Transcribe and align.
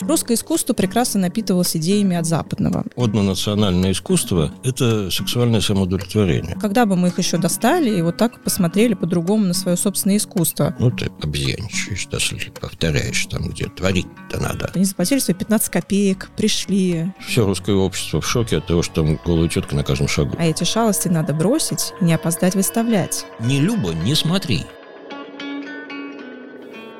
Русское 0.00 0.34
искусство 0.34 0.72
прекрасно 0.72 1.20
напитывалось 1.20 1.76
идеями 1.76 2.16
от 2.16 2.26
западного. 2.26 2.84
Однонациональное 2.96 3.92
искусство– 3.92 4.52
это 4.64 5.10
сексуальное 5.10 5.60
самоудовлетворение. 5.60 6.56
Когда 6.60 6.86
бы 6.86 6.96
мы 6.96 7.08
их 7.08 7.18
еще 7.18 7.38
достали 7.38 7.90
и 7.90 8.02
вот 8.02 8.16
так 8.16 8.42
посмотрели 8.42 8.94
по-другому 8.94 9.44
на 9.44 9.54
свое 9.54 9.76
собственное 9.76 10.16
искусство? 10.16 10.74
Ну, 10.78 10.90
ты 10.90 11.10
обезьяничаешь, 11.22 12.08
если 12.10 12.50
повторяешь 12.50 13.26
там, 13.26 13.48
где 13.48 13.66
творить-то 13.66 14.40
надо. 14.40 14.70
Они 14.74 14.84
заплатили 14.84 15.18
свои 15.18 15.36
15 15.36 15.68
копеек, 15.70 16.30
пришли. 16.36 17.12
Все 17.26 17.44
русское 17.44 17.74
общество 17.74 18.20
в 18.20 18.26
шоке 18.28 18.58
от 18.58 18.66
того, 18.66 18.82
что 18.82 19.02
там 19.02 19.18
голая 19.24 19.48
тетка 19.48 19.74
на 19.76 19.84
каждом 19.84 20.08
шагу. 20.08 20.36
А 20.38 20.44
эти 20.46 20.64
шалости 20.64 21.08
надо 21.08 21.32
бросить 21.34 21.92
не 22.00 22.14
опоздать 22.14 22.54
выставлять. 22.54 23.26
Не 23.40 23.60
Люба, 23.60 23.92
не 23.92 24.14
смотри. 24.14 24.64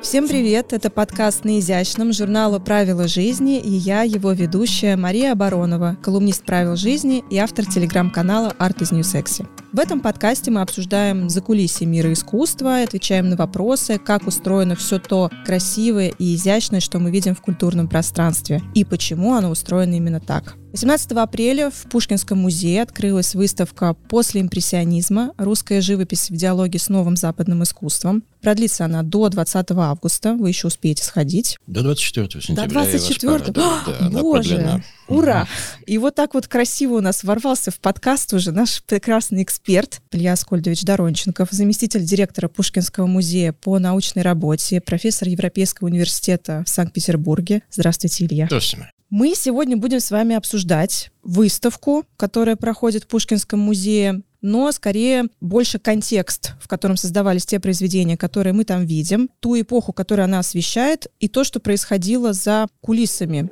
Всем 0.03 0.27
привет! 0.27 0.73
Это 0.73 0.91
подкаст 0.91 1.45
«На 1.45 1.61
изящном» 1.61 2.12
журнала 2.12 2.58
«Правила 2.58 3.07
жизни» 3.07 3.61
и 3.61 3.71
я, 3.71 4.03
его 4.03 4.32
ведущая 4.32 4.96
Мария 4.96 5.31
Оборонова, 5.31 5.96
колумнист 6.03 6.44
«Правил 6.44 6.75
жизни» 6.75 7.22
и 7.31 7.39
автор 7.39 7.64
телеграм-канала 7.67 8.53
«Art 8.58 8.79
is 8.79 8.93
New 8.93 9.03
Sexy». 9.03 9.46
В 9.72 9.79
этом 9.79 10.00
подкасте 10.00 10.50
мы 10.50 10.61
обсуждаем 10.61 11.30
закулисье 11.30 11.86
мира 11.86 12.13
искусства, 12.13 12.82
отвечаем 12.82 13.30
на 13.30 13.36
вопросы, 13.36 13.99
как 13.99 14.27
устроено 14.27 14.75
все 14.75 14.99
то 14.99 15.30
красивое 15.46 16.13
и 16.19 16.35
изящное, 16.35 16.80
что 16.80 16.99
мы 16.99 17.13
видим 17.13 17.36
в 17.36 17.41
культурном 17.41 17.86
пространстве, 17.86 18.61
и 18.75 18.85
почему 18.85 19.35
оно 19.35 19.50
устроено 19.50 19.94
именно 19.94 20.19
так. 20.19 20.57
18 20.72 21.12
апреля 21.12 21.71
в 21.71 21.82
Пушкинском 21.90 22.39
музее 22.39 22.80
открылась 22.80 23.35
выставка 23.35 23.93
«После 24.08 24.40
импрессионизма. 24.40 25.35
Русская 25.36 25.82
живопись 25.82 26.30
в 26.30 26.35
диалоге 26.35 26.79
с 26.79 26.89
новым 26.89 27.14
западным 27.14 27.63
искусством». 27.63 28.25
Продлится 28.40 28.86
она 28.86 29.03
до 29.03 29.29
20 29.29 29.71
августа. 29.72 30.35
Вы 30.35 30.49
еще 30.49 30.68
успеете 30.68 31.04
сходить. 31.04 31.58
До 31.66 31.82
24 31.82 32.27
сентября. 32.41 32.64
До 32.64 32.72
24 32.72 33.39
да, 33.53 33.83
да, 33.86 34.08
Боже! 34.08 34.82
Ура! 35.08 35.47
И 35.86 35.98
вот 35.98 36.14
так 36.14 36.32
вот 36.32 36.48
красиво 36.48 36.94
у 36.94 37.00
нас 37.00 37.22
ворвался 37.22 37.70
в 37.70 37.78
подкаст 37.78 38.32
уже 38.32 38.50
наш 38.50 38.82
прекрасный 38.82 39.42
эксперт 39.42 40.00
Илья 40.10 40.32
Аскольдович 40.32 40.84
Доронченков, 40.84 41.48
заместитель 41.50 42.02
директора 42.02 42.48
Пушкинского 42.48 43.06
музея 43.06 43.52
по 43.52 43.78
научной 43.78 44.22
работе, 44.22 44.80
профессор 44.80 45.28
Европейского 45.28 45.88
университета 45.88 46.64
в 46.66 46.70
Санкт-Петербурге. 46.70 47.62
Здравствуйте, 47.70 48.25
Илья. 48.25 48.47
Здравствуйте. 48.47 48.91
Мы 49.14 49.34
сегодня 49.36 49.77
будем 49.77 50.00
с 50.00 50.10
вами 50.10 50.34
обсуждать 50.34 51.10
выставку, 51.22 52.06
которая 52.16 52.56
проходит 52.56 53.05
в 53.05 53.08
Пушкинском 53.08 53.60
музее, 53.60 54.22
но 54.41 54.72
скорее 54.72 55.27
больше 55.38 55.78
контекст, 55.78 56.54
в 56.58 56.66
котором 56.66 56.96
создавались 56.96 57.44
те 57.44 57.60
произведения, 57.60 58.16
которые 58.16 58.54
мы 58.54 58.64
там 58.64 58.86
видим, 58.86 59.28
ту 59.41 59.60
эпоху, 59.60 59.92
которую 59.92 60.24
она 60.24 60.38
освещает, 60.38 61.08
и 61.20 61.28
то, 61.28 61.44
что 61.44 61.60
происходило 61.60 62.32
за 62.32 62.69
кулисами 62.80 63.50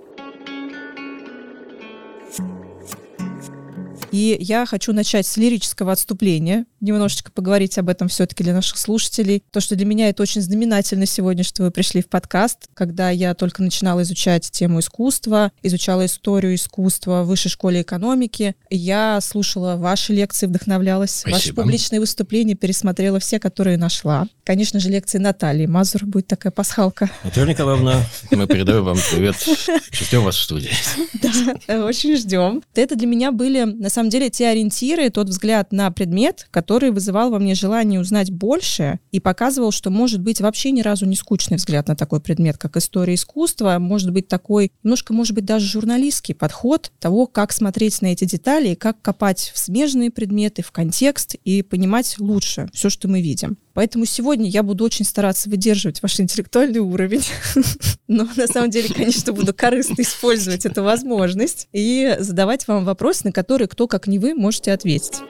И 4.13 4.37
я 4.41 4.67
хочу 4.67 4.93
начать 4.93 5.27
с 5.27 5.37
лирического 5.37 5.93
отступления, 5.93 6.67
немножечко 6.81 7.31
поговорить 7.31 7.79
об 7.79 7.89
этом 7.89 8.09
все-таки 8.09 8.43
для 8.43 8.55
наших 8.55 8.79
слушателей. 8.79 9.43
То, 9.51 9.61
что 9.61 9.77
для 9.77 9.87
меня 9.87 10.09
это 10.09 10.23
очень 10.23 10.41
знаменательно 10.41 11.07
сегодня, 11.07 11.45
что 11.45 11.63
вы 11.63 11.71
пришли 11.71 12.03
в 12.03 12.09
подкаст, 12.09 12.69
когда 12.75 13.11
я 13.11 13.35
только 13.35 13.63
начинала 13.63 14.03
изучать 14.03 14.51
тему 14.51 14.81
искусства, 14.81 15.53
изучала 15.63 16.07
историю 16.07 16.55
искусства 16.55 17.23
в 17.23 17.29
высшей 17.29 17.51
школе 17.51 17.83
экономики. 17.83 18.57
Я 18.69 19.21
слушала 19.21 19.77
ваши 19.77 20.13
лекции, 20.13 20.47
вдохновлялась. 20.47 21.11
Спасибо. 21.11 21.35
Ваши 21.37 21.55
публичные 21.55 22.01
выступления 22.01 22.55
пересмотрела 22.55 23.21
все, 23.21 23.39
которые 23.39 23.77
нашла. 23.77 24.27
Конечно 24.45 24.81
же, 24.81 24.89
лекции 24.89 25.19
Натальи 25.19 25.67
Мазур 25.67 26.07
будет 26.07 26.27
такая 26.27 26.51
пасхалка. 26.51 27.11
Наталья 27.23 27.51
Николаевна, 27.51 28.03
мы 28.31 28.47
передаем 28.47 28.85
вам 28.85 28.97
привет. 29.11 29.37
Ждем 29.93 30.25
вас 30.25 30.37
в 30.37 30.43
студии. 30.43 30.71
Да, 31.23 31.85
очень 31.85 32.17
ждем. 32.17 32.63
Это 32.75 32.97
для 32.97 33.07
меня 33.07 33.31
были, 33.31 33.63
на 33.63 33.91
самом 33.91 34.00
самом 34.01 34.11
деле 34.11 34.31
те 34.31 34.49
ориентиры, 34.49 35.11
тот 35.11 35.29
взгляд 35.29 35.73
на 35.73 35.91
предмет, 35.91 36.49
который 36.51 36.91
вызывал 36.91 37.31
во 37.31 37.39
мне 37.39 37.55
желание 37.55 38.01
узнать 38.01 38.31
больше 38.31 38.99
и 39.13 39.21
показывал, 39.21 39.73
что 39.73 39.91
может 39.91 40.23
быть 40.23 40.41
вообще 40.41 40.71
ни 40.71 40.81
разу 40.81 41.05
не 41.05 41.17
скучный 41.17 41.59
взгляд 41.59 41.89
на 41.89 41.97
такой 41.97 42.21
предмет, 42.21 42.57
как 42.57 42.79
история 42.79 43.15
искусства, 43.15 43.77
может 43.79 44.11
быть 44.13 44.27
такой, 44.27 44.73
немножко, 44.83 45.13
может 45.13 45.35
быть, 45.35 45.45
даже 45.45 45.67
журналистский 45.67 46.35
подход 46.35 46.93
того, 46.99 47.27
как 47.27 47.53
смотреть 47.53 48.01
на 48.01 48.07
эти 48.07 48.25
детали 48.25 48.75
как 48.75 49.03
копать 49.03 49.53
в 49.55 49.59
смежные 49.59 50.11
предметы, 50.11 50.63
в 50.63 50.73
контекст 50.73 51.35
и 51.45 51.63
понимать 51.63 52.17
лучше 52.19 52.71
все, 52.73 52.89
что 52.89 53.07
мы 53.07 53.21
видим. 53.21 53.59
Поэтому 53.75 54.05
сегодня 54.05 54.49
я 54.49 54.63
буду 54.63 54.85
очень 54.85 55.05
стараться 55.05 55.49
выдерживать 55.49 56.03
ваш 56.03 56.19
интеллектуальный 56.21 56.81
уровень. 56.81 57.25
Но 58.09 58.29
на 58.37 58.47
самом 58.47 58.71
деле, 58.71 58.93
конечно, 58.93 59.33
буду 59.33 59.55
корыстно 59.55 60.03
использовать 60.03 60.67
эту 60.67 60.83
возможность 60.83 61.69
и 61.73 62.17
задавать 62.19 62.67
вам 62.69 62.85
вопросы, 62.85 63.23
на 63.25 63.33
которые 63.33 63.69
кто, 63.69 63.87
как 63.87 64.07
не 64.07 64.19
вы, 64.19 64.35
можете 64.35 64.73
ответить. 64.73 65.21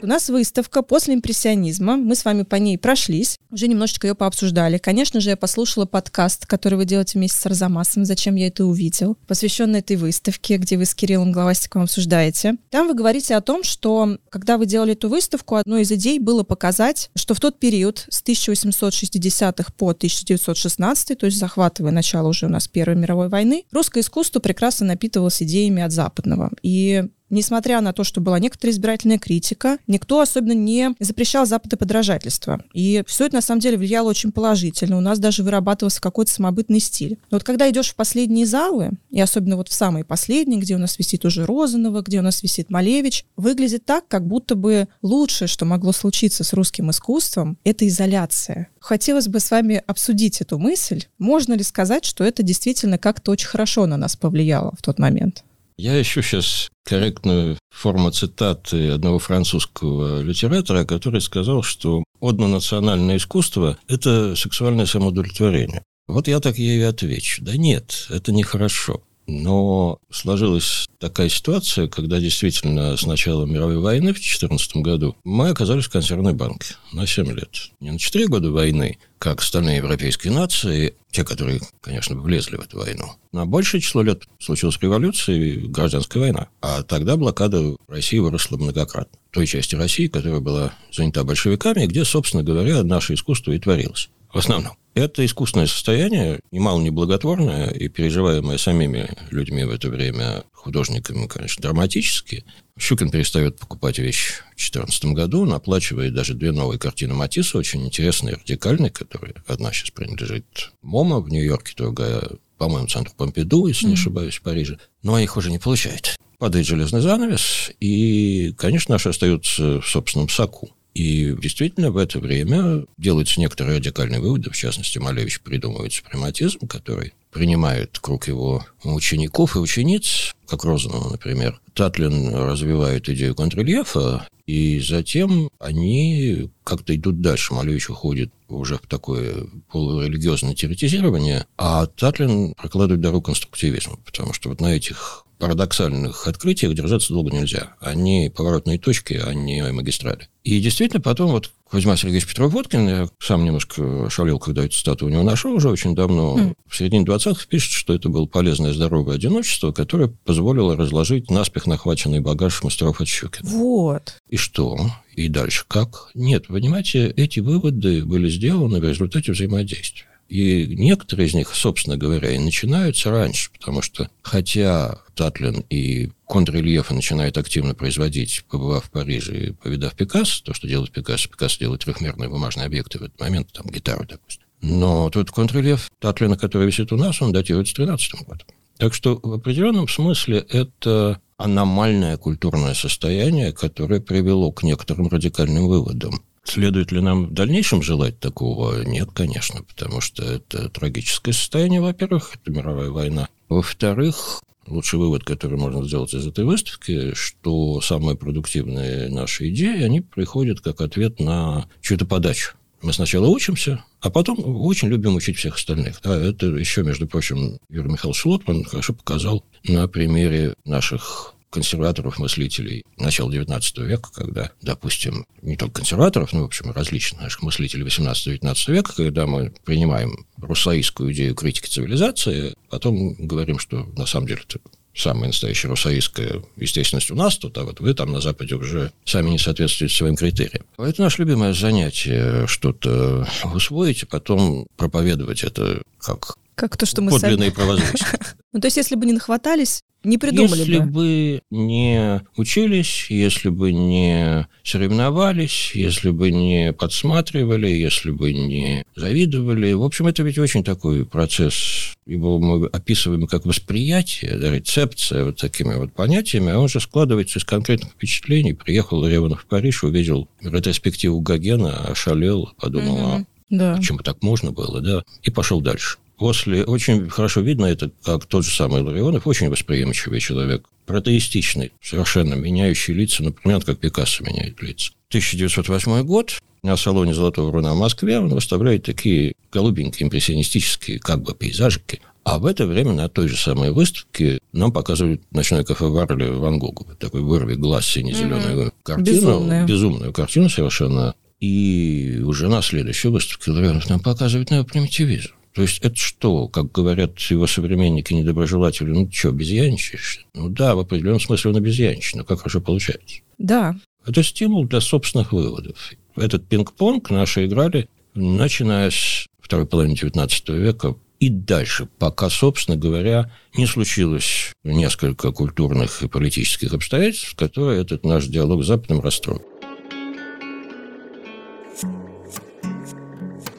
У 0.00 0.06
нас 0.06 0.28
выставка 0.28 0.82
после 0.82 1.14
импрессионизма. 1.14 1.96
Мы 1.96 2.14
с 2.14 2.24
вами 2.24 2.42
по 2.42 2.54
ней 2.54 2.78
прошлись, 2.78 3.36
уже 3.50 3.66
немножечко 3.66 4.06
ее 4.06 4.14
пообсуждали. 4.14 4.78
Конечно 4.78 5.20
же, 5.20 5.30
я 5.30 5.36
послушала 5.36 5.86
подкаст, 5.86 6.46
который 6.46 6.76
вы 6.76 6.84
делаете 6.84 7.18
вместе 7.18 7.40
с 7.40 7.46
Арзамасом 7.46 8.04
«Зачем 8.04 8.36
я 8.36 8.46
это 8.46 8.64
увидел», 8.64 9.16
посвященный 9.26 9.80
этой 9.80 9.96
выставке, 9.96 10.56
где 10.58 10.76
вы 10.76 10.84
с 10.84 10.94
Кириллом 10.94 11.32
Главастиковым 11.32 11.84
обсуждаете. 11.84 12.54
Там 12.70 12.86
вы 12.86 12.94
говорите 12.94 13.34
о 13.34 13.40
том, 13.40 13.64
что 13.64 14.18
когда 14.30 14.56
вы 14.56 14.66
делали 14.66 14.92
эту 14.92 15.08
выставку, 15.08 15.56
одной 15.56 15.82
из 15.82 15.90
идей 15.90 16.20
было 16.20 16.44
показать, 16.44 17.10
что 17.16 17.34
в 17.34 17.40
тот 17.40 17.58
период 17.58 18.06
с 18.08 18.22
1860-х 18.22 19.72
по 19.76 19.90
1916, 19.90 21.18
то 21.18 21.26
есть 21.26 21.38
захватывая 21.38 21.90
начало 21.90 22.28
уже 22.28 22.46
у 22.46 22.50
нас 22.50 22.68
Первой 22.68 22.94
мировой 22.94 23.28
войны, 23.28 23.64
русское 23.72 24.00
искусство 24.00 24.38
прекрасно 24.38 24.86
напитывалось 24.86 25.42
идеями 25.42 25.82
от 25.82 25.90
западного. 25.90 26.52
И 26.62 27.08
несмотря 27.30 27.80
на 27.80 27.92
то, 27.92 28.04
что 28.04 28.20
была 28.20 28.38
некоторая 28.38 28.72
избирательная 28.72 29.18
критика, 29.18 29.78
никто 29.86 30.20
особенно 30.20 30.52
не 30.52 30.94
запрещал 31.00 31.46
западоподражательство. 31.46 32.62
И 32.72 33.02
все 33.06 33.26
это 33.26 33.36
на 33.36 33.42
самом 33.42 33.60
деле 33.60 33.76
влияло 33.76 34.08
очень 34.08 34.32
положительно. 34.32 34.96
У 34.96 35.00
нас 35.00 35.18
даже 35.18 35.42
вырабатывался 35.42 36.00
какой-то 36.00 36.32
самобытный 36.32 36.80
стиль. 36.80 37.18
Но 37.30 37.36
вот 37.36 37.44
когда 37.44 37.68
идешь 37.70 37.90
в 37.90 37.94
последние 37.94 38.46
залы, 38.46 38.92
и 39.10 39.20
особенно 39.20 39.56
вот 39.56 39.68
в 39.68 39.72
самые 39.72 40.04
последние, 40.04 40.60
где 40.60 40.74
у 40.74 40.78
нас 40.78 40.98
висит 40.98 41.24
уже 41.24 41.46
Розанова, 41.46 42.02
где 42.02 42.18
у 42.20 42.22
нас 42.22 42.42
висит 42.42 42.70
Малевич, 42.70 43.24
выглядит 43.36 43.84
так, 43.84 44.06
как 44.08 44.26
будто 44.26 44.54
бы 44.54 44.88
лучшее, 45.02 45.48
что 45.48 45.64
могло 45.64 45.92
случиться 45.92 46.44
с 46.44 46.52
русским 46.52 46.90
искусством, 46.90 47.58
это 47.64 47.86
изоляция. 47.86 48.68
Хотелось 48.80 49.28
бы 49.28 49.40
с 49.40 49.50
вами 49.50 49.82
обсудить 49.86 50.40
эту 50.40 50.58
мысль. 50.58 51.04
Можно 51.18 51.54
ли 51.54 51.62
сказать, 51.62 52.04
что 52.04 52.24
это 52.24 52.42
действительно 52.42 52.98
как-то 52.98 53.32
очень 53.32 53.48
хорошо 53.48 53.86
на 53.86 53.96
нас 53.96 54.16
повлияло 54.16 54.72
в 54.78 54.82
тот 54.82 54.98
момент? 54.98 55.44
Я 55.78 56.00
ищу 56.02 56.22
сейчас 56.22 56.70
корректную 56.84 57.56
форму 57.70 58.10
цитаты 58.10 58.90
одного 58.90 59.20
французского 59.20 60.20
литератора, 60.22 60.84
который 60.84 61.20
сказал, 61.20 61.62
что 61.62 62.02
однонациональное 62.20 63.16
искусство– 63.16 63.78
это 63.88 64.34
сексуальное 64.34 64.86
самоудовлетворение. 64.86 65.84
Вот 66.08 66.26
я 66.26 66.40
так 66.40 66.58
ей 66.58 66.80
и 66.80 66.82
отвечу. 66.82 67.44
Да 67.44 67.56
нет, 67.56 68.08
это 68.10 68.32
нехорошо. 68.32 69.02
Но 69.28 70.00
сложилась 70.10 70.88
такая 70.98 71.28
ситуация, 71.28 71.86
когда 71.86 72.18
действительно 72.18 72.96
с 72.96 73.04
начала 73.04 73.44
мировой 73.44 73.78
войны 73.78 74.12
в 74.12 74.16
2014 74.16 74.76
году 74.76 75.16
мы 75.22 75.50
оказались 75.50 75.84
в 75.84 75.90
консервной 75.90 76.32
банке 76.32 76.76
на 76.92 77.06
7 77.06 77.30
лет. 77.32 77.70
Не 77.78 77.90
на 77.90 77.98
4 77.98 78.26
года 78.26 78.50
войны, 78.50 78.98
как 79.18 79.40
остальные 79.40 79.76
европейские 79.76 80.32
нации, 80.32 80.94
те, 81.10 81.24
которые, 81.24 81.60
конечно, 81.82 82.16
влезли 82.16 82.56
в 82.56 82.60
эту 82.60 82.78
войну. 82.78 83.12
На 83.32 83.44
большее 83.44 83.82
число 83.82 84.00
лет 84.00 84.24
случилась 84.40 84.78
революция 84.80 85.36
и 85.36 85.58
гражданская 85.66 86.22
война. 86.22 86.48
А 86.62 86.82
тогда 86.82 87.18
блокада 87.18 87.76
России 87.86 88.18
выросла 88.18 88.56
многократно. 88.56 89.18
Той 89.38 89.46
части 89.46 89.76
России, 89.76 90.08
которая 90.08 90.40
была 90.40 90.74
занята 90.90 91.22
большевиками, 91.22 91.86
где, 91.86 92.04
собственно 92.04 92.42
говоря, 92.42 92.82
наше 92.82 93.14
искусство 93.14 93.52
и 93.52 93.58
творилось. 93.60 94.10
В 94.32 94.38
основном. 94.38 94.72
Это 94.94 95.24
искусственное 95.24 95.68
состояние, 95.68 96.40
немало 96.50 96.80
неблаготворное 96.80 97.70
и 97.70 97.86
переживаемое 97.86 98.58
самими 98.58 99.08
людьми 99.30 99.62
в 99.62 99.70
это 99.70 99.90
время, 99.90 100.42
художниками, 100.52 101.28
конечно, 101.28 101.62
драматически. 101.62 102.44
Щукин 102.80 103.12
перестает 103.12 103.60
покупать 103.60 104.00
вещи 104.00 104.32
в 104.56 104.56
2014 104.56 105.04
году, 105.04 105.42
он 105.42 105.52
оплачивает 105.52 106.14
даже 106.14 106.34
две 106.34 106.50
новые 106.50 106.80
картины 106.80 107.14
Матисса, 107.14 107.58
очень 107.58 107.86
интересные, 107.86 108.34
радикальные, 108.34 108.90
которые 108.90 109.34
одна 109.46 109.72
сейчас 109.72 109.92
принадлежит 109.92 110.72
МОМА 110.82 111.20
в 111.20 111.28
Нью-Йорке, 111.28 111.74
другая, 111.76 112.28
по-моему, 112.56 112.88
центру 112.88 113.14
Помпиду, 113.16 113.68
если 113.68 113.84
mm-hmm. 113.84 113.88
не 113.90 113.94
ошибаюсь, 113.94 114.34
в 114.34 114.42
Париже. 114.42 114.80
Но 115.04 115.16
их 115.16 115.36
уже 115.36 115.52
не 115.52 115.60
получает. 115.60 116.18
Падает 116.38 116.66
железный 116.66 117.00
занавес, 117.00 117.70
и, 117.80 118.54
конечно, 118.56 118.94
наши 118.94 119.08
остаются 119.08 119.80
в 119.80 119.86
собственном 119.86 120.28
соку. 120.28 120.70
И 120.94 121.34
действительно 121.40 121.90
в 121.90 121.96
это 121.96 122.18
время 122.18 122.84
делаются 122.96 123.40
некоторые 123.40 123.78
радикальные 123.78 124.20
выводы, 124.20 124.50
в 124.50 124.56
частности, 124.56 124.98
Малевич 124.98 125.40
придумывает 125.40 125.92
супрематизм, 125.92 126.66
который 126.66 127.12
принимает 127.30 127.98
круг 127.98 128.26
его 128.28 128.64
учеников 128.82 129.54
и 129.54 129.58
учениц, 129.58 130.34
как 130.46 130.64
Розанова, 130.64 131.10
например. 131.10 131.60
Татлин 131.74 132.34
развивает 132.34 133.08
идею 133.08 133.34
контррельефа, 133.34 134.26
и 134.46 134.80
затем 134.80 135.50
они 135.60 136.50
как-то 136.64 136.96
идут 136.96 137.20
дальше. 137.20 137.54
Малевич 137.54 137.90
уходит 137.90 138.32
уже 138.48 138.78
в 138.78 138.86
такое 138.86 139.46
полурелигиозное 139.70 140.54
теоретизирование, 140.54 141.46
а 141.56 141.86
Татлин 141.86 142.54
прокладывает 142.54 143.00
дорогу 143.00 143.22
конструктивизму, 143.22 144.00
потому 144.04 144.32
что 144.32 144.48
вот 144.48 144.60
на 144.60 144.74
этих 144.74 145.26
парадоксальных 145.38 146.26
открытиях 146.26 146.74
держаться 146.74 147.12
долго 147.12 147.30
нельзя. 147.30 147.74
Они 147.80 148.30
поворотные 148.34 148.78
точки, 148.78 149.14
а 149.14 149.32
не 149.34 149.62
магистрали. 149.72 150.28
И 150.44 150.60
действительно, 150.60 151.00
потом 151.00 151.30
вот 151.30 151.50
Кузьма 151.70 151.96
Сергеевич 151.96 152.26
Петров-Водкин, 152.26 152.88
я 152.88 153.08
сам 153.20 153.44
немножко 153.44 154.08
шалил, 154.08 154.38
когда 154.38 154.64
эту 154.64 154.74
статую 154.74 155.10
у 155.10 155.12
него 155.12 155.22
нашел 155.22 155.52
уже 155.52 155.68
очень 155.68 155.94
давно, 155.94 156.38
mm. 156.38 156.54
в 156.66 156.76
середине 156.76 157.04
20-х 157.04 157.46
пишет, 157.46 157.72
что 157.72 157.94
это 157.94 158.08
было 158.08 158.24
полезное 158.24 158.72
здоровое 158.72 159.16
одиночество, 159.16 159.72
которое 159.72 160.08
позволило 160.08 160.76
разложить 160.76 161.30
наспех 161.30 161.66
нахваченный 161.66 162.20
багаж 162.20 162.62
мастеров 162.62 163.02
от 163.02 163.08
Щукина. 163.08 163.50
Вот. 163.50 164.14
И 164.28 164.38
что? 164.38 164.78
И 165.14 165.28
дальше 165.28 165.64
как? 165.68 166.10
Нет, 166.14 166.46
понимаете, 166.46 167.10
эти 167.10 167.40
выводы 167.40 168.04
были 168.04 168.30
сделаны 168.30 168.80
в 168.80 168.84
результате 168.84 169.32
взаимодействия. 169.32 170.06
И 170.28 170.66
некоторые 170.76 171.26
из 171.28 171.34
них, 171.34 171.54
собственно 171.54 171.96
говоря, 171.96 172.30
и 172.30 172.38
начинаются 172.38 173.10
раньше, 173.10 173.50
потому 173.50 173.80
что 173.80 174.10
хотя 174.22 174.98
Татлин 175.14 175.64
и 175.70 176.10
контррельефы 176.26 176.94
начинает 176.94 177.38
активно 177.38 177.74
производить, 177.74 178.44
побывав 178.50 178.84
в 178.84 178.90
Париже 178.90 179.48
и 179.48 179.52
повидав 179.52 179.94
Пикассо, 179.94 180.44
то, 180.44 180.52
что 180.52 180.68
делает 180.68 180.92
Пикассо, 180.92 181.30
Пикассо 181.30 181.58
делает 181.60 181.84
трехмерные 181.84 182.28
бумажные 182.28 182.66
объекты 182.66 182.98
в 182.98 183.02
этот 183.04 183.18
момент, 183.18 183.52
там 183.52 183.66
гитару, 183.66 184.04
допустим. 184.06 184.44
Но 184.60 185.08
тот 185.08 185.30
контррельеф 185.30 185.90
Татлина, 185.98 186.36
который 186.36 186.66
висит 186.66 186.92
у 186.92 186.96
нас, 186.96 187.22
он 187.22 187.32
датируется 187.32 187.74
13 187.76 188.24
годом. 188.26 188.46
Так 188.76 188.94
что 188.94 189.18
в 189.22 189.32
определенном 189.32 189.88
смысле 189.88 190.38
это 190.48 191.20
аномальное 191.36 192.16
культурное 192.16 192.74
состояние, 192.74 193.52
которое 193.52 194.00
привело 194.00 194.52
к 194.52 194.62
некоторым 194.62 195.08
радикальным 195.08 195.68
выводам. 195.68 196.22
Следует 196.48 196.92
ли 196.92 197.00
нам 197.00 197.26
в 197.26 197.32
дальнейшем 197.34 197.82
желать 197.82 198.18
такого? 198.20 198.82
Нет, 198.82 199.10
конечно, 199.12 199.62
потому 199.62 200.00
что 200.00 200.24
это 200.24 200.70
трагическое 200.70 201.34
состояние, 201.34 201.82
во-первых, 201.82 202.32
это 202.34 202.50
мировая 202.50 202.88
война. 202.88 203.28
Во-вторых, 203.50 204.40
лучший 204.66 204.98
вывод, 204.98 205.24
который 205.24 205.58
можно 205.58 205.84
сделать 205.84 206.14
из 206.14 206.26
этой 206.26 206.44
выставки, 206.44 207.12
что 207.12 207.82
самые 207.82 208.16
продуктивные 208.16 209.10
наши 209.10 209.50
идеи, 209.50 209.82
они 209.82 210.00
приходят 210.00 210.60
как 210.60 210.80
ответ 210.80 211.20
на 211.20 211.68
чью-то 211.82 212.06
подачу. 212.06 212.54
Мы 212.80 212.94
сначала 212.94 213.26
учимся, 213.26 213.84
а 214.00 214.08
потом 214.08 214.38
очень 214.62 214.88
любим 214.88 215.16
учить 215.16 215.36
всех 215.36 215.56
остальных. 215.56 216.00
Да, 216.02 216.16
это 216.16 216.46
еще, 216.46 216.82
между 216.82 217.06
прочим, 217.06 217.58
Юрий 217.68 217.90
Михайлович 217.90 218.24
Лотман 218.24 218.64
хорошо 218.64 218.94
показал 218.94 219.44
на 219.64 219.86
примере 219.86 220.54
наших 220.64 221.34
консерваторов, 221.50 222.18
мыслителей 222.18 222.84
начала 222.96 223.30
XIX 223.30 223.84
века, 223.84 224.10
когда, 224.12 224.50
допустим, 224.62 225.26
не 225.42 225.56
только 225.56 225.76
консерваторов, 225.76 226.32
но, 226.32 226.42
в 226.42 226.46
общем, 226.46 226.70
различных 226.70 227.22
наших 227.22 227.42
мыслителей 227.42 227.84
XVIII-XIX 227.86 228.72
века, 228.72 228.94
когда 228.94 229.26
мы 229.26 229.52
принимаем 229.64 230.26
руссоистскую 230.36 231.12
идею 231.12 231.34
критики 231.34 231.68
цивилизации, 231.68 232.54
потом 232.68 233.14
говорим, 233.14 233.58
что 233.58 233.84
на 233.96 234.06
самом 234.06 234.28
деле 234.28 234.42
это 234.46 234.60
самая 234.94 235.28
настоящая 235.28 235.68
руссоистская 235.68 236.42
естественность 236.56 237.10
у 237.10 237.14
нас 237.14 237.38
тут, 237.38 237.56
а 237.56 237.64
вот 237.64 237.80
вы 237.80 237.94
там 237.94 238.12
на 238.12 238.20
Западе 238.20 238.56
уже 238.56 238.92
сами 239.04 239.30
не 239.30 239.38
соответствуете 239.38 239.94
своим 239.94 240.16
критериям. 240.16 240.66
Это 240.76 241.02
наше 241.02 241.22
любимое 241.22 241.54
занятие, 241.54 242.46
что-то 242.46 243.26
усвоить, 243.54 244.02
и 244.02 244.06
потом 244.06 244.66
проповедовать 244.76 245.44
это 245.44 245.82
как 245.98 246.36
как 246.58 246.76
то, 246.76 246.86
что 246.86 247.02
мы 247.02 247.12
подлинные 247.12 247.52
сами... 247.52 247.80
Ну, 248.52 248.60
то 248.60 248.66
есть, 248.66 248.78
если 248.78 248.96
бы 248.96 249.06
не 249.06 249.12
нахватались, 249.12 249.82
не 250.04 250.16
придумали 250.18 250.60
если 250.60 250.78
бы. 250.78 250.78
Если 250.78 250.90
бы 250.90 251.42
не 251.50 252.22
учились, 252.36 253.06
если 253.10 253.48
бы 253.48 253.72
не 253.72 254.46
соревновались, 254.62 255.72
если 255.74 256.10
бы 256.10 256.30
не 256.30 256.72
подсматривали, 256.72 257.68
если 257.68 258.10
бы 258.10 258.32
не 258.32 258.84
завидовали. 258.94 259.72
В 259.72 259.82
общем, 259.82 260.06
это 260.06 260.22
ведь 260.22 260.38
очень 260.38 260.62
такой 260.62 261.04
процесс. 261.04 261.94
Его 262.06 262.38
мы 262.38 262.66
описываем 262.68 263.26
как 263.26 263.44
восприятие, 263.44 264.38
да, 264.38 264.50
рецепция 264.50 265.24
вот 265.24 265.36
такими 265.36 265.74
вот 265.74 265.92
понятиями, 265.92 266.52
а 266.52 266.58
он 266.58 266.68
же 266.68 266.80
складывается 266.80 267.38
из 267.38 267.44
конкретных 267.44 267.90
впечатлений. 267.90 268.54
Приехал 268.54 269.06
Реванов 269.06 269.42
в 269.42 269.46
Париж, 269.46 269.82
увидел 269.82 270.28
ретроспективу 270.40 271.20
Гогена, 271.20 271.88
ошалел, 271.88 272.52
подумал, 272.58 272.94
угу. 272.94 273.04
а 273.04 273.24
да. 273.50 273.76
почему 273.76 273.98
так 273.98 274.22
можно 274.22 274.52
было, 274.52 274.80
да, 274.80 275.02
и 275.22 275.30
пошел 275.30 275.60
дальше. 275.60 275.98
После 276.18 276.64
очень 276.64 277.08
хорошо 277.08 277.40
видно 277.40 277.66
это, 277.66 277.90
как 278.02 278.26
тот 278.26 278.44
же 278.44 278.54
самый 278.54 278.82
Ларионов, 278.82 279.26
очень 279.26 279.48
восприимчивый 279.48 280.18
человек, 280.18 280.66
протеистичный, 280.84 281.72
совершенно 281.80 282.34
меняющий 282.34 282.92
лица, 282.92 283.22
например, 283.22 283.62
как 283.62 283.78
Пикассо 283.78 284.24
меняет 284.24 284.60
лица. 284.60 284.92
1908 285.10 286.02
год, 286.02 286.38
на 286.62 286.76
салоне 286.76 287.14
«Золотого 287.14 287.52
руна» 287.52 287.72
в 287.72 287.78
Москве 287.78 288.18
он 288.18 288.28
выставляет 288.30 288.82
такие 288.82 289.34
голубенькие 289.52 290.06
импрессионистические 290.06 290.98
как 290.98 291.22
бы 291.22 291.34
пейзажики, 291.34 292.00
а 292.24 292.38
в 292.38 292.46
это 292.46 292.66
время 292.66 292.92
на 292.92 293.08
той 293.08 293.28
же 293.28 293.36
самой 293.36 293.70
выставке 293.70 294.40
нам 294.52 294.72
показывают 294.72 295.22
ночной 295.30 295.64
кафе 295.64 295.86
Варли 295.86 296.28
Ван 296.28 296.58
Гогу. 296.58 296.86
Такой 296.98 297.22
вырви 297.22 297.54
глаз 297.54 297.86
сине-зеленую 297.86 298.66
mm-hmm. 298.66 298.72
картину. 298.82 299.16
Безумная. 299.16 299.66
Безумную 299.66 300.12
картину 300.12 300.48
совершенно. 300.50 301.14
И 301.40 302.20
уже 302.24 302.48
на 302.48 302.60
следующей 302.60 303.08
выставке 303.08 303.52
Ларионов 303.52 303.88
нам 303.88 304.00
показывает 304.00 304.50
неопримитивизм. 304.50 305.30
То 305.58 305.62
есть 305.62 305.80
это 305.80 305.96
что, 305.96 306.46
как 306.46 306.70
говорят 306.70 307.18
его 307.18 307.48
современники, 307.48 308.14
недоброжелатели, 308.14 308.90
ну 308.90 309.10
что, 309.10 309.30
обезьяничаешь? 309.30 310.24
Ну 310.32 310.48
да, 310.48 310.76
в 310.76 310.78
определенном 310.78 311.18
смысле 311.18 311.50
он 311.50 311.56
обезьяничает, 311.56 312.14
но 312.14 312.22
как 312.22 312.38
хорошо 312.38 312.60
получается. 312.60 313.22
Да. 313.38 313.74
Это 314.06 314.22
стимул 314.22 314.66
для 314.66 314.80
собственных 314.80 315.32
выводов. 315.32 315.94
Этот 316.14 316.46
пинг-понг 316.46 317.10
наши 317.10 317.46
играли, 317.46 317.88
начиная 318.14 318.92
с 318.92 319.26
второй 319.40 319.66
половины 319.66 319.94
XIX 319.94 320.56
века 320.56 320.94
и 321.18 321.28
дальше, 321.28 321.88
пока, 321.98 322.30
собственно 322.30 322.76
говоря, 322.76 323.32
не 323.56 323.66
случилось 323.66 324.52
несколько 324.62 325.32
культурных 325.32 326.04
и 326.04 326.08
политических 326.08 326.72
обстоятельств, 326.72 327.34
которые 327.34 327.80
этот 327.80 328.04
наш 328.04 328.26
диалог 328.26 328.62
с 328.62 328.68
Западом 328.68 329.00
расстроил. 329.00 329.42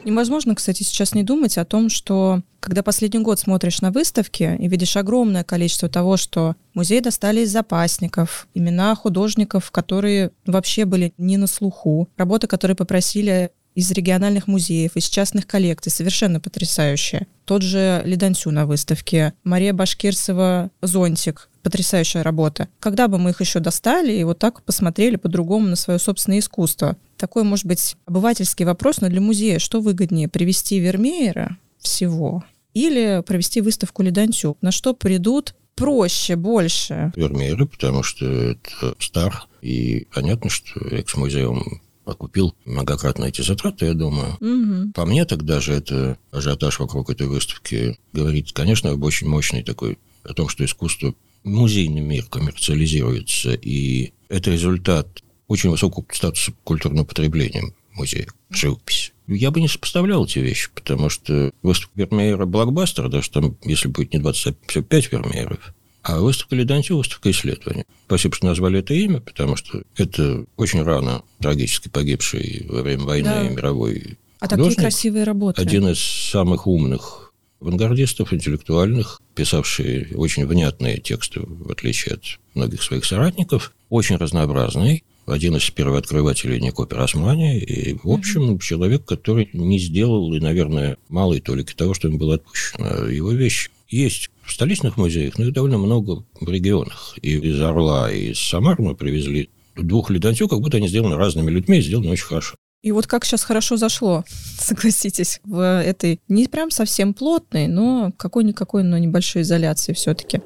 Невозможно, 0.04 0.54
кстати, 0.54 0.82
сейчас 0.82 1.14
не 1.14 1.22
думать 1.22 1.58
о 1.58 1.64
том, 1.64 1.88
что 1.90 2.42
когда 2.60 2.82
последний 2.82 3.20
год 3.20 3.38
смотришь 3.38 3.80
на 3.80 3.90
выставки 3.90 4.56
и 4.58 4.68
видишь 4.68 4.96
огромное 4.96 5.44
количество 5.44 5.88
того, 5.88 6.16
что 6.16 6.56
музей 6.74 7.00
достали 7.00 7.40
из 7.40 7.50
запасников, 7.50 8.48
имена 8.54 8.94
художников, 8.94 9.70
которые 9.70 10.30
вообще 10.46 10.84
были 10.84 11.12
не 11.18 11.36
на 11.36 11.46
слуху, 11.46 12.08
работы, 12.16 12.46
которые 12.46 12.76
попросили 12.76 13.50
из 13.74 13.90
региональных 13.92 14.46
музеев, 14.46 14.96
из 14.96 15.04
частных 15.04 15.46
коллекций, 15.46 15.92
совершенно 15.92 16.40
потрясающие. 16.40 17.26
Тот 17.44 17.62
же 17.62 18.02
Ледансю 18.04 18.50
на 18.50 18.66
выставке, 18.66 19.34
Мария 19.44 19.72
Башкирцева 19.72 20.70
«Зонтик», 20.82 21.49
потрясающая 21.62 22.22
работа. 22.22 22.68
Когда 22.78 23.08
бы 23.08 23.18
мы 23.18 23.30
их 23.30 23.40
еще 23.40 23.60
достали 23.60 24.12
и 24.12 24.24
вот 24.24 24.38
так 24.38 24.62
посмотрели 24.62 25.16
по-другому 25.16 25.66
на 25.66 25.76
свое 25.76 25.98
собственное 25.98 26.38
искусство? 26.38 26.96
Такой, 27.16 27.42
может 27.44 27.66
быть, 27.66 27.96
обывательский 28.06 28.64
вопрос, 28.64 29.00
но 29.00 29.08
для 29.08 29.20
музея 29.20 29.58
что 29.58 29.80
выгоднее, 29.80 30.28
привести 30.28 30.78
Вермеера 30.78 31.58
всего 31.78 32.44
или 32.74 33.22
провести 33.26 33.60
выставку 33.60 34.02
Ледансю? 34.02 34.56
На 34.60 34.70
что 34.70 34.94
придут 34.94 35.54
проще, 35.74 36.36
больше? 36.36 37.12
Вермеера, 37.16 37.66
потому 37.66 38.02
что 38.02 38.26
это 38.26 38.94
стар, 38.98 39.46
и 39.62 40.06
понятно, 40.12 40.50
что 40.50 40.80
экс-музеум 40.80 41.80
окупил 42.04 42.54
многократно 42.64 43.26
эти 43.26 43.42
затраты, 43.42 43.86
я 43.86 43.94
думаю. 43.94 44.36
Угу. 44.40 44.92
По 44.92 45.06
мне 45.06 45.24
тогда 45.24 45.60
же 45.60 45.74
это 45.74 46.18
ажиотаж 46.32 46.78
вокруг 46.78 47.10
этой 47.10 47.26
выставки 47.26 47.98
говорит, 48.12 48.52
конечно, 48.52 48.90
об 48.90 49.02
очень 49.02 49.28
мощной 49.28 49.62
такой, 49.62 49.98
о 50.24 50.34
том, 50.34 50.48
что 50.48 50.64
искусство, 50.64 51.14
музейный 51.44 52.00
мир 52.00 52.24
коммерциализируется, 52.24 53.52
и 53.54 54.12
это 54.28 54.50
результат 54.50 55.22
очень 55.48 55.70
высокого 55.70 56.04
статуса 56.12 56.52
культурного 56.64 57.04
потребления 57.04 57.72
музея, 57.92 58.28
живопись. 58.50 59.12
Я 59.26 59.50
бы 59.50 59.60
не 59.60 59.68
сопоставлял 59.68 60.24
эти 60.24 60.38
вещи, 60.40 60.70
потому 60.74 61.08
что 61.08 61.52
выставка 61.62 61.92
Вермеера 61.96 62.46
блокбастер, 62.46 63.08
даже 63.08 63.30
там, 63.30 63.56
если 63.64 63.88
будет 63.88 64.12
не 64.12 64.18
25 64.18 65.12
Вермееров, 65.12 65.74
а 66.02 66.20
выставка 66.20 66.56
Леданти– 66.56 66.92
выставка 66.92 67.30
исследования. 67.30 67.84
Спасибо, 68.06 68.34
что 68.34 68.46
назвали 68.46 68.78
это 68.80 68.94
имя, 68.94 69.20
потому 69.20 69.56
что 69.56 69.82
это 69.96 70.46
очень 70.56 70.82
рано 70.82 71.22
трагически 71.40 71.88
погибший 71.88 72.66
во 72.68 72.82
время 72.82 73.04
войны 73.04 73.28
да. 73.28 73.48
мировой 73.48 74.18
А 74.40 74.48
такие 74.48 74.74
красивые 74.74 75.24
работы. 75.24 75.60
Один 75.60 75.88
из 75.88 76.00
самых 76.00 76.66
умных 76.66 77.19
авангардистов, 77.60 78.32
интеллектуальных, 78.32 79.20
писавший 79.34 80.08
очень 80.14 80.46
внятные 80.46 80.98
тексты, 80.98 81.40
в 81.40 81.70
отличие 81.70 82.14
от 82.14 82.22
многих 82.54 82.82
своих 82.82 83.04
соратников, 83.04 83.72
очень 83.88 84.16
разнообразный, 84.16 85.04
один 85.26 85.56
из 85.56 85.70
первооткрывателей 85.70 86.60
Никопер 86.60 87.00
Османи, 87.00 87.58
и, 87.58 87.94
в 88.02 88.10
общем, 88.10 88.58
человек, 88.58 89.04
который 89.04 89.48
не 89.52 89.78
сделал, 89.78 90.32
и, 90.34 90.40
наверное, 90.40 90.96
малой 91.08 91.40
толики 91.40 91.74
того, 91.74 91.94
что 91.94 92.08
ему 92.08 92.18
было 92.18 92.34
отпущено. 92.34 93.06
Его 93.08 93.32
вещь 93.32 93.70
есть 93.88 94.30
в 94.42 94.52
столичных 94.52 94.96
музеях, 94.96 95.38
но 95.38 95.46
их 95.46 95.52
довольно 95.52 95.78
много 95.78 96.24
в 96.40 96.48
регионах. 96.48 97.16
И 97.22 97.36
из 97.36 97.60
Орла, 97.60 98.10
и 98.10 98.32
из 98.32 98.38
Самар 98.38 98.80
мы 98.80 98.94
привезли 98.94 99.50
двух 99.76 100.10
ледантю, 100.10 100.48
как 100.48 100.60
будто 100.60 100.78
они 100.78 100.88
сделаны 100.88 101.16
разными 101.16 101.50
людьми 101.50 101.78
и 101.78 101.82
сделаны 101.82 102.10
очень 102.10 102.24
хорошо. 102.24 102.56
И 102.82 102.92
вот 102.92 103.06
как 103.06 103.26
сейчас 103.26 103.44
хорошо 103.44 103.76
зашло, 103.76 104.24
согласитесь, 104.58 105.40
в 105.44 105.82
этой 105.82 106.20
не 106.28 106.46
прям 106.46 106.70
совсем 106.70 107.12
плотной, 107.12 107.66
но 107.66 108.12
какой-никакой, 108.16 108.84
но 108.84 108.96
небольшой 108.96 109.42
изоляции 109.42 109.92
все-таки. 109.92 110.40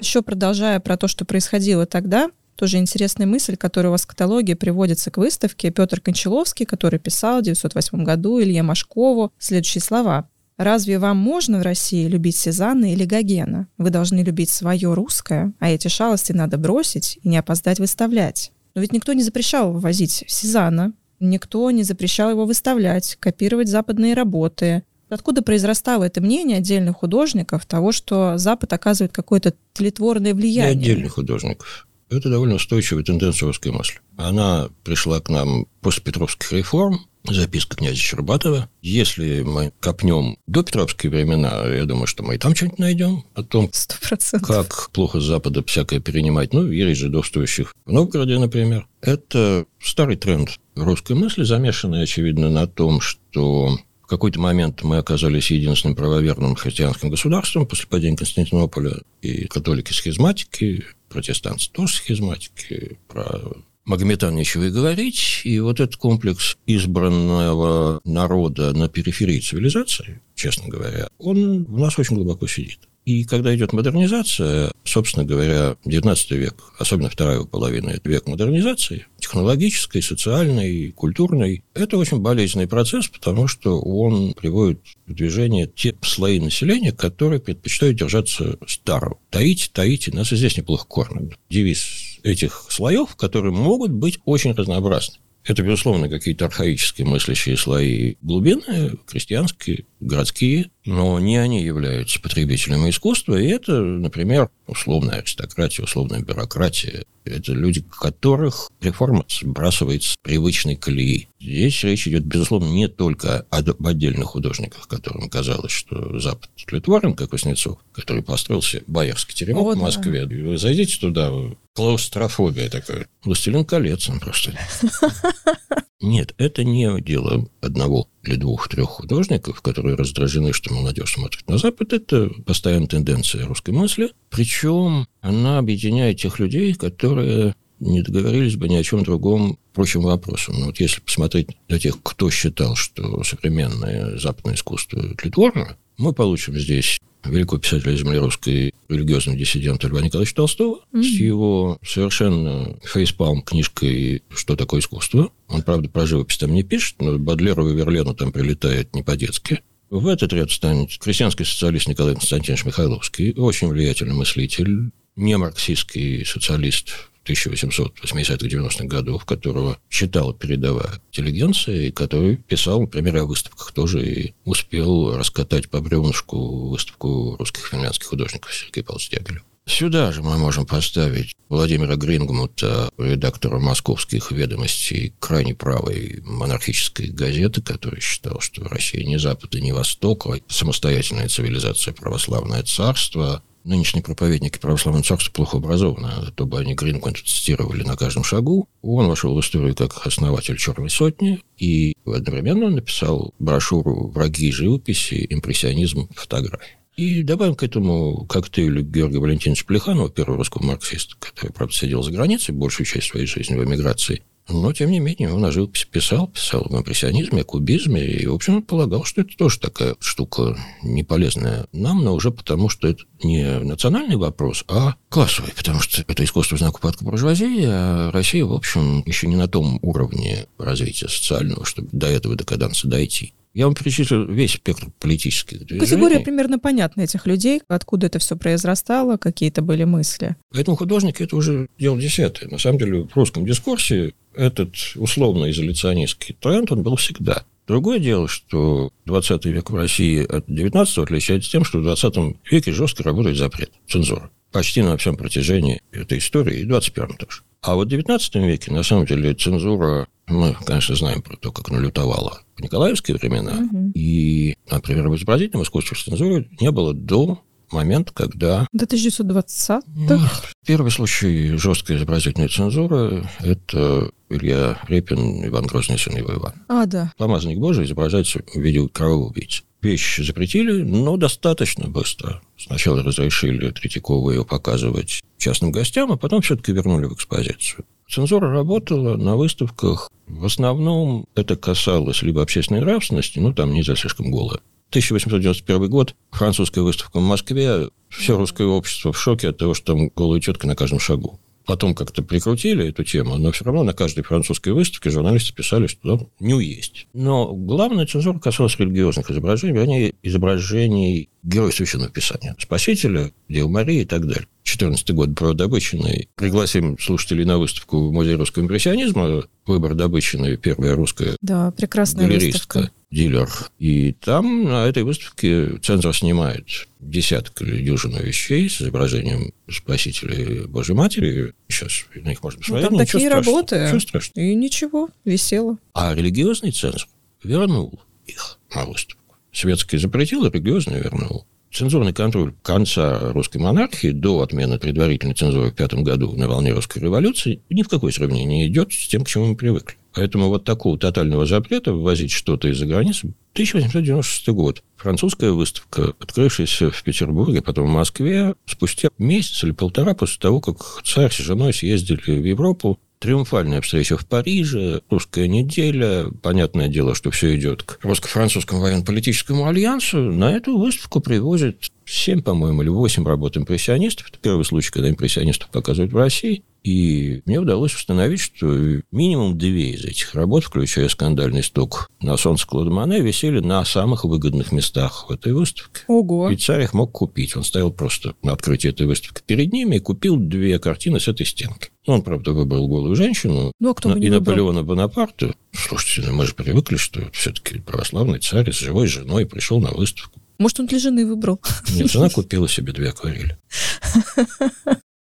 Еще 0.00 0.22
продолжая 0.22 0.80
про 0.80 0.96
то, 0.96 1.06
что 1.06 1.24
происходило 1.24 1.86
тогда, 1.86 2.28
тоже 2.56 2.78
интересная 2.78 3.26
мысль, 3.26 3.56
которая 3.56 3.90
у 3.90 3.92
вас 3.92 4.02
в 4.02 4.08
каталоге 4.08 4.54
приводится 4.56 5.10
к 5.10 5.16
выставке. 5.16 5.70
Петр 5.70 6.00
Кончаловский, 6.00 6.66
который 6.66 6.98
писал 6.98 7.36
в 7.36 7.40
1908 7.40 8.04
году 8.04 8.40
Илье 8.40 8.62
Машкову 8.62 9.32
следующие 9.38 9.82
слова. 9.82 10.28
Разве 10.56 11.00
вам 11.00 11.16
можно 11.16 11.58
в 11.58 11.62
России 11.62 12.06
любить 12.06 12.36
Сезанна 12.36 12.92
или 12.92 13.04
Гогена? 13.04 13.66
Вы 13.76 13.90
должны 13.90 14.20
любить 14.22 14.50
свое 14.50 14.94
русское, 14.94 15.52
а 15.58 15.70
эти 15.70 15.88
шалости 15.88 16.32
надо 16.32 16.58
бросить 16.58 17.18
и 17.22 17.28
не 17.28 17.38
опоздать 17.38 17.80
выставлять. 17.80 18.52
Но 18.74 18.80
ведь 18.80 18.92
никто 18.92 19.12
не 19.12 19.22
запрещал 19.22 19.72
вывозить 19.72 20.24
Сезанна, 20.28 20.92
никто 21.18 21.70
не 21.72 21.82
запрещал 21.82 22.30
его 22.30 22.44
выставлять, 22.46 23.16
копировать 23.18 23.68
западные 23.68 24.14
работы. 24.14 24.84
Откуда 25.08 25.42
произрастало 25.42 26.04
это 26.04 26.20
мнение 26.20 26.58
отдельных 26.58 26.96
художников 26.96 27.66
того, 27.66 27.90
что 27.92 28.38
Запад 28.38 28.72
оказывает 28.72 29.12
какое-то 29.12 29.54
тлетворное 29.72 30.34
влияние? 30.34 30.74
Не 30.74 30.82
отдельных 30.82 31.14
художников. 31.14 31.88
Это 32.10 32.30
довольно 32.30 32.56
устойчивая 32.56 33.02
тенденция 33.02 33.46
русской 33.46 33.72
мысли. 33.72 33.98
Она 34.16 34.68
пришла 34.84 35.20
к 35.20 35.28
нам 35.28 35.66
после 35.80 36.02
Петровских 36.02 36.52
реформ, 36.52 37.00
записка 37.24 37.76
князя 37.76 37.96
Щербатова. 37.96 38.68
Если 38.82 39.42
мы 39.42 39.72
копнем 39.80 40.36
до 40.46 40.62
Петровские 40.62 41.10
времена, 41.10 41.66
я 41.66 41.84
думаю, 41.84 42.06
что 42.06 42.22
мы 42.22 42.34
и 42.34 42.38
там 42.38 42.54
что-нибудь 42.54 42.78
найдем 42.78 43.24
о 43.34 43.42
том, 43.42 43.70
100%. 43.72 44.40
как 44.40 44.90
плохо 44.90 45.20
с 45.20 45.24
Запада 45.24 45.62
всякое 45.64 46.00
перенимать. 46.00 46.52
Ну, 46.52 46.70
есть 46.70 47.00
жидовствующих 47.00 47.74
в 47.84 47.92
Новгороде, 47.92 48.38
например. 48.38 48.86
Это 49.00 49.66
старый 49.82 50.16
тренд 50.16 50.58
русской 50.74 51.14
мысли, 51.14 51.44
замешанный, 51.44 52.02
очевидно, 52.02 52.50
на 52.50 52.66
том, 52.66 53.00
что 53.00 53.78
в 54.02 54.06
какой-то 54.06 54.38
момент 54.38 54.82
мы 54.82 54.98
оказались 54.98 55.50
единственным 55.50 55.96
правоверным 55.96 56.54
христианским 56.56 57.08
государством 57.08 57.66
после 57.66 57.86
падения 57.86 58.16
Константинополя, 58.16 58.98
и 59.22 59.46
католики-схизматики, 59.46 60.84
протестанты 61.08 61.70
тоже 61.72 61.94
схизматики, 61.94 62.98
про 63.08 63.40
Магометан 63.84 64.34
нечего 64.34 64.64
и 64.64 64.70
говорить, 64.70 65.42
и 65.44 65.60
вот 65.60 65.80
этот 65.80 65.96
комплекс 65.96 66.56
избранного 66.66 68.00
народа 68.04 68.72
на 68.72 68.88
периферии 68.88 69.40
цивилизации, 69.40 70.22
честно 70.34 70.68
говоря, 70.68 71.08
он 71.18 71.64
в 71.64 71.78
нас 71.78 71.98
очень 71.98 72.16
глубоко 72.16 72.46
сидит. 72.46 72.80
И 73.04 73.24
когда 73.24 73.54
идет 73.54 73.74
модернизация, 73.74 74.72
собственно 74.84 75.26
говоря, 75.26 75.76
19 75.84 76.30
век, 76.30 76.54
особенно 76.78 77.10
вторая 77.10 77.42
половина, 77.42 77.90
это 77.90 78.08
век 78.08 78.26
модернизации, 78.26 79.06
технологической, 79.18 80.02
социальной, 80.02 80.90
культурной, 80.92 81.64
это 81.74 81.98
очень 81.98 82.20
болезненный 82.20 82.66
процесс, 82.66 83.08
потому 83.08 83.46
что 83.46 83.78
он 83.80 84.32
приводит 84.32 84.80
в 85.06 85.12
движение 85.12 85.66
те 85.66 85.94
слои 86.02 86.40
населения, 86.40 86.92
которые 86.92 87.40
предпочитают 87.40 87.98
держаться 87.98 88.58
старого. 88.66 89.18
Таите, 89.28 89.68
таите, 89.70 90.10
нас 90.12 90.32
и 90.32 90.36
здесь 90.36 90.56
неплохо 90.56 90.86
кормят. 90.86 91.34
Девиз 91.50 91.80
этих 92.24 92.66
слоев, 92.70 93.14
которые 93.14 93.52
могут 93.52 93.92
быть 93.92 94.18
очень 94.24 94.52
разнообразны. 94.52 95.18
Это, 95.44 95.62
безусловно, 95.62 96.08
какие-то 96.08 96.46
архаические 96.46 97.06
мыслящие 97.06 97.56
слои 97.56 98.14
глубинные, 98.22 98.96
крестьянские, 99.06 99.84
городские, 100.00 100.70
но 100.84 101.18
не 101.18 101.36
они 101.36 101.62
являются 101.62 102.20
потребителями 102.20 102.90
искусства, 102.90 103.36
и 103.36 103.48
это, 103.48 103.80
например, 103.80 104.50
условная 104.66 105.18
аристократия, 105.20 105.82
условная 105.82 106.20
бюрократия. 106.20 107.04
Это 107.24 107.52
люди, 107.52 107.82
которых 107.82 108.70
реформа 108.82 109.24
сбрасывает 109.28 110.02
с 110.02 110.16
привычной 110.22 110.76
колеи. 110.76 111.28
Здесь 111.40 111.82
речь 111.84 112.06
идет, 112.06 112.24
безусловно, 112.24 112.66
не 112.66 112.86
только 112.86 113.46
об 113.48 113.86
отдельных 113.86 114.26
художниках, 114.26 114.86
которым 114.88 115.30
казалось, 115.30 115.72
что 115.72 116.18
Запад 116.18 116.50
тлетворен, 116.66 117.14
как 117.14 117.32
Васнецов, 117.32 117.78
который 117.92 118.22
построился 118.22 118.82
боярский 118.86 119.34
теремок 119.34 119.66
О, 119.66 119.74
в 119.74 119.78
Москве. 119.80 120.26
Да. 120.26 120.34
Вы 120.34 120.58
зайдите 120.58 120.98
туда, 120.98 121.32
клаустрофобия 121.72 122.68
такая. 122.68 123.06
Властелин 123.24 123.64
колец 123.64 124.08
он 124.10 124.20
просто. 124.20 124.52
Нет, 126.04 126.34
это 126.38 126.64
не 126.64 127.00
дело 127.00 127.48
одного 127.60 128.08
или 128.22 128.36
двух-трех 128.36 128.88
художников, 128.88 129.62
которые 129.62 129.96
раздражены, 129.96 130.52
что 130.52 130.72
молодежь 130.74 131.14
смотрит 131.14 131.48
на 131.48 131.58
Запад. 131.58 131.92
Это 131.92 132.30
постоянная 132.44 132.88
тенденция 132.88 133.46
русской 133.46 133.70
мысли. 133.70 134.10
Причем 134.30 135.06
она 135.20 135.58
объединяет 135.58 136.20
тех 136.20 136.38
людей, 136.38 136.74
которые 136.74 137.54
не 137.80 138.02
договорились 138.02 138.56
бы 138.56 138.68
ни 138.68 138.76
о 138.76 138.82
чем 138.82 139.02
другом 139.02 139.58
прочим 139.72 140.02
вопросам. 140.02 140.60
Но 140.60 140.66
вот 140.66 140.78
если 140.78 141.00
посмотреть 141.00 141.48
на 141.68 141.78
тех, 141.78 141.96
кто 142.02 142.30
считал, 142.30 142.76
что 142.76 143.22
современное 143.24 144.18
западное 144.18 144.54
искусство 144.54 145.02
тлетворно, 145.16 145.76
мы 145.96 146.12
получим 146.12 146.58
здесь 146.58 146.98
великого 147.24 147.58
писателя 147.58 147.96
земли 147.96 148.18
русской, 148.18 148.74
религиозного 148.88 149.38
диссидента 149.38 149.88
Льва 149.88 150.02
Николаевича 150.02 150.36
Толстого, 150.36 150.80
mm-hmm. 150.92 151.02
с 151.02 151.06
его 151.06 151.78
совершенно 151.84 152.76
фейспалм 152.84 153.42
книжкой 153.42 154.22
«Что 154.34 154.56
такое 154.56 154.80
искусство?». 154.80 155.30
Он, 155.48 155.62
правда, 155.62 155.88
про 155.88 156.06
живопись 156.06 156.38
там 156.38 156.52
не 156.52 156.62
пишет, 156.62 156.96
но 157.00 157.18
Бадлеру 157.18 157.68
и 157.70 157.74
Верлену 157.74 158.14
там 158.14 158.32
прилетает 158.32 158.94
не 158.94 159.02
по-детски. 159.02 159.60
В 159.90 160.08
этот 160.08 160.32
ряд 160.32 160.50
станет 160.50 160.96
крестьянский 160.98 161.44
социалист 161.44 161.86
Николай 161.86 162.14
Константинович 162.14 162.64
Михайловский, 162.64 163.32
очень 163.34 163.68
влиятельный 163.68 164.14
мыслитель, 164.14 164.90
не 165.16 165.36
марксистский 165.36 166.24
социалист, 166.26 167.10
1880-90-х 167.24 168.84
годов, 168.84 169.24
которого 169.24 169.78
читала 169.88 170.34
передовая 170.34 171.00
интеллигенция, 171.08 171.86
и 171.86 171.90
который 171.90 172.36
писал, 172.36 172.80
например, 172.80 173.16
о 173.18 173.24
выставках 173.26 173.72
тоже, 173.72 174.06
и 174.06 174.34
успел 174.44 175.16
раскатать 175.16 175.68
по 175.68 175.80
бревнышку 175.80 176.68
выставку 176.68 177.36
русских 177.36 177.66
финляндских 177.66 178.06
художников 178.06 178.54
Сергея 178.54 178.84
Павловича 178.84 179.18
Дягилева. 179.18 179.44
Сюда 179.66 180.12
же 180.12 180.22
мы 180.22 180.36
можем 180.36 180.66
поставить 180.66 181.34
Владимира 181.48 181.96
Грингмута, 181.96 182.90
редактора 182.98 183.58
московских 183.58 184.30
ведомостей 184.30 185.14
крайне 185.18 185.54
правой 185.54 186.20
монархической 186.22 187.08
газеты, 187.08 187.62
который 187.62 188.00
считал, 188.00 188.40
что 188.40 188.68
Россия 188.68 189.04
не 189.06 189.18
Запад 189.18 189.54
и 189.54 189.62
не 189.62 189.72
Восток, 189.72 190.26
а 190.26 190.38
самостоятельная 190.48 191.28
цивилизация, 191.28 191.94
православное 191.94 192.62
царство, 192.62 193.42
нынешние 193.64 194.02
проповедники 194.02 194.58
православного 194.58 195.04
царства 195.04 195.32
плохо 195.32 195.56
образованы, 195.56 196.06
а 196.06 196.30
то 196.30 196.46
бы 196.46 196.58
они 196.60 196.74
Гринквинт 196.74 197.18
цитировали 197.18 197.82
на 197.82 197.96
каждом 197.96 198.24
шагу. 198.24 198.68
Он 198.82 199.08
вошел 199.08 199.34
в 199.34 199.40
историю 199.40 199.74
как 199.74 200.06
основатель 200.06 200.56
«Черной 200.56 200.90
сотни», 200.90 201.40
и 201.56 201.94
одновременно 202.06 202.68
написал 202.68 203.34
брошюру 203.38 204.08
«Враги 204.08 204.52
живописи. 204.52 205.26
Импрессионизм. 205.28 206.08
Фотографии». 206.14 206.76
И 206.96 207.24
добавим 207.24 207.56
к 207.56 207.64
этому 207.64 208.24
коктейлю 208.26 208.82
Георгия 208.82 209.18
Валентиновича 209.18 209.64
Плеханова, 209.66 210.10
первого 210.10 210.38
русского 210.38 210.64
марксиста, 210.64 211.16
который, 211.18 211.50
правда, 211.50 211.74
сидел 211.74 212.02
за 212.02 212.12
границей 212.12 212.54
большую 212.54 212.86
часть 212.86 213.08
своей 213.08 213.26
жизни 213.26 213.56
в 213.56 213.64
эмиграции, 213.64 214.22
но, 214.48 214.72
тем 214.72 214.90
не 214.90 215.00
менее, 215.00 215.32
он 215.32 215.44
о 215.44 215.50
живописи 215.50 215.86
писал, 215.90 216.28
писал 216.28 216.66
в 216.68 216.76
импрессионизме, 216.76 217.42
о 217.42 217.44
кубизме, 217.44 218.04
и, 218.04 218.26
в 218.26 218.34
общем, 218.34 218.62
полагал, 218.62 219.04
что 219.04 219.22
это 219.22 219.36
тоже 219.36 219.58
такая 219.58 219.96
штука 220.00 220.56
неполезная 220.82 221.66
нам, 221.72 222.04
но 222.04 222.14
уже 222.14 222.30
потому, 222.30 222.68
что 222.68 222.88
это 222.88 223.04
не 223.22 223.60
национальный 223.60 224.16
вопрос, 224.16 224.64
а 224.68 224.96
классовый, 225.08 225.52
потому 225.56 225.80
что 225.80 226.04
это 226.06 226.24
искусство 226.24 226.58
знак 226.58 226.76
упадка 226.76 227.04
буржуазии, 227.04 227.64
а 227.64 228.10
Россия, 228.12 228.44
в 228.44 228.52
общем, 228.52 229.02
еще 229.06 229.26
не 229.26 229.36
на 229.36 229.48
том 229.48 229.78
уровне 229.80 230.46
развития 230.58 231.08
социального, 231.08 231.64
чтобы 231.64 231.88
до 231.92 232.08
этого 232.08 232.36
декаданса 232.36 232.86
дойти. 232.86 233.32
Я 233.54 233.66
вам 233.66 233.74
перечислил 233.74 234.26
весь 234.26 234.54
спектр 234.54 234.88
политических 234.98 235.60
движений. 235.60 235.80
Категория 235.80 236.20
примерно 236.20 236.58
понятна 236.58 237.02
этих 237.02 237.24
людей, 237.26 237.62
откуда 237.68 238.06
это 238.06 238.18
все 238.18 238.36
произрастало, 238.36 239.16
какие 239.16 239.48
это 239.48 239.62
были 239.62 239.84
мысли. 239.84 240.34
Поэтому 240.50 240.76
художники 240.76 241.22
это 241.22 241.36
уже 241.36 241.68
дело 241.78 241.98
десятое. 242.00 242.48
На 242.50 242.58
самом 242.58 242.78
деле 242.78 243.04
в 243.04 243.16
русском 243.16 243.46
дискурсе 243.46 244.12
этот 244.34 244.74
условно-изоляционистский 244.96 246.36
тренд, 246.40 246.72
он 246.72 246.82
был 246.82 246.96
всегда. 246.96 247.44
Другое 247.68 248.00
дело, 248.00 248.26
что 248.26 248.90
20 249.06 249.44
век 249.46 249.70
в 249.70 249.76
России 249.76 250.24
от 250.24 250.44
19 250.48 250.98
отличается 250.98 251.50
тем, 251.50 251.64
что 251.64 251.78
в 251.78 251.82
20 251.82 252.36
веке 252.50 252.72
жестко 252.72 253.04
работает 253.04 253.36
запрет, 253.36 253.70
цензура. 253.88 254.30
Почти 254.50 254.82
на 254.82 254.96
всем 254.96 255.16
протяжении 255.16 255.80
этой 255.92 256.18
истории, 256.18 256.60
и 256.60 256.64
в 256.64 256.68
21 256.68 257.16
тоже. 257.16 257.42
А 257.62 257.76
вот 257.76 257.86
в 257.86 257.90
19 257.90 258.34
веке, 258.36 258.72
на 258.72 258.82
самом 258.82 259.06
деле, 259.06 259.32
цензура, 259.32 260.06
мы, 260.26 260.56
конечно, 260.64 260.94
знаем 260.94 261.22
про 261.22 261.36
то, 261.36 261.52
как 261.52 261.68
она 261.70 261.80
лютовала 261.80 262.40
в 262.56 262.62
Николаевские 262.62 263.16
времена. 263.16 263.52
Угу. 263.52 263.92
И, 263.94 264.56
например, 264.70 265.08
в 265.08 265.16
изобразительном 265.16 265.64
искусстве 265.64 265.96
цензуры 265.96 266.48
не 266.60 266.70
было 266.70 266.94
до 266.94 267.40
момента, 267.70 268.12
когда... 268.14 268.66
До 268.72 268.84
1920-х? 268.84 270.42
Первый 270.66 270.90
случай 270.90 271.56
жесткой 271.56 271.96
изобразительной 271.96 272.48
цензуры– 272.48 273.28
это 273.40 274.10
Илья 274.30 274.78
Репин, 274.88 275.46
Иван 275.46 275.66
Грозный, 275.66 275.98
сын 275.98 276.16
его 276.16 276.34
Иван. 276.34 276.54
А, 276.68 276.86
да. 276.86 277.12
Помазанник 277.18 277.58
Божий 277.58 277.84
изображается 277.84 278.40
в 278.54 278.58
виде 278.58 278.86
кровавого 278.88 279.28
убийцы. 279.28 279.62
вещь 279.82 280.24
запретили, 280.24 280.82
но 280.82 281.16
достаточно 281.16 281.88
быстро. 281.88 282.40
Сначала 282.56 283.02
разрешили 283.02 283.70
Третьякову 283.70 284.30
ее 284.30 284.44
показывать 284.44 285.22
частным 285.36 285.72
гостям, 285.72 286.10
а 286.12 286.16
потом 286.16 286.40
все-таки 286.40 286.72
вернули 286.72 287.06
в 287.06 287.12
экспозицию. 287.12 287.84
Цензура 288.08 288.50
работала 288.50 289.16
на 289.16 289.36
выставках. 289.36 290.10
В 290.26 290.44
основном 290.44 291.26
это 291.34 291.56
касалось 291.56 292.22
либо 292.22 292.42
общественной 292.42 292.80
нравственности, 292.80 293.38
ну, 293.38 293.52
там 293.52 293.72
нельзя 293.72 293.96
слишком 293.96 294.30
голое. 294.30 294.60
1891 294.90 295.90
год, 295.90 296.14
французская 296.30 296.82
выставка 296.82 297.18
в 297.18 297.22
Москве, 297.22 297.88
все 298.08 298.36
русское 298.36 298.66
общество 298.66 299.12
в 299.12 299.20
шоке 299.20 299.48
от 299.48 299.58
того, 299.58 299.74
что 299.74 299.94
там 299.94 300.10
голая 300.14 300.40
тетка 300.40 300.66
на 300.66 300.76
каждом 300.76 301.00
шагу. 301.00 301.40
Потом 301.66 301.94
как-то 301.94 302.22
прикрутили 302.22 302.88
эту 302.88 303.04
тему, 303.04 303.38
но 303.38 303.50
все 303.50 303.64
равно 303.64 303.84
на 303.84 303.94
каждой 303.94 304.22
французской 304.22 304.74
выставке 304.74 305.10
журналисты 305.10 305.54
писали, 305.54 305.86
что 305.86 306.18
там 306.18 306.28
ню 306.38 306.60
есть. 306.60 307.06
Но 307.14 307.54
главная 307.54 308.06
цензура 308.06 308.38
касалась 308.38 308.78
религиозных 308.78 309.30
изображений, 309.30 309.74
вернее, 309.74 310.14
изображений 310.22 311.30
героя 311.42 311.70
Священного 311.70 312.10
Писания, 312.10 312.54
Спасителя, 312.58 313.32
Девы 313.48 313.70
Марии 313.70 314.02
и 314.02 314.04
так 314.04 314.26
далее. 314.26 314.46
14 314.64 315.10
год 315.12 315.34
про 315.36 315.52
Добычиной. 315.52 316.28
Пригласим 316.34 316.98
слушателей 316.98 317.44
на 317.44 317.58
выставку 317.58 318.08
в 318.08 318.12
Музей 318.12 318.34
русского 318.34 318.64
импрессионизма. 318.64 319.44
Выбор 319.66 319.94
Добычиной, 319.94 320.56
первая 320.56 320.94
русская 320.94 321.36
да, 321.40 321.70
прекрасная 321.70 322.26
галеристка, 322.26 322.90
дилер. 323.10 323.48
И 323.78 324.12
там 324.12 324.64
на 324.64 324.86
этой 324.86 325.04
выставке 325.04 325.78
цензор 325.78 326.14
снимает 326.16 326.66
десяток 326.98 327.60
или 327.62 327.82
дюжину 327.82 328.20
вещей 328.22 328.68
с 328.68 328.80
изображением 328.80 329.52
Спасителя 329.70 330.66
Божьей 330.66 330.94
Матери. 330.94 331.54
Сейчас 331.68 332.06
на 332.14 332.30
них 332.30 332.42
можно 332.42 332.60
посмотреть. 332.60 332.90
Ну, 332.90 332.96
там 332.96 333.06
такие 333.06 333.26
страшного, 333.28 333.56
работы. 333.58 333.76
Ничего 333.76 334.00
страшного. 334.00 334.44
И 334.44 334.54
ничего, 334.54 335.08
весело. 335.24 335.78
А 335.92 336.14
религиозный 336.14 336.72
цензор 336.72 337.06
вернул 337.42 338.00
их 338.26 338.58
на 338.74 338.86
выставку. 338.86 339.36
Светский 339.52 339.98
запретил, 339.98 340.44
а 340.44 340.50
религиозный 340.50 341.00
вернул. 341.00 341.46
Цензурный 341.74 342.12
контроль 342.12 342.54
конца 342.62 343.32
русской 343.32 343.58
монархии 343.58 344.12
до 344.12 344.42
отмены 344.42 344.78
предварительной 344.78 345.34
цензуры 345.34 345.72
в 345.72 345.74
пятом 345.74 346.04
году 346.04 346.30
на 346.36 346.46
волне 346.46 346.72
русской 346.72 347.00
революции 347.00 347.62
ни 347.68 347.82
в 347.82 347.88
какое 347.88 348.12
сравнение 348.12 348.46
не 348.46 348.66
идет 348.68 348.92
с 348.92 349.08
тем, 349.08 349.24
к 349.24 349.28
чему 349.28 349.46
мы 349.46 349.56
привыкли. 349.56 349.96
Поэтому 350.14 350.48
вот 350.50 350.62
такого 350.62 350.96
тотального 350.96 351.46
запрета 351.46 351.92
ввозить 351.92 352.30
что-то 352.30 352.68
из-за 352.68 352.86
границы 352.86 353.34
1896 353.54 354.48
год. 354.50 354.84
Французская 354.96 355.50
выставка, 355.50 356.14
открывшаяся 356.20 356.92
в 356.92 357.02
Петербурге, 357.02 357.60
потом 357.60 357.88
в 357.88 357.92
Москве, 357.92 358.54
спустя 358.66 359.08
месяц 359.18 359.64
или 359.64 359.72
полтора 359.72 360.14
после 360.14 360.38
того, 360.38 360.60
как 360.60 361.02
царь 361.04 361.32
с 361.32 361.38
женой 361.38 361.74
съездили 361.74 362.20
в 362.20 362.44
Европу, 362.44 363.00
Триумфальная 363.24 363.80
встреча 363.80 364.18
в 364.18 364.26
Париже, 364.26 365.00
русская 365.08 365.48
неделя. 365.48 366.26
Понятное 366.42 366.88
дело, 366.88 367.14
что 367.14 367.30
все 367.30 367.56
идет 367.56 367.82
к 367.82 367.98
русско-французскому 368.02 368.82
военно-политическому 368.82 369.66
альянсу. 369.66 370.18
На 370.18 370.52
эту 370.52 370.76
выставку 370.76 371.20
привозят 371.20 371.90
7, 372.06 372.42
по-моему, 372.42 372.82
или 372.82 372.88
8 372.88 373.24
работ 373.26 373.56
импрессионистов. 373.56 374.28
Это 374.28 374.38
первый 374.38 374.64
случай, 374.64 374.90
когда 374.90 375.10
импрессионистов 375.10 375.70
показывают 375.70 376.12
в 376.12 376.16
России. 376.16 376.62
И 376.84 377.40
мне 377.46 377.58
удалось 377.58 377.94
установить, 377.94 378.40
что 378.40 378.66
минимум 379.10 379.56
две 379.56 379.92
из 379.92 380.04
этих 380.04 380.34
работ, 380.34 380.64
включая 380.64 381.08
скандальный 381.08 381.62
стук 381.62 382.10
на 382.20 382.36
солнце 382.36 382.66
Клода 382.66 382.90
Мане, 382.90 383.20
висели 383.20 383.60
на 383.60 383.82
самых 383.86 384.24
выгодных 384.24 384.70
местах 384.70 385.26
в 385.28 385.32
этой 385.32 385.54
выставке. 385.54 386.02
Ого. 386.08 386.50
И 386.50 386.56
царь 386.56 386.82
их 386.82 386.92
мог 386.92 387.10
купить. 387.10 387.56
Он 387.56 387.64
стоял 387.64 387.90
просто 387.90 388.34
на 388.42 388.52
открытии 388.52 388.90
этой 388.90 389.06
выставки 389.06 389.42
перед 389.46 389.72
ними 389.72 389.96
и 389.96 390.00
купил 390.00 390.36
две 390.36 390.78
картины 390.78 391.20
с 391.20 391.26
этой 391.26 391.46
стенки. 391.46 391.88
Он, 392.06 392.20
правда, 392.20 392.52
выбрал 392.52 392.86
голую 392.86 393.16
женщину 393.16 393.72
ну, 393.80 393.90
а 393.90 393.94
кто 393.94 394.14
и 394.14 394.28
Наполеона 394.28 394.82
Бонапарта. 394.82 395.54
Слушайте, 395.72 396.28
ну 396.28 396.36
мы 396.36 396.46
же 396.46 396.54
привыкли, 396.54 396.96
что 396.96 397.30
все-таки 397.32 397.78
православный 397.78 398.40
царь 398.40 398.70
с 398.70 398.78
живой 398.78 399.06
женой 399.06 399.46
пришел 399.46 399.80
на 399.80 399.90
выставку. 399.90 400.38
Может, 400.58 400.80
он 400.80 400.86
для 400.86 400.98
жены 400.98 401.26
выбрал? 401.26 401.60
Нет, 401.90 402.10
жена 402.10 402.28
купила 402.30 402.68
себе 402.68 402.92
две 402.92 403.10
акварели. 403.10 403.56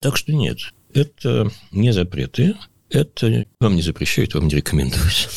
Так 0.01 0.19
что 0.19 0.35
нет, 0.35 0.59
это 0.93 1.51
не 1.73 1.91
запреты, 1.91 2.57
это 2.91 3.47
вам 3.59 3.75
не 3.75 3.81
запрещают, 3.81 4.35
вам 4.35 4.49
не 4.49 4.57
рекомендуют. 4.57 5.31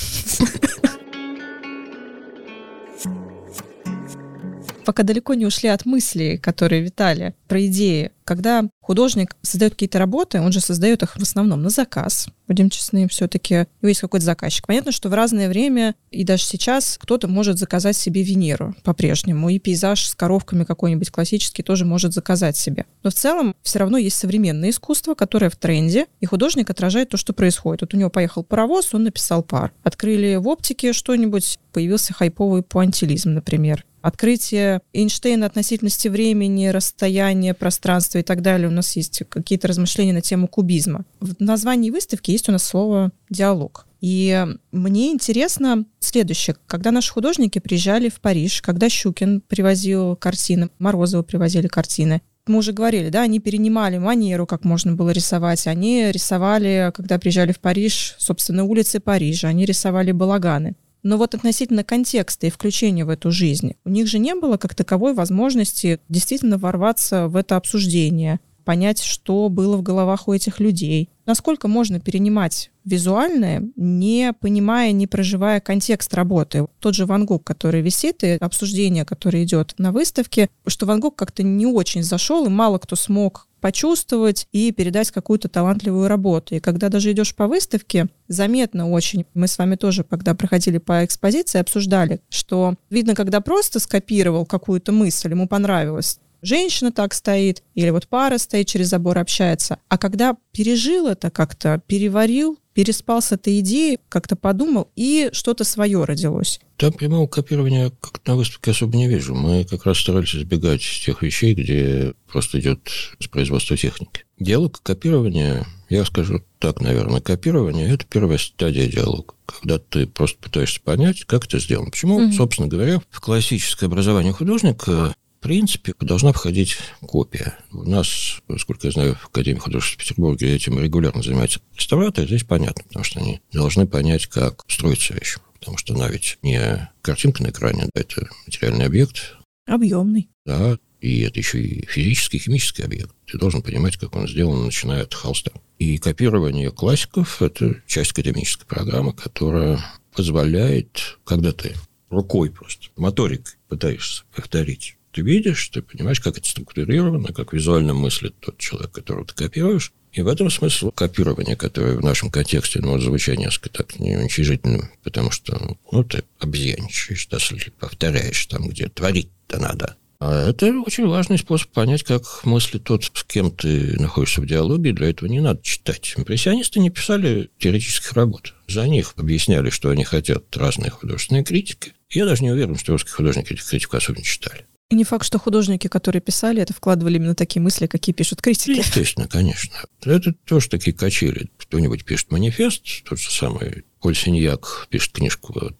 Пока 4.83 5.03
далеко 5.03 5.35
не 5.35 5.45
ушли 5.45 5.69
от 5.69 5.85
мыслей, 5.85 6.37
которые 6.37 6.81
витали 6.81 7.33
про 7.47 7.65
идеи 7.65 8.11
когда 8.27 8.69
художник 8.87 9.35
создает 9.41 9.73
какие-то 9.73 9.99
работы, 9.99 10.39
он 10.39 10.53
же 10.53 10.61
создает 10.61 11.03
их 11.03 11.17
в 11.17 11.21
основном 11.21 11.61
на 11.61 11.69
заказ. 11.69 12.29
Будем 12.47 12.69
честны, 12.69 13.09
все-таки 13.09 13.67
у 13.81 13.87
есть 13.87 13.99
какой-то 13.99 14.25
заказчик. 14.25 14.65
Понятно, 14.65 14.93
что 14.93 15.09
в 15.09 15.13
разное 15.13 15.49
время 15.49 15.93
и 16.09 16.23
даже 16.23 16.43
сейчас 16.43 16.97
кто-то 16.97 17.27
может 17.27 17.59
заказать 17.59 17.97
себе 17.97 18.23
Венеру 18.23 18.75
по-прежнему, 18.83 19.49
и 19.49 19.59
пейзаж 19.59 20.07
с 20.07 20.15
коровками 20.15 20.63
какой-нибудь 20.63 21.11
классический 21.11 21.63
тоже 21.63 21.83
может 21.83 22.13
заказать 22.13 22.55
себе. 22.55 22.85
Но 23.03 23.09
в 23.09 23.13
целом 23.13 23.55
все 23.61 23.79
равно 23.79 23.97
есть 23.97 24.15
современное 24.15 24.69
искусство, 24.69 25.15
которое 25.15 25.49
в 25.49 25.57
тренде, 25.57 26.05
и 26.21 26.25
художник 26.25 26.69
отражает 26.69 27.09
то, 27.09 27.17
что 27.17 27.33
происходит. 27.33 27.81
Вот 27.81 27.93
у 27.93 27.97
него 27.97 28.09
поехал 28.09 28.45
паровоз, 28.45 28.93
он 28.93 29.03
написал 29.03 29.43
пар. 29.43 29.73
Открыли 29.83 30.37
в 30.37 30.47
оптике 30.47 30.93
что-нибудь, 30.93 31.59
появился 31.73 32.13
хайповый 32.13 32.63
пуантилизм, 32.63 33.33
например 33.33 33.83
открытие 34.07 34.81
Эйнштейна 34.93 35.45
относительности 35.45 36.07
времени, 36.07 36.67
расстояния, 36.67 37.53
пространства 37.53 38.19
и 38.19 38.23
так 38.23 38.41
далее. 38.41 38.69
Нас 38.77 38.95
есть 38.95 39.23
какие-то 39.29 39.67
размышления 39.67 40.13
на 40.13 40.21
тему 40.21 40.47
кубизма. 40.47 41.05
В 41.19 41.35
названии 41.39 41.91
выставки 41.91 42.31
есть 42.31 42.47
у 42.49 42.51
нас 42.51 42.63
слово 42.63 43.11
«диалог». 43.29 43.85
И 43.99 44.45
мне 44.71 45.11
интересно 45.11 45.85
следующее. 45.99 46.55
Когда 46.67 46.91
наши 46.91 47.11
художники 47.11 47.59
приезжали 47.59 48.09
в 48.09 48.21
Париж, 48.21 48.61
когда 48.61 48.89
Щукин 48.89 49.41
привозил 49.41 50.15
картины, 50.15 50.69
Морозова 50.79 51.23
привозили 51.23 51.67
картины, 51.67 52.21
мы 52.45 52.59
уже 52.59 52.71
говорили, 52.71 53.09
да, 53.09 53.23
они 53.23 53.39
перенимали 53.39 53.97
манеру, 53.97 54.45
как 54.45 54.63
можно 54.63 54.93
было 54.93 55.09
рисовать. 55.09 55.67
Они 55.67 56.11
рисовали, 56.11 56.91
когда 56.95 57.19
приезжали 57.19 57.51
в 57.51 57.59
Париж, 57.59 58.15
собственно, 58.17 58.63
улицы 58.63 58.99
Парижа, 58.99 59.49
они 59.49 59.65
рисовали 59.65 60.11
балаганы. 60.11 60.75
Но 61.03 61.17
вот 61.17 61.35
относительно 61.35 61.83
контекста 61.83 62.47
и 62.47 62.49
включения 62.49 63.05
в 63.05 63.09
эту 63.09 63.31
жизнь, 63.31 63.75
у 63.85 63.89
них 63.89 64.07
же 64.07 64.19
не 64.19 64.35
было 64.35 64.57
как 64.57 64.75
таковой 64.75 65.13
возможности 65.13 65.99
действительно 66.09 66.57
ворваться 66.57 67.27
в 67.27 67.35
это 67.35 67.55
обсуждение, 67.55 68.39
понять, 68.67 69.01
что 69.01 69.47
было 69.47 69.77
в 69.77 69.81
головах 69.81 70.27
у 70.27 70.33
этих 70.33 70.59
людей. 70.59 71.09
Насколько 71.25 71.69
можно 71.69 72.01
перенимать 72.01 72.69
визуальное, 72.83 73.63
не 73.77 74.33
понимая, 74.33 74.91
не 74.91 75.07
проживая 75.07 75.61
контекст 75.61 76.13
работы. 76.13 76.67
Тот 76.81 76.93
же 76.93 77.05
Ван 77.05 77.25
Гог, 77.25 77.45
который 77.45 77.81
висит, 77.81 78.25
и 78.25 78.31
обсуждение, 78.31 79.05
которое 79.05 79.45
идет 79.45 79.73
на 79.77 79.93
выставке, 79.93 80.49
что 80.67 80.85
Ван 80.85 80.99
Гог 80.99 81.15
как-то 81.15 81.43
не 81.43 81.65
очень 81.65 82.03
зашел, 82.03 82.45
и 82.45 82.49
мало 82.49 82.77
кто 82.77 82.97
смог 82.97 83.47
почувствовать 83.61 84.47
и 84.51 84.71
передать 84.73 85.11
какую-то 85.11 85.47
талантливую 85.47 86.09
работу. 86.09 86.55
И 86.55 86.59
когда 86.59 86.89
даже 86.89 87.13
идешь 87.13 87.35
по 87.35 87.47
выставке, 87.47 88.07
заметно 88.27 88.89
очень, 88.89 89.25
мы 89.33 89.47
с 89.47 89.57
вами 89.57 89.75
тоже, 89.75 90.03
когда 90.03 90.33
проходили 90.33 90.77
по 90.77 91.05
экспозиции, 91.05 91.59
обсуждали, 91.59 92.19
что 92.29 92.75
видно, 92.89 93.15
когда 93.15 93.39
просто 93.39 93.79
скопировал 93.79 94.45
какую-то 94.45 94.91
мысль, 94.91 95.31
ему 95.31 95.47
понравилось, 95.47 96.19
женщина 96.41 96.91
так 96.91 97.13
стоит, 97.13 97.63
или 97.75 97.89
вот 97.89 98.07
пара 98.07 98.37
стоит, 98.37 98.67
через 98.67 98.87
забор 98.87 99.17
общается. 99.17 99.79
А 99.89 99.97
когда 99.97 100.35
пережил 100.51 101.07
это 101.07 101.29
как-то, 101.29 101.81
переварил, 101.87 102.57
переспал 102.77 103.23
с 103.23 103.31
этой 103.31 103.59
идеей, 103.61 103.97
как-то 104.07 104.35
подумал, 104.35 104.91
и 104.95 105.29
что-то 105.33 105.63
свое 105.63 106.03
родилось. 106.03 106.59
Там 106.75 106.93
прямого 106.93 107.25
копирования 107.25 107.91
как 107.99 108.21
на 108.27 108.35
выставке 108.35 108.69
особо 108.69 108.95
не 108.95 109.07
вижу. 109.07 109.33
Мы 109.33 109.65
как 109.65 109.85
раз 109.87 109.97
старались 109.97 110.35
избегать 110.35 110.81
тех 110.81 111.23
вещей, 111.23 111.55
где 111.55 112.13
просто 112.31 112.59
идет 112.59 112.87
с 113.19 113.27
производства 113.27 113.75
техники. 113.75 114.25
Диалог 114.39 114.79
копирования, 114.83 115.65
я 115.89 116.05
скажу 116.05 116.43
так, 116.59 116.79
наверное, 116.79 117.19
копирование– 117.19 117.91
это 117.93 118.05
первая 118.05 118.37
стадия 118.37 118.87
диалога. 118.87 119.33
Когда 119.47 119.79
ты 119.79 120.05
просто 120.05 120.37
пытаешься 120.39 120.79
понять, 120.79 121.23
как 121.25 121.45
это 121.45 121.57
сделано. 121.57 121.89
Почему, 121.89 122.17
угу. 122.17 122.31
собственно 122.31 122.67
говоря, 122.67 123.01
в 123.09 123.21
классическое 123.21 123.87
образование 123.87 124.33
художника 124.33 125.15
в 125.37 125.43
принципе, 125.43 125.93
должна 125.99 126.31
входить 126.33 126.77
копия. 127.01 127.57
У 127.71 127.83
нас, 127.83 128.41
сколько 128.57 128.87
я 128.87 128.91
знаю, 128.91 129.15
в 129.15 129.27
Академии 129.27 129.59
художеств 129.59 129.95
в 129.95 129.97
Петербурге 129.99 130.55
этим 130.55 130.79
регулярно 130.79 131.21
занимаются 131.21 131.59
реставраторы. 131.75 132.27
Здесь 132.27 132.43
понятно, 132.43 132.83
потому 132.83 133.05
что 133.05 133.19
они 133.19 133.39
должны 133.51 133.85
понять, 133.85 134.25
как 134.27 134.63
строится 134.67 135.13
вещь. 135.13 135.37
Потому 135.59 135.77
что 135.77 135.93
она 135.93 136.07
ведь 136.09 136.39
не 136.41 136.89
картинка 137.01 137.43
на 137.43 137.49
экране, 137.49 137.89
да, 137.93 138.01
это 138.01 138.27
материальный 138.45 138.85
объект. 138.85 139.35
Объемный. 139.67 140.29
Да, 140.45 140.77
и 141.01 141.21
это 141.21 141.39
еще 141.39 141.61
и 141.61 141.85
физический, 141.85 142.39
химический 142.39 142.83
объект. 142.83 143.13
Ты 143.31 143.37
должен 143.37 143.61
понимать, 143.61 143.97
как 143.97 144.15
он 144.15 144.27
сделан, 144.27 144.65
начиная 144.65 145.03
от 145.03 145.13
холста. 145.13 145.51
И 145.77 145.97
копирование 145.99 146.71
классиков– 146.71 147.41
это 147.41 147.81
часть 147.85 148.11
академической 148.11 148.65
программы, 148.65 149.13
которая 149.13 149.79
позволяет, 150.15 151.19
когда 151.23 151.51
ты 151.51 151.75
рукой 152.09 152.49
просто, 152.49 152.87
моторикой 152.95 153.55
пытаешься 153.67 154.23
повторить 154.33 154.96
ты 155.17 155.23
видишь, 155.23 155.69
ты 155.69 155.81
понимаешь, 155.81 156.19
как 156.19 156.37
это 156.37 156.47
структурировано, 156.47 157.33
как 157.33 157.51
визуально 157.51 157.95
мыслит 157.95 158.35
тот 158.39 158.59
человек, 158.59 158.91
которого 158.91 159.25
ты 159.25 159.33
копируешь, 159.33 159.91
И 160.13 160.21
в 160.21 160.27
этом 160.27 160.51
смысл 160.51 160.91
копирования, 160.91 161.55
которое 161.55 161.95
в 161.95 162.03
нашем 162.03 162.29
контексте 162.29 162.81
ну, 162.81 162.99
звучит 162.99 163.39
несколько 163.39 163.69
так 163.69 163.99
неуничижительным, 163.99 164.91
потому 165.03 165.31
что 165.31 165.75
ну, 165.91 166.03
ты 166.03 166.23
объяничаешь, 166.37 167.27
если 167.31 167.71
повторяешь 167.71 168.45
там, 168.45 168.69
где 168.69 168.89
творить-то 168.89 169.59
надо. 169.59 169.95
А 170.19 170.49
это 170.49 170.67
очень 170.81 171.07
важный 171.07 171.39
способ 171.39 171.69
понять, 171.69 172.03
как 172.03 172.45
мыслит 172.45 172.83
тот, 172.83 173.03
с 173.03 173.23
кем 173.23 173.49
ты 173.49 173.99
находишься 173.99 174.41
в 174.41 174.45
диалоге. 174.45 174.93
Для 174.93 175.09
этого 175.09 175.27
не 175.27 175.39
надо 175.39 175.63
читать. 175.63 176.13
Импрессионисты 176.15 176.79
не 176.79 176.91
писали 176.91 177.49
теоретических 177.57 178.13
работ. 178.13 178.53
За 178.67 178.87
них 178.87 179.13
объясняли, 179.15 179.71
что 179.71 179.89
они 179.89 180.03
хотят 180.03 180.55
разные 180.55 180.91
художественные 180.91 181.43
критики. 181.43 181.93
Я 182.11 182.25
даже 182.25 182.43
не 182.43 182.51
уверен, 182.51 182.77
что 182.77 182.91
русские 182.91 183.13
художники 183.13 183.53
этих 183.53 183.67
критику 183.67 183.97
особенно 183.97 184.23
читали. 184.23 184.67
И 184.89 184.95
не 184.95 185.03
факт, 185.03 185.25
что 185.25 185.37
художники, 185.37 185.87
которые 185.87 186.21
писали 186.21 186.61
это, 186.61 186.73
вкладывали 186.73 187.17
именно 187.17 187.35
такие 187.35 187.61
мысли, 187.61 187.87
какие 187.87 188.13
пишут 188.15 188.41
критики. 188.41 188.77
Естественно, 188.77 189.27
конечно. 189.27 189.75
Это 190.01 190.33
тоже 190.45 190.69
такие 190.69 190.95
качели. 190.95 191.49
Кто-нибудь 191.57 192.05
пишет 192.05 192.31
манифест, 192.31 193.03
тот 193.03 193.19
же 193.19 193.29
самый 193.29 193.83
Поль 193.99 194.15
Синьяк 194.15 194.87
пишет 194.89 195.11
книжку 195.11 195.53
от 195.59 195.77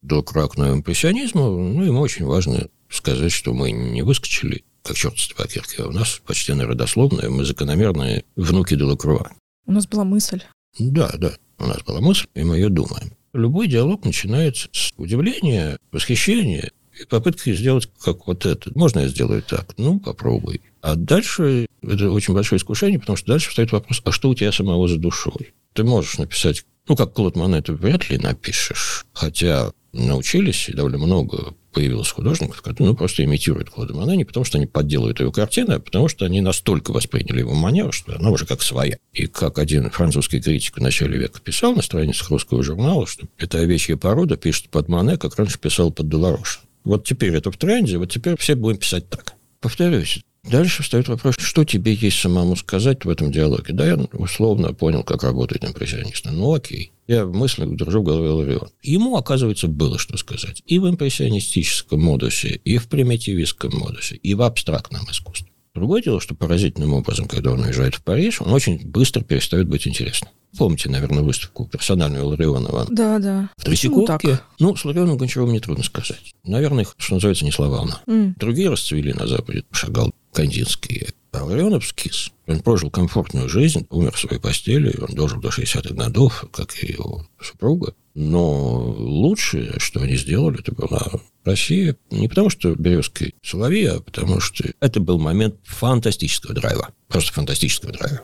до 0.00 0.22
к 0.22 0.34
импрессионизму. 0.34 1.50
Ну, 1.50 1.84
ему 1.84 2.00
очень 2.00 2.24
важно 2.24 2.68
сказать, 2.88 3.32
что 3.32 3.52
мы 3.52 3.72
не 3.72 4.00
выскочили, 4.00 4.64
как 4.82 4.96
черт 4.96 5.18
с 5.18 5.28
табакерки, 5.28 5.82
а 5.82 5.88
у 5.88 5.92
нас 5.92 6.22
почтенная 6.24 6.66
родословная, 6.66 7.28
мы 7.28 7.44
закономерные 7.44 8.24
внуки 8.36 8.74
Делакруа. 8.74 9.32
У 9.66 9.72
нас 9.72 9.86
была 9.86 10.04
мысль. 10.04 10.42
Да, 10.78 11.12
да, 11.18 11.32
у 11.58 11.66
нас 11.66 11.82
была 11.82 12.00
мысль, 12.00 12.26
и 12.34 12.44
мы 12.44 12.56
ее 12.56 12.70
думаем. 12.70 13.12
Любой 13.32 13.66
диалог 13.66 14.04
начинается 14.06 14.68
с 14.72 14.94
удивления, 14.96 15.78
восхищения 15.92 16.70
попытки 17.08 17.54
сделать 17.54 17.88
как 18.02 18.26
вот 18.26 18.46
это. 18.46 18.70
Можно 18.74 19.00
я 19.00 19.08
сделаю 19.08 19.42
так? 19.42 19.74
Ну, 19.76 20.00
попробуй. 20.00 20.62
А 20.80 20.94
дальше 20.94 21.66
это 21.82 22.10
очень 22.10 22.34
большое 22.34 22.58
искушение, 22.58 22.98
потому 22.98 23.16
что 23.16 23.28
дальше 23.28 23.50
встает 23.50 23.72
вопрос, 23.72 24.00
а 24.04 24.12
что 24.12 24.28
у 24.28 24.34
тебя 24.34 24.52
самого 24.52 24.88
за 24.88 24.98
душой? 24.98 25.54
Ты 25.72 25.84
можешь 25.84 26.18
написать, 26.18 26.64
ну, 26.88 26.96
как 26.96 27.12
Клод 27.12 27.36
Мане, 27.36 27.60
ты 27.62 27.72
вряд 27.72 28.08
ли 28.08 28.18
напишешь, 28.18 29.06
хотя 29.12 29.72
научились, 29.92 30.68
и 30.68 30.72
довольно 30.72 30.98
много 30.98 31.54
появилось 31.72 32.10
художников, 32.10 32.62
которые 32.62 32.92
ну, 32.92 32.96
просто 32.96 33.22
имитируют 33.22 33.68
Клода 33.68 33.94
Моне 33.94 34.16
не 34.16 34.24
потому, 34.24 34.44
что 34.44 34.56
они 34.56 34.66
подделывают 34.66 35.20
его 35.20 35.30
картины, 35.30 35.74
а 35.74 35.78
потому, 35.78 36.08
что 36.08 36.24
они 36.24 36.40
настолько 36.40 36.90
восприняли 36.90 37.40
его 37.40 37.54
манеру, 37.54 37.92
что 37.92 38.16
она 38.16 38.30
уже 38.30 38.46
как 38.46 38.62
своя. 38.62 38.96
И 39.12 39.26
как 39.26 39.58
один 39.58 39.90
французский 39.90 40.40
критик 40.40 40.78
в 40.78 40.80
начале 40.80 41.18
века 41.18 41.40
писал 41.40 41.74
на 41.74 41.82
страницах 41.82 42.30
русского 42.30 42.62
журнала, 42.62 43.06
что 43.06 43.26
эта 43.36 43.58
овечья 43.58 43.96
порода 43.96 44.36
пишет 44.36 44.70
под 44.70 44.88
Моне, 44.88 45.18
как 45.18 45.36
раньше 45.36 45.58
писал 45.58 45.90
под 45.90 46.08
Деларош. 46.08 46.62
Вот 46.86 47.04
теперь 47.04 47.34
это 47.34 47.50
в 47.50 47.56
тренде, 47.56 47.98
вот 47.98 48.10
теперь 48.12 48.36
все 48.38 48.54
будем 48.54 48.78
писать 48.78 49.10
так. 49.10 49.34
Повторюсь, 49.60 50.20
Дальше 50.48 50.84
встает 50.84 51.08
вопрос, 51.08 51.34
что 51.38 51.64
тебе 51.64 51.92
есть 51.92 52.20
самому 52.20 52.54
сказать 52.54 53.04
в 53.04 53.10
этом 53.10 53.32
диалоге. 53.32 53.72
Да, 53.72 53.84
я 53.84 53.96
условно 54.12 54.72
понял, 54.72 55.02
как 55.02 55.24
работает 55.24 55.64
импрессионист. 55.64 56.24
Ну, 56.26 56.54
окей. 56.54 56.92
Я 57.08 57.24
в 57.24 57.34
мыслях 57.34 57.74
держу 57.74 58.00
в 58.00 58.04
голове 58.04 58.28
Ларион. 58.28 58.68
Ему, 58.80 59.16
оказывается, 59.16 59.66
было 59.66 59.98
что 59.98 60.16
сказать. 60.16 60.62
И 60.66 60.78
в 60.78 60.88
импрессионистическом 60.88 62.00
модусе, 62.00 62.60
и 62.64 62.78
в 62.78 62.86
примитивистском 62.86 63.76
модусе, 63.76 64.14
и 64.14 64.34
в 64.34 64.42
абстрактном 64.42 65.04
искусстве. 65.10 65.48
Другое 65.76 66.00
дело, 66.00 66.22
что 66.22 66.34
поразительным 66.34 66.94
образом, 66.94 67.28
когда 67.28 67.52
он 67.52 67.60
уезжает 67.60 67.96
в 67.96 68.02
Париж, 68.02 68.40
он 68.40 68.50
очень 68.50 68.80
быстро 68.82 69.22
перестает 69.22 69.68
быть 69.68 69.86
интересным. 69.86 70.30
Помните, 70.56 70.88
наверное, 70.88 71.22
выставку 71.22 71.66
персональную 71.66 72.26
Ларионова? 72.26 72.86
Да, 72.88 73.18
да. 73.18 73.50
В 73.58 73.64
Третьяковке. 73.64 74.40
Ну, 74.58 74.74
с 74.74 74.86
Ларионовым 74.86 75.18
Гончаровым 75.18 75.52
нетрудно 75.52 75.84
сказать. 75.84 76.32
Наверное, 76.44 76.84
их, 76.84 76.94
что 76.96 77.16
называется, 77.16 77.44
не 77.44 77.52
слова 77.52 77.76
волна. 77.76 78.00
Mm. 78.06 78.36
Другие 78.38 78.70
расцвели 78.70 79.12
на 79.12 79.26
Западе. 79.26 79.64
Шагал 79.70 80.14
Кандинский. 80.32 81.08
А 81.32 81.44
Ларионов 81.44 81.86
скис. 81.86 82.30
Он 82.46 82.60
прожил 82.60 82.90
комфортную 82.90 83.50
жизнь, 83.50 83.86
умер 83.90 84.12
в 84.12 84.18
своей 84.18 84.40
постели, 84.40 84.98
он 84.98 85.14
дожил 85.14 85.42
до 85.42 85.48
60-х 85.48 85.94
годов, 85.94 86.46
как 86.52 86.82
и 86.82 86.92
его 86.92 87.26
супруга. 87.38 87.92
Но 88.18 88.94
лучшее, 88.96 89.74
что 89.76 90.00
они 90.00 90.16
сделали, 90.16 90.60
это 90.60 90.74
была 90.74 91.06
Россия. 91.44 91.96
Не 92.10 92.28
потому, 92.28 92.48
что 92.48 92.74
Березка 92.74 93.26
Соловей, 93.42 93.90
а 93.90 94.00
потому 94.00 94.40
что 94.40 94.64
это 94.80 95.00
был 95.00 95.18
момент 95.18 95.56
фантастического 95.64 96.54
драйва. 96.54 96.88
Просто 97.08 97.34
фантастического 97.34 97.92
драйва. 97.92 98.22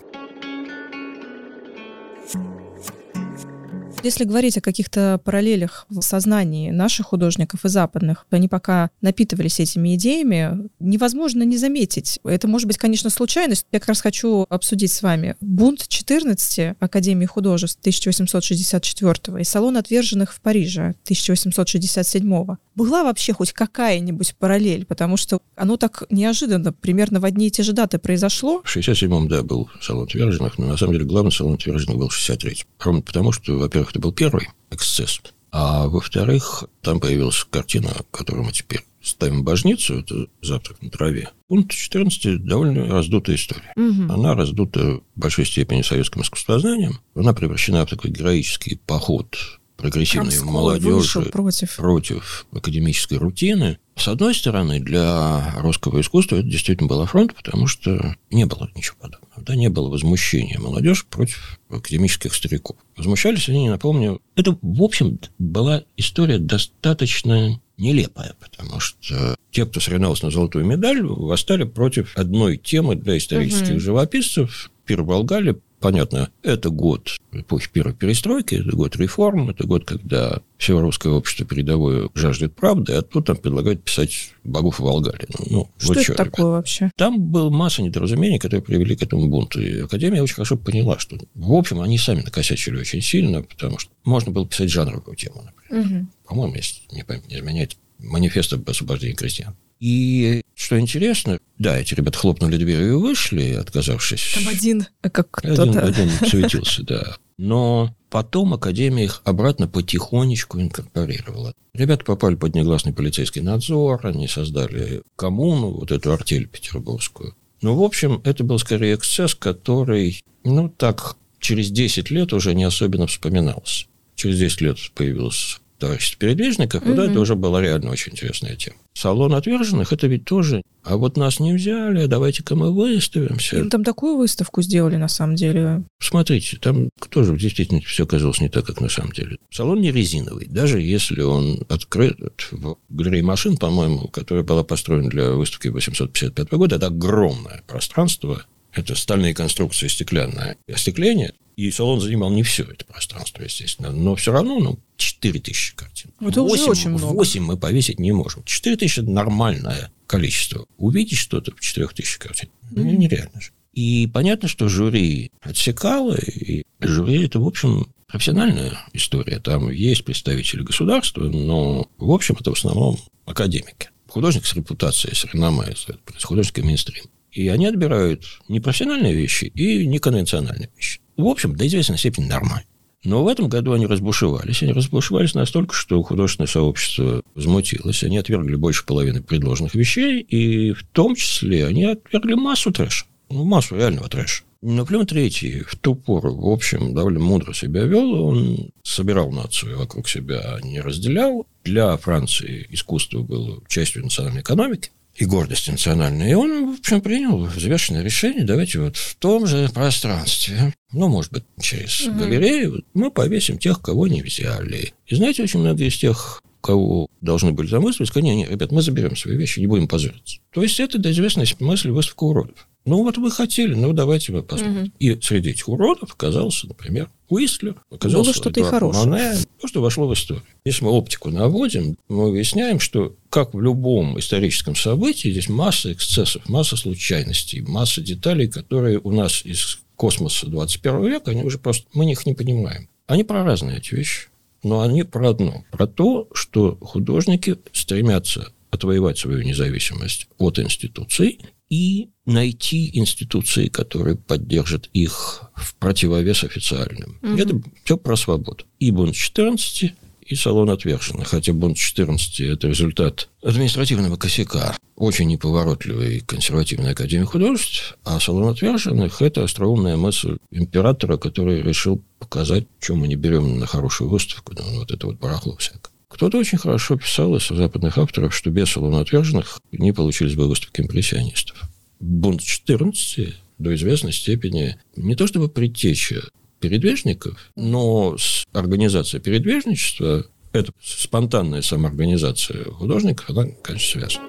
Если 4.02 4.24
говорить 4.24 4.58
о 4.58 4.60
каких-то 4.60 5.20
параллелях 5.24 5.86
в 5.88 6.02
сознании 6.02 6.70
наших 6.70 7.06
художников 7.06 7.64
и 7.64 7.68
западных, 7.68 8.26
они 8.30 8.48
пока 8.48 8.90
напитывались 9.00 9.60
этими 9.60 9.94
идеями, 9.94 10.68
невозможно 10.80 11.44
не 11.44 11.56
заметить. 11.56 12.18
Это 12.24 12.48
может 12.48 12.66
быть, 12.66 12.78
конечно, 12.78 13.10
случайность. 13.10 13.64
Я 13.70 13.78
как 13.78 13.88
раз 13.88 14.00
хочу 14.00 14.44
обсудить 14.48 14.92
с 14.92 15.02
вами 15.02 15.36
бунт 15.40 15.86
14 15.86 16.76
Академии 16.80 17.26
художеств 17.26 17.78
1864 17.80 19.40
и 19.40 19.44
салон 19.44 19.76
отверженных 19.76 20.32
в 20.32 20.40
Париже 20.40 20.94
1867. 21.04 22.56
Была 22.74 23.04
вообще 23.04 23.32
хоть 23.32 23.52
какая-нибудь 23.52 24.34
параллель, 24.36 24.84
потому 24.84 25.16
что 25.16 25.40
оно 25.54 25.76
так 25.76 26.04
неожиданно, 26.10 26.72
примерно 26.72 27.20
в 27.20 27.24
одни 27.24 27.48
и 27.48 27.50
те 27.50 27.62
же 27.62 27.72
даты 27.72 27.98
произошло. 27.98 28.62
В 28.64 28.76
67-м, 28.76 29.28
да, 29.28 29.42
был 29.42 29.70
салон 29.80 30.04
отверженных, 30.04 30.58
но 30.58 30.66
на 30.66 30.76
самом 30.76 30.94
деле 30.94 31.04
главный 31.04 31.30
салон 31.30 31.54
отверженных 31.54 31.98
был 31.98 32.08
в 32.08 32.16
63-м. 32.18 32.66
Ровно 32.80 33.02
потому, 33.02 33.30
что, 33.30 33.56
во-первых, 33.58 33.91
это 33.92 34.00
был 34.00 34.12
первый 34.12 34.48
эксцесс. 34.70 35.20
А 35.50 35.87
во-вторых, 35.87 36.64
там 36.81 36.98
появилась 36.98 37.46
картина, 37.50 37.94
которую 38.11 38.46
мы 38.46 38.52
теперь 38.52 38.81
ставим 39.02 39.44
божницу, 39.44 39.98
это 39.98 40.26
«Завтрак 40.40 40.81
на 40.81 40.90
траве». 40.90 41.28
Пункт 41.48 41.72
14– 41.72 42.42
довольно 42.46 42.87
раздутая 42.87 43.37
история. 43.37 43.72
Угу. 43.76 44.12
Она 44.12 44.35
раздута 44.35 45.00
в 45.00 45.02
большой 45.14 45.44
степени 45.44 45.83
советским 45.83 46.22
искусствознанием. 46.22 47.00
Она 47.14 47.35
превращена 47.35 47.85
в 47.85 47.90
такой 47.90 48.11
героический 48.11 48.76
поход 48.87 49.37
прогрессивной 49.76 50.31
Крамской 50.31 50.52
молодежи 50.52 51.22
против. 51.22 51.76
против 51.76 52.46
академической 52.52 53.18
рутины. 53.18 53.78
С 53.96 54.09
одной 54.09 54.35
стороны, 54.35 54.81
для 54.81 55.55
русского 55.59 56.00
искусства 56.00 56.37
это 56.37 56.48
действительно 56.48 56.88
был 56.88 57.05
фронт, 57.05 57.35
потому 57.35 57.66
что 57.66 58.14
не 58.31 58.46
было 58.46 58.70
ничего 58.74 58.96
подобного. 59.00 59.21
Да, 59.37 59.55
не 59.55 59.68
было 59.68 59.88
возмущения 59.88 60.59
молодежи 60.59 61.05
против 61.09 61.59
академических 61.71 62.35
стариков. 62.35 62.77
Возмущались 62.97 63.49
они, 63.49 63.68
напомню, 63.68 64.21
это, 64.37 64.57
в 64.61 64.83
общем, 64.83 65.18
была 65.38 65.85
история 65.97 66.38
достаточно 66.38 67.61
нелепая, 67.79 68.35
потому 68.40 68.79
что 68.81 69.35
те, 69.51 69.66
кто 69.66 69.81
соревновался 69.81 70.27
на 70.27 70.31
золотую 70.31 70.64
медаль, 70.64 71.03
восстали 71.03 71.64
против 71.64 72.16
одной 72.16 72.57
темы 72.57 72.95
для 72.95 73.18
исторических 73.18 73.73
угу. 73.73 73.81
живописцев. 73.81 74.71
Пир 74.85 75.03
Волгали 75.03 75.61
понятно, 75.83 76.31
это 76.42 76.71
год 76.71 77.16
эпохи 77.33 77.68
первой 77.71 77.92
перестройки, 77.92 78.55
это 78.55 78.75
год 78.75 78.97
реформ, 78.97 79.51
это 79.51 79.66
год, 79.66 79.85
когда 79.85 80.40
все 80.57 80.81
русское 80.81 81.11
общество 81.11 81.45
передовое 81.45 82.09
жаждет 82.14 82.55
правды, 82.55 82.95
а 82.95 83.03
тут 83.03 83.27
там 83.27 83.37
предлагают 83.37 83.83
писать 83.83 84.33
богов 84.45 84.79
в 84.79 84.85
Волгале. 84.85 85.27
Ну, 85.51 85.68
что 85.77 85.92
это 85.92 86.03
что, 86.03 86.14
такое 86.14 86.47
ребят? 86.47 86.57
вообще? 86.57 86.90
Там 86.97 87.21
был 87.21 87.51
масса 87.51 87.83
недоразумений, 87.83 88.38
которые 88.38 88.62
привели 88.62 88.97
к 88.97 89.03
этому 89.03 89.29
бунту. 89.29 89.61
И 89.61 89.81
Академия 89.81 90.23
очень 90.23 90.37
хорошо 90.37 90.57
поняла, 90.57 90.99
что, 90.99 91.18
в 91.35 91.53
общем, 91.53 91.81
они 91.81 91.99
сами 91.99 92.23
накосячили 92.23 92.79
очень 92.79 93.03
сильно, 93.03 93.42
потому 93.42 93.79
что 93.79 93.90
можно 94.05 94.31
было 94.31 94.47
писать 94.47 94.71
жанровую 94.71 95.16
тему, 95.16 95.45
например. 95.45 95.87
Угу. 95.87 96.07
По-моему, 96.29 96.55
если 96.55 96.81
не 96.92 97.03
память 97.03 97.29
не 97.29 97.37
изменяет, 97.37 97.77
манифест 97.99 98.53
об 98.53 98.68
освобождении 98.71 99.14
крестьян. 99.14 99.57
И 99.81 100.42
что 100.62 100.79
интересно, 100.79 101.40
да, 101.59 101.79
эти 101.79 101.94
ребята 101.94 102.18
хлопнули 102.18 102.57
дверью 102.57 102.88
и 102.92 102.96
вышли, 102.96 103.55
отказавшись. 103.55 104.35
Там 104.35 104.48
один, 104.48 104.87
как 105.01 105.29
кто-то. 105.31 105.62
Один, 105.62 105.79
один 105.83 106.11
светился, 106.11 106.85
да. 106.85 107.16
Но 107.37 107.96
потом 108.11 108.55
Академия 108.55 109.05
их 109.05 109.22
обратно 109.25 109.66
потихонечку 109.66 110.61
инкорпорировала. 110.61 111.53
Ребята 111.75 112.05
попали 112.05 112.37
под 112.37 112.55
негласный 112.55 112.92
полицейский 112.92 113.40
надзор, 113.40 114.07
они 114.07 114.29
создали 114.29 115.03
коммуну, 115.16 115.70
вот 115.70 115.90
эту 115.90 116.12
артель 116.12 116.46
петербургскую. 116.46 117.35
Ну, 117.61 117.75
в 117.75 117.83
общем, 117.83 118.20
это 118.25 118.44
был 118.44 118.61
скорее 118.61 118.94
эксцесс, 118.94 119.35
который, 119.35 120.22
ну, 120.44 120.68
так, 120.68 121.16
через 121.40 121.70
10 121.70 122.11
лет 122.11 122.33
уже 122.33 122.55
не 122.55 122.62
особенно 122.62 123.09
вспоминался. 123.09 123.87
Через 124.14 124.38
10 124.38 124.61
лет 124.61 124.77
появился 124.94 125.59
товариществ 125.83 126.16
передвижников, 126.16 126.85
угу. 126.85 126.95
да, 126.95 127.07
это 127.07 127.18
уже 127.18 127.35
была 127.35 127.61
реально 127.61 127.90
очень 127.90 128.12
интересная 128.12 128.55
тема. 128.55 128.77
Салон 128.95 129.35
отверженных– 129.35 129.92
это 129.95 130.07
ведь 130.07 130.25
тоже, 130.25 130.62
а 130.85 130.97
вот 130.97 131.16
нас 131.16 131.40
не 131.40 131.53
взяли, 131.53 132.07
давайте-ка 132.07 132.55
мы 132.55 132.73
выставимся. 132.73 133.59
Им 133.59 133.68
там 133.68 133.83
такую 133.83 134.16
выставку 134.16 134.62
сделали, 134.62 134.95
на 134.95 135.09
самом 135.09 135.35
деле. 135.35 135.83
Смотрите, 136.01 136.57
там 136.59 136.88
тоже 137.11 137.37
действительно 137.37 137.81
все 137.81 138.05
оказалось 138.05 138.40
не 138.40 138.49
так, 138.49 138.64
как 138.64 138.81
на 138.81 138.88
самом 138.88 139.11
деле. 139.11 139.38
Салон 139.51 139.81
не 139.81 139.90
резиновый, 139.90 140.47
даже 140.47 140.81
если 140.81 141.21
он 141.23 141.64
открыт 141.68 142.16
в 142.53 142.77
галерее 142.88 143.25
машин, 143.25 143.57
по-моему, 143.57 144.07
которая 144.07 144.45
была 144.45 144.62
построена 144.62 145.11
для 145.11 145.31
выставки 145.33 145.66
855 145.66 146.53
года, 146.53 146.77
это 146.77 146.87
огромное 146.87 147.64
пространство, 147.66 148.45
это 148.73 148.95
стальные 148.95 149.35
конструкции, 149.35 149.88
стеклянное 149.88 150.57
остекление, 150.73 151.33
и 151.56 151.70
салон 151.70 152.00
занимал 152.00 152.30
не 152.30 152.42
все 152.42 152.64
это 152.64 152.84
пространство, 152.84 153.42
естественно. 153.42 153.90
Но 153.90 154.14
все 154.16 154.32
равно, 154.32 154.58
ну, 154.58 154.78
4 154.96 155.40
тысячи 155.40 155.74
картин. 155.74 156.10
Это 156.20 156.42
8, 156.42 156.62
уже 156.62 156.70
очень 156.70 156.90
много. 156.90 157.14
8 157.14 157.42
мы 157.42 157.56
повесить 157.56 157.98
не 157.98 158.12
можем. 158.12 158.42
4 158.44 158.76
тысячи– 158.76 159.00
нормальное 159.00 159.90
количество. 160.06 160.66
Увидеть 160.76 161.18
что-то 161.18 161.54
в 161.54 161.60
4 161.60 161.88
тысяч 161.88 162.18
картин 162.18 162.48
mm-hmm. 162.70 162.96
нереально 162.96 163.40
же. 163.40 163.50
И 163.72 164.06
понятно, 164.12 164.48
что 164.48 164.68
жюри 164.68 165.30
отсекало, 165.40 166.14
и 166.16 166.64
жюри 166.80 167.24
это, 167.24 167.40
в 167.40 167.46
общем, 167.46 167.86
профессиональная 168.06 168.78
история. 168.92 169.38
Там 169.38 169.70
есть 169.70 170.04
представители 170.04 170.62
государства, 170.62 171.24
но, 171.24 171.88
в 171.96 172.10
общем, 172.10 172.36
это 172.38 172.50
в 172.50 172.54
основном 172.54 172.98
академики. 173.24 173.88
Художник 174.08 174.44
с 174.44 174.54
репутацией, 174.54 175.14
с 175.14 175.24
реноме, 175.24 175.74
с 175.74 176.24
художественный 176.24 176.66
мейнстрим. 176.66 177.04
И 177.30 177.48
они 177.48 177.64
отбирают 177.64 178.26
не 178.48 178.60
профессиональные 178.60 179.14
вещи 179.14 179.46
и 179.46 179.86
не 179.86 179.98
конвенциональные 179.98 180.68
вещи. 180.76 181.00
В 181.16 181.27
общем, 181.27 181.57
до 181.57 181.66
известной 181.66 181.98
степени 181.98 182.27
нормально. 182.27 182.64
Но 183.05 183.25
в 183.25 183.29
этом 183.29 183.48
году 183.48 183.72
они 183.72 183.87
разбушевались. 183.87 184.62
Они 184.62 184.72
разбушевались 184.72 185.35
настолько, 185.35 185.75
что 185.75 186.01
художественное 186.03 186.46
сообщество 186.46 187.22
возмутилось. 187.35 188.05
Они 188.05 188.16
отвергли 188.16 188.55
больше 188.55 188.87
половины 188.87 189.22
предложенных 189.22 189.75
вещей, 189.75 190.20
и 190.20 190.72
в 190.72 190.85
том 190.92 191.16
числе 191.16 191.66
они 191.66 191.85
отвергли 191.85 192.35
массу 192.35 192.70
трэша. 192.70 193.07
Ну, 193.29 193.44
массу 193.44 193.77
реального 193.77 194.09
трэша. 194.09 194.44
Наполеон 194.62 195.07
III 195.07 195.64
в 195.64 195.77
ту 195.77 195.96
пору, 195.96 196.37
в 196.37 196.48
общем, 196.48 196.94
довольно 196.94 197.18
мудро 197.18 197.53
себя 197.53 197.83
вел. 197.83 198.12
Он 198.29 198.70
собирал 198.85 199.33
нацию 199.33 199.77
вокруг 199.77 200.09
себя, 200.09 200.61
не 200.62 200.81
разделял. 200.81 201.46
Для 201.64 201.96
Франции 201.96 202.68
искусство 202.70 203.22
было 203.22 203.61
частью 203.66 204.05
национальной 204.05 204.42
экономики 204.42 204.90
и 205.16 205.25
гордость 205.25 205.68
национальная. 205.68 206.31
И 206.31 206.35
он, 206.35 206.75
в 206.75 206.79
общем, 206.79 207.01
принял 207.01 207.44
взвешенное 207.44 208.03
решение, 208.03 208.44
давайте 208.44 208.81
вот 208.81 208.96
в 208.96 209.14
том 209.16 209.46
же 209.46 209.68
пространстве, 209.72 210.75
ну, 210.92 211.09
может 211.09 211.33
быть, 211.33 211.44
через 211.61 212.01
угу. 212.03 212.18
галерею, 212.18 212.85
мы 212.94 213.11
повесим 213.11 213.59
тех, 213.59 213.81
кого 213.81 214.07
не 214.07 214.22
взяли. 214.22 214.94
И 215.07 215.14
знаете, 215.14 215.42
очень 215.42 215.61
многие 215.61 215.88
из 215.88 215.98
тех, 215.98 216.42
кого 216.62 217.09
должны 217.20 217.53
были 217.53 217.68
там 217.68 217.83
выставить, 217.83 218.09
сказали, 218.09 218.31
нет, 218.31 218.37
нет, 218.37 218.51
ребят, 218.51 218.72
мы 218.72 218.81
заберем 218.81 219.16
свои 219.16 219.37
вещи, 219.37 219.61
не 219.61 219.66
будем 219.66 219.88
позориться. 219.88 220.38
То 220.53 220.62
есть 220.62 220.81
это 220.81 220.98
до 220.98 221.11
известной 221.11 221.46
мысли 221.61 221.90
выставка 221.90 222.25
уродов. 222.25 222.68
Ну, 222.85 223.03
вот 223.05 223.16
вы 223.16 223.31
хотели, 223.31 223.75
ну, 223.75 223.92
давайте 223.92 224.33
вы 224.33 224.42
посмотрим. 224.42 224.85
Угу. 224.85 224.92
И 224.98 225.20
среди 225.20 225.51
этих 225.51 225.68
уродов 225.68 226.14
оказался, 226.14 226.66
например, 226.66 227.09
Уистлер, 227.29 227.77
оказался 227.90 228.33
что-то 228.33 228.61
и 228.61 228.62
хорошее. 228.64 229.07
Моне, 229.07 229.35
то, 229.61 229.68
что 229.68 229.81
вошло 229.81 230.09
в 230.09 230.14
историю. 230.14 230.44
Если 230.64 230.85
мы 230.85 230.90
оптику 230.90 231.31
наводим, 231.31 231.96
мы 232.09 232.33
выясняем, 232.33 232.81
что, 232.81 233.14
как 233.31 233.55
в 233.55 233.61
любом 233.61 234.18
историческом 234.18 234.75
событии, 234.75 235.31
здесь 235.31 235.48
масса 235.48 235.92
эксцессов, 235.92 236.48
масса 236.48 236.77
случайностей, 236.77 237.61
масса 237.61 238.01
деталей, 238.01 238.48
которые 238.48 238.98
у 238.98 239.12
нас 239.12 239.44
из 239.44 239.79
космоса 239.94 240.48
21 240.48 241.07
века, 241.07 241.31
они 241.31 241.44
уже 241.44 241.59
просто, 241.59 241.87
мы 241.94 242.11
их 242.11 242.27
не 242.27 242.35
понимаем. 242.35 242.88
Они 243.07 243.22
про 243.22 243.44
разные 243.44 243.79
эти 243.79 243.94
вещи, 243.94 244.29
но 244.62 244.81
они 244.81 245.03
про 245.03 245.31
одно, 245.31 245.64
про 245.70 245.87
то, 245.87 246.29
что 246.33 246.77
художники 246.81 247.57
стремятся 247.72 248.53
отвоевать 248.70 249.18
свою 249.18 249.42
независимость 249.42 250.29
от 250.38 250.59
институций 250.59 251.40
и 251.68 252.11
найти 252.27 252.96
институции, 252.98 253.68
которые 253.68 254.16
поддержат 254.16 254.88
их 254.92 255.42
в 255.55 255.75
противовес 255.77 256.44
официальным. 256.44 257.18
Угу. 257.22 257.37
Это 257.37 257.61
все 257.85 257.96
про 257.96 258.16
свободу. 258.16 258.64
И 258.79 258.90
Бунт 258.90 259.14
14, 259.14 259.94
и 260.24 260.35
салон 260.35 260.70
отверженных. 260.70 261.28
Хотя 261.28 261.52
Бунт 261.52 261.76
14– 261.76 262.40
это 262.40 262.68
результат 262.68 263.28
административного 263.42 264.16
косяка 264.16 264.76
очень 264.96 265.26
неповоротливой 265.28 266.20
консервативной 266.20 266.92
академии 266.92 267.24
художеств, 267.24 267.98
а 268.04 268.20
салон 268.20 268.48
отверженных– 268.48 269.20
это 269.22 269.44
остроумная 269.44 269.96
мысль 269.96 270.37
императора, 270.50 271.16
который 271.16 271.62
решил 271.62 272.02
показать, 272.18 272.66
чем 272.80 272.98
мы 272.98 273.08
не 273.08 273.16
берем 273.16 273.58
на 273.58 273.66
хорошую 273.66 274.11
выставку, 274.11 274.54
ну, 274.56 274.78
вот 274.78 274.90
это 274.90 275.06
вот 275.06 275.18
барахло 275.18 275.56
всякое. 275.56 275.92
Кто-то 276.08 276.38
очень 276.38 276.58
хорошо 276.58 276.98
писал 276.98 277.35
из 277.37 277.48
западных 277.48 277.96
авторов, 277.96 278.35
что 278.35 278.50
без 278.50 278.76
отверженных 278.76 279.58
не 279.72 279.92
получились 279.92 280.35
бы 280.35 280.46
выставки 280.46 280.82
импрессионистов. 280.82 281.56
Бунт 282.00 282.42
14 282.42 283.35
до 283.58 283.74
известной 283.74 284.12
степени 284.12 284.76
не 284.94 285.14
то 285.14 285.26
чтобы 285.26 285.48
предтеча 285.48 286.22
передвижников, 286.62 287.37
но 287.57 288.16
с 288.16 288.46
организацией 288.53 289.20
передвижничества, 289.20 290.25
это 290.53 290.72
спонтанная 290.81 291.61
самоорганизация 291.61 292.64
художников, 292.64 293.29
она, 293.29 293.46
конечно, 293.62 294.01
связана. 294.01 294.29